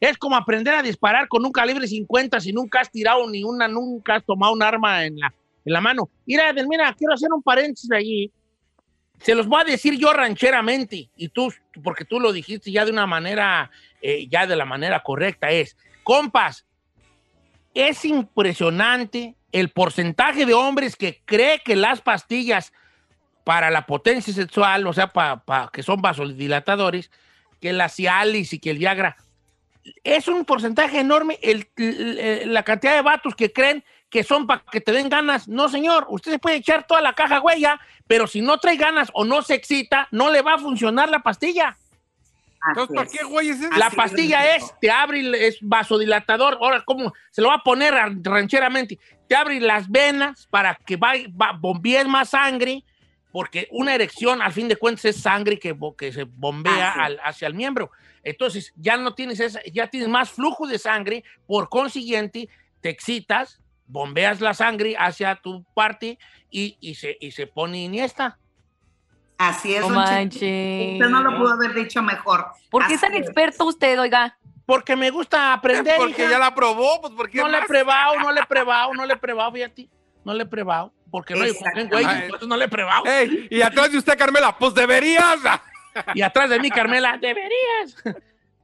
Es 0.00 0.16
como 0.16 0.36
aprender 0.36 0.74
a 0.74 0.82
disparar 0.82 1.28
con 1.28 1.44
un 1.44 1.52
calibre 1.52 1.86
50 1.86 2.40
si 2.40 2.52
nunca 2.52 2.80
has 2.80 2.90
tirado 2.90 3.28
ni 3.28 3.44
una, 3.44 3.68
nunca 3.68 4.16
has 4.16 4.24
tomado 4.24 4.52
un 4.54 4.62
arma 4.62 5.04
en 5.04 5.18
la, 5.18 5.34
en 5.64 5.72
la 5.72 5.80
mano. 5.80 6.08
Mira, 6.26 6.48
Edelmira, 6.50 6.94
quiero 6.96 7.14
hacer 7.14 7.28
un 7.32 7.42
paréntesis 7.42 7.90
allí. 7.92 8.30
Se 9.20 9.34
los 9.34 9.46
voy 9.46 9.60
a 9.60 9.64
decir 9.64 9.96
yo 9.96 10.12
rancheramente, 10.12 11.08
y 11.16 11.28
tú, 11.28 11.52
porque 11.82 12.04
tú 12.04 12.20
lo 12.20 12.32
dijiste 12.32 12.70
ya 12.72 12.84
de 12.84 12.90
una 12.90 13.06
manera, 13.06 13.70
eh, 14.06 14.26
ya 14.28 14.46
de 14.46 14.54
la 14.54 14.66
manera 14.66 15.02
correcta, 15.02 15.50
es, 15.50 15.78
compas, 16.02 16.66
es 17.72 18.04
impresionante 18.04 19.34
el 19.50 19.70
porcentaje 19.70 20.44
de 20.44 20.52
hombres 20.52 20.94
que 20.94 21.22
cree 21.24 21.60
que 21.64 21.74
las 21.74 22.02
pastillas 22.02 22.72
para 23.44 23.70
la 23.70 23.86
potencia 23.86 24.32
sexual, 24.34 24.86
o 24.86 24.92
sea, 24.92 25.08
para 25.08 25.70
que 25.72 25.82
son 25.82 26.02
vasodilatadores, 26.02 27.10
que 27.60 27.72
la 27.72 27.88
Cialis 27.88 28.52
y 28.52 28.58
que 28.58 28.70
el 28.70 28.78
Viagra, 28.78 29.16
es 30.02 30.28
un 30.28 30.44
porcentaje 30.44 31.00
enorme 31.00 31.38
el- 31.42 31.66
la 32.52 32.62
cantidad 32.62 32.94
de 32.94 33.02
vatos 33.02 33.34
que 33.34 33.52
creen 33.52 33.82
que 34.10 34.22
son 34.22 34.46
para 34.46 34.62
que 34.70 34.80
te 34.80 34.92
den 34.92 35.08
ganas. 35.08 35.48
No, 35.48 35.68
señor, 35.68 36.06
usted 36.10 36.32
se 36.32 36.38
puede 36.38 36.56
echar 36.56 36.86
toda 36.86 37.00
la 37.00 37.14
caja 37.14 37.40
huella, 37.40 37.80
pero 38.06 38.26
si 38.26 38.42
no 38.42 38.58
trae 38.58 38.76
ganas 38.76 39.10
o 39.14 39.24
no 39.24 39.42
se 39.42 39.54
excita, 39.54 40.08
no 40.10 40.30
le 40.30 40.42
va 40.42 40.54
a 40.54 40.58
funcionar 40.58 41.08
la 41.08 41.20
pastilla. 41.20 41.76
Entonces, 42.68 42.96
¿para 42.96 43.08
qué, 43.10 43.24
güey, 43.24 43.48
es 43.50 43.60
eso? 43.60 43.70
La 43.76 43.90
pastilla 43.96 44.56
es. 44.56 44.62
te 44.80 44.90
abre, 44.90 45.46
es 45.46 45.58
vasodilatador. 45.60 46.58
Ahora, 46.60 46.82
¿cómo? 46.84 47.12
Se 47.30 47.42
lo 47.42 47.48
va 47.48 47.54
a 47.56 47.62
poner 47.62 47.94
rancheramente. 48.22 48.98
Te 49.28 49.36
abre 49.36 49.60
las 49.60 49.88
venas 49.90 50.46
para 50.50 50.74
que 50.74 50.96
va, 50.96 51.12
va, 51.40 51.52
bombees 51.52 52.06
más 52.06 52.30
sangre, 52.30 52.84
porque 53.32 53.68
una 53.70 53.94
erección, 53.94 54.40
al 54.42 54.52
fin 54.52 54.68
de 54.68 54.76
cuentas, 54.76 55.04
es 55.06 55.16
sangre 55.20 55.58
que, 55.58 55.76
que 55.98 56.12
se 56.12 56.24
bombea 56.24 56.92
al- 56.92 57.20
hacia 57.24 57.48
el 57.48 57.54
miembro. 57.54 57.90
Entonces, 58.22 58.72
ya 58.76 58.96
no 58.96 59.14
tienes 59.14 59.40
esa, 59.40 59.60
ya 59.72 59.88
tienes 59.88 60.08
más 60.08 60.30
flujo 60.30 60.66
de 60.66 60.78
sangre, 60.78 61.24
por 61.46 61.68
consiguiente, 61.68 62.48
te 62.80 62.88
excitas, 62.88 63.60
bombeas 63.86 64.40
la 64.40 64.54
sangre 64.54 64.94
hacia 64.98 65.36
tu 65.36 65.64
parte 65.74 66.18
y, 66.50 66.76
y 66.80 66.94
se, 66.94 67.16
y 67.20 67.32
se 67.32 67.46
pone 67.46 67.82
iniesta. 67.82 68.38
Así 69.38 69.74
es, 69.74 69.82
No 69.82 69.90
manches. 69.90 70.92
Usted 70.94 71.08
no 71.08 71.22
lo 71.22 71.36
pudo 71.36 71.52
haber 71.54 71.74
dicho 71.74 72.02
mejor. 72.02 72.46
¿Por 72.70 72.86
qué 72.86 72.94
es 72.94 73.00
tan 73.00 73.14
experto 73.14 73.64
usted, 73.64 74.00
oiga? 74.00 74.36
Porque 74.66 74.96
me 74.96 75.10
gusta 75.10 75.52
aprender. 75.52 75.96
Porque 75.96 76.22
hija. 76.22 76.30
ya 76.30 76.38
la 76.38 76.54
probó, 76.54 77.00
pues 77.00 77.12
porque 77.16 77.38
No 77.38 77.48
le 77.48 77.58
he 77.58 77.62
probado, 77.62 78.18
no 78.20 78.32
le 78.32 78.40
he 78.40 78.46
probado, 78.46 78.94
no 78.94 79.04
le 79.04 79.14
he 79.14 79.16
probado, 79.16 79.52
fíjate. 79.52 79.88
No 80.24 80.32
le 80.32 80.44
he 80.44 80.46
probado. 80.46 80.92
Porque 81.10 81.34
no 81.34 81.44
hay 81.44 81.52
güey, 81.52 82.06
entonces 82.24 82.48
no 82.48 82.56
le 82.56 82.64
he 82.64 82.68
probado. 82.68 83.04
Ey, 83.06 83.46
y 83.50 83.62
atrás 83.62 83.92
de 83.92 83.98
usted, 83.98 84.18
Carmela, 84.18 84.56
pues 84.56 84.74
deberías. 84.74 85.38
Y 86.14 86.22
atrás 86.22 86.50
de 86.50 86.58
mí, 86.58 86.70
Carmela, 86.70 87.16
deberías. 87.20 87.94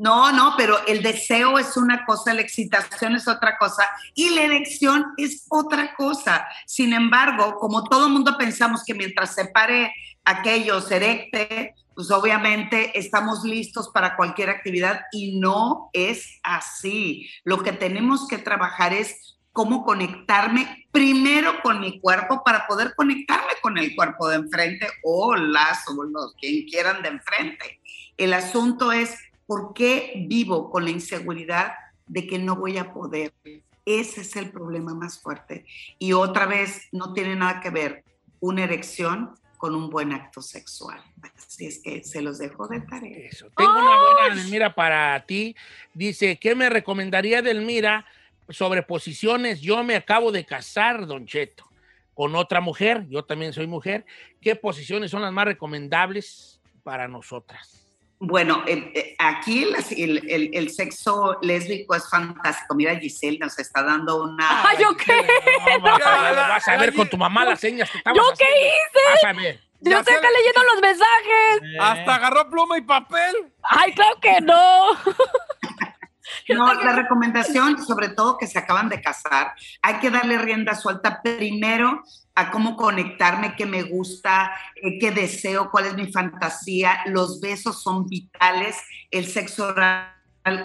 No, 0.01 0.33
no, 0.33 0.55
pero 0.57 0.79
el 0.87 1.03
deseo 1.03 1.59
es 1.59 1.77
una 1.77 2.07
cosa, 2.07 2.33
la 2.33 2.41
excitación 2.41 3.16
es 3.16 3.29
otra 3.29 3.59
cosa 3.59 3.87
y 4.14 4.31
la 4.31 4.45
erección 4.45 5.12
es 5.18 5.45
otra 5.51 5.95
cosa. 5.95 6.49
Sin 6.64 6.95
embargo, 6.95 7.59
como 7.59 7.85
todo 7.85 8.09
mundo 8.09 8.35
pensamos 8.39 8.83
que 8.83 8.95
mientras 8.95 9.35
se 9.35 9.45
pare 9.45 9.93
aquello, 10.25 10.81
se 10.81 10.97
erecte, 10.97 11.75
pues 11.95 12.11
obviamente 12.11 12.99
estamos 12.99 13.45
listos 13.45 13.91
para 13.91 14.16
cualquier 14.16 14.51
actividad 14.51 15.03
y 15.12 15.39
no 15.39 15.91
es 15.93 16.41
así. 16.43 17.29
Lo 17.45 17.62
que 17.62 17.73
tenemos 17.73 18.27
que 18.29 18.39
trabajar 18.39 18.93
es 18.93 19.39
cómo 19.53 19.85
conectarme 19.85 20.87
primero 20.93 21.61
con 21.62 21.81
mi 21.81 22.01
cuerpo 22.01 22.43
para 22.45 22.66
poder 22.66 22.95
conectarme 22.95 23.53
con 23.61 23.79
el 23.79 23.95
cuerpo 23.95 24.29
de 24.29 24.37
enfrente 24.37 24.87
o 25.03 25.35
las 25.35 25.87
o 25.89 26.05
los 26.05 26.35
quien 26.37 26.64
quieran 26.66 27.03
de 27.03 27.09
enfrente. 27.09 27.81
El 28.16 28.33
asunto 28.33 28.93
es 28.93 29.18
por 29.47 29.75
qué 29.75 30.25
vivo 30.29 30.71
con 30.71 30.85
la 30.85 30.91
inseguridad 30.91 31.73
de 32.07 32.27
que 32.27 32.39
no 32.39 32.57
voy 32.57 32.79
a 32.79 32.93
poder. 32.93 33.33
Ese 33.85 34.21
es 34.21 34.37
el 34.37 34.51
problema 34.51 34.95
más 34.95 35.21
fuerte. 35.21 35.64
Y 35.99 36.12
otra 36.12 36.47
vez, 36.47 36.89
no 36.93 37.12
tiene 37.12 37.35
nada 37.35 37.61
que 37.61 37.71
ver 37.71 38.05
una 38.41 38.64
erección 38.64 39.35
con 39.61 39.75
un 39.75 39.91
buen 39.91 40.11
acto 40.11 40.41
sexual. 40.41 41.03
Así 41.37 41.67
es 41.67 41.83
que 41.83 42.03
se 42.03 42.23
los 42.23 42.39
dejo 42.39 42.67
de 42.67 42.81
tarea. 42.81 43.29
Eso. 43.29 43.47
Tengo 43.55 43.73
una 43.73 44.01
buena, 44.01 44.35
Delmira, 44.35 44.75
para 44.75 45.23
ti. 45.27 45.55
Dice, 45.93 46.39
¿qué 46.39 46.55
me 46.55 46.71
recomendaría 46.71 47.43
Delmira 47.43 48.07
sobre 48.49 48.83
posiciones? 48.83 49.61
Yo 49.61 49.85
me 49.85 49.97
acabo 49.97 50.33
de 50.33 50.47
casar, 50.47 51.07
Don 51.07 51.27
Cheto, 51.27 51.71
con 52.15 52.35
otra 52.37 52.63
mujer. 52.63 53.07
Yo 53.11 53.23
también 53.23 53.53
soy 53.53 53.67
mujer. 53.67 54.07
¿Qué 54.41 54.57
posiciones 54.57 55.11
son 55.11 55.21
las 55.21 55.33
más 55.33 55.45
recomendables 55.45 56.59
para 56.83 57.07
nosotras? 57.07 57.80
Bueno, 58.23 58.62
eh, 58.66 59.16
aquí 59.18 59.64
las- 59.64 59.91
el, 59.93 60.31
el- 60.31 60.51
el 60.53 60.71
sexo 60.71 61.39
lésbico 61.41 61.95
es 61.95 62.09
fantástico. 62.09 62.75
Mira, 62.75 62.95
Giselle 62.97 63.39
nos 63.39 63.59
está 63.59 63.83
dando 63.83 64.23
una... 64.23 64.68
¡Ay, 64.68 64.77
yo 64.79 64.95
qué! 64.95 65.27
No, 65.71 65.81
vas, 65.81 66.03
a, 66.07 66.33
la- 66.33 66.49
vas 66.49 66.68
a 66.68 66.77
ver 66.77 66.95
con 66.95 67.09
tu 67.09 67.16
mamá 67.16 67.47
las 67.47 67.59
señas 67.61 67.91
que 67.91 67.97
estabas 67.99 68.18
¿Yo 68.18 68.23
qué 68.37 68.45
haciendo. 68.45 68.68
hice? 68.68 69.11
Vas 69.11 69.25
a 69.25 69.33
ver. 69.41 69.61
Yo 69.81 70.05
sé- 70.05 70.12
acá 70.18 70.29
leyendo 70.37 70.62
los 70.75 70.83
mensajes. 70.83 71.81
Hasta 71.81 72.14
agarró 72.16 72.51
pluma 72.51 72.77
y 72.77 72.83
papel. 72.83 73.35
Ay, 73.62 73.93
claro 73.95 74.16
que 74.21 74.41
no. 74.43 74.89
No, 76.49 76.73
la 76.75 76.93
recomendación, 76.93 77.85
sobre 77.85 78.09
todo 78.11 78.37
que 78.39 78.47
se 78.47 78.59
acaban 78.59 78.89
de 78.89 79.01
casar, 79.01 79.53
hay 79.83 79.95
que 79.95 80.11
darle 80.11 80.39
rienda 80.39 80.75
suelta 80.75 81.21
primero 81.23 82.03
cómo 82.49 82.76
conectarme, 82.76 83.57
qué 83.57 83.66
me 83.66 83.82
gusta, 83.82 84.53
eh, 84.76 84.99
qué 84.99 85.11
deseo, 85.11 85.70
cuál 85.70 85.86
es 85.86 85.95
mi 85.95 86.11
fantasía. 86.11 87.01
Los 87.07 87.41
besos 87.41 87.82
son 87.82 88.07
vitales, 88.07 88.76
el 89.11 89.26
sexo 89.26 89.66
oral 89.66 90.14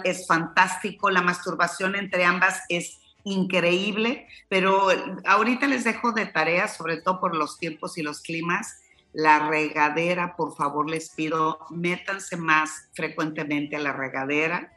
es 0.04 0.26
fantástico, 0.26 1.10
la 1.10 1.20
masturbación 1.20 1.96
entre 1.96 2.24
ambas 2.24 2.62
es 2.68 3.00
increíble, 3.24 4.28
pero 4.48 4.88
ahorita 5.26 5.66
les 5.66 5.84
dejo 5.84 6.12
de 6.12 6.26
tarea, 6.26 6.68
sobre 6.68 6.98
todo 6.98 7.20
por 7.20 7.36
los 7.36 7.58
tiempos 7.58 7.98
y 7.98 8.02
los 8.02 8.22
climas. 8.22 8.80
La 9.12 9.48
regadera, 9.48 10.36
por 10.36 10.54
favor, 10.56 10.88
les 10.88 11.10
pido, 11.10 11.58
métanse 11.70 12.36
más 12.36 12.88
frecuentemente 12.94 13.76
a 13.76 13.80
la 13.80 13.92
regadera 13.92 14.75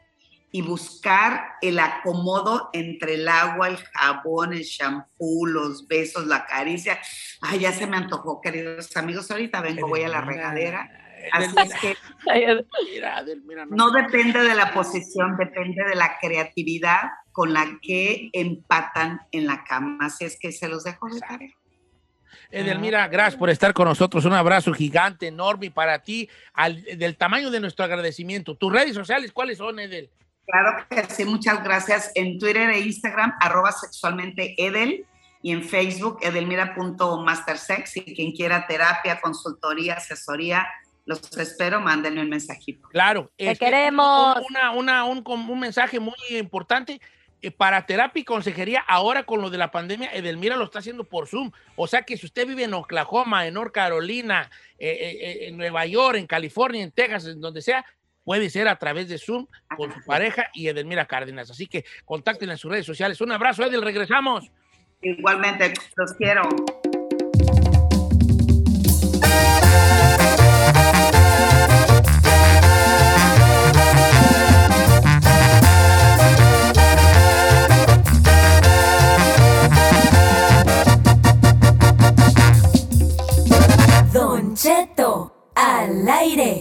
y 0.52 0.62
buscar 0.62 1.52
el 1.62 1.78
acomodo 1.78 2.70
entre 2.72 3.14
el 3.14 3.28
agua, 3.28 3.68
el 3.68 3.76
jabón, 3.76 4.52
el 4.52 4.62
shampoo, 4.62 5.46
los 5.46 5.86
besos, 5.86 6.26
la 6.26 6.44
caricia. 6.46 6.98
Ay, 7.40 7.60
ya 7.60 7.72
se 7.72 7.86
me 7.86 7.96
antojó, 7.96 8.40
queridos 8.40 8.96
amigos. 8.96 9.30
Ahorita 9.30 9.60
vengo, 9.60 9.86
voy 9.88 10.02
a 10.02 10.08
la 10.08 10.20
regadera. 10.20 10.90
Así 11.32 11.54
es 11.58 11.74
que 11.80 11.96
no. 13.66 13.66
no 13.76 13.90
depende 13.90 14.42
de 14.42 14.54
la 14.54 14.72
posición, 14.72 15.36
depende 15.36 15.84
de 15.84 15.94
la 15.94 16.18
creatividad 16.20 17.10
con 17.32 17.52
la 17.52 17.66
que 17.82 18.30
empatan 18.32 19.20
en 19.30 19.46
la 19.46 19.62
cama. 19.64 19.98
Así 20.06 20.24
es 20.24 20.38
que 20.40 20.50
se 20.50 20.68
los 20.68 20.84
dejo 20.84 21.08
de 21.08 21.20
tarea. 21.20 21.50
Edelmira, 22.50 23.06
gracias 23.06 23.36
por 23.36 23.50
estar 23.50 23.72
con 23.72 23.86
nosotros. 23.86 24.24
Un 24.24 24.32
abrazo 24.32 24.72
gigante, 24.72 25.28
enorme 25.28 25.70
para 25.70 26.02
ti, 26.02 26.28
al- 26.52 26.82
del 26.82 27.16
tamaño 27.16 27.50
de 27.50 27.60
nuestro 27.60 27.84
agradecimiento.¿ 27.84 28.54
Tus 28.56 28.72
redes 28.72 28.94
sociales 28.94 29.30
cuáles 29.30 29.58
son, 29.58 29.78
Edel? 29.78 30.10
Claro 30.50 30.84
que 30.88 31.04
sí, 31.14 31.24
muchas 31.24 31.62
gracias. 31.62 32.10
En 32.14 32.38
Twitter 32.38 32.70
e 32.70 32.80
Instagram, 32.80 33.34
arroba 33.40 33.72
sexualmente 33.72 34.54
Edel. 34.58 35.06
Y 35.42 35.52
en 35.52 35.64
Facebook, 35.64 36.18
edelmira.mastersex. 36.20 37.96
Y 37.96 38.14
quien 38.14 38.32
quiera 38.32 38.66
terapia, 38.66 39.20
consultoría, 39.20 39.94
asesoría, 39.94 40.66
los 41.06 41.20
espero, 41.38 41.80
mándenme 41.80 42.20
un 42.20 42.28
mensajito. 42.28 42.88
Claro. 42.88 43.30
Te 43.36 43.52
este, 43.52 43.64
queremos. 43.64 44.36
Una, 44.50 44.70
una- 44.72 45.04
un, 45.04 45.22
un 45.26 45.58
mensaje 45.60 45.98
muy 45.98 46.14
importante. 46.30 47.00
eh, 47.42 47.50
Para 47.50 47.86
terapia 47.86 48.20
y 48.20 48.24
consejería, 48.24 48.80
ahora 48.86 49.22
con 49.24 49.40
lo 49.40 49.48
de 49.48 49.56
la 49.56 49.70
pandemia, 49.70 50.10
Edelmira 50.12 50.56
lo 50.56 50.64
está 50.64 50.80
haciendo 50.80 51.04
por 51.04 51.26
Zoom. 51.26 51.50
O 51.74 51.86
sea 51.86 52.02
que 52.02 52.18
si 52.18 52.26
usted 52.26 52.46
vive 52.46 52.64
en 52.64 52.74
Oklahoma, 52.74 53.46
en 53.46 53.54
North 53.54 53.72
Carolina, 53.72 54.50
eh, 54.78 55.18
eh, 55.22 55.48
en 55.48 55.56
Nueva 55.56 55.86
York, 55.86 56.18
en 56.18 56.26
California, 56.26 56.82
en 56.84 56.92
Texas, 56.92 57.24
en 57.26 57.40
donde 57.40 57.62
sea, 57.62 57.82
puede 58.24 58.50
ser 58.50 58.68
a 58.68 58.76
través 58.76 59.08
de 59.08 59.18
Zoom 59.18 59.46
con 59.76 59.92
su 59.92 60.04
pareja 60.04 60.48
y 60.54 60.68
Edelmira 60.68 61.06
Cárdenas. 61.06 61.50
Así 61.50 61.66
que 61.66 61.84
contacten 62.04 62.50
en 62.50 62.58
sus 62.58 62.70
redes 62.70 62.86
sociales. 62.86 63.20
Un 63.20 63.32
abrazo, 63.32 63.64
Edel, 63.64 63.82
regresamos. 63.82 64.50
Igualmente, 65.02 65.72
los 65.96 66.12
quiero. 66.14 66.42
Don 84.12 84.54
Cheto, 84.54 85.52
al 85.54 86.08
aire. 86.08 86.60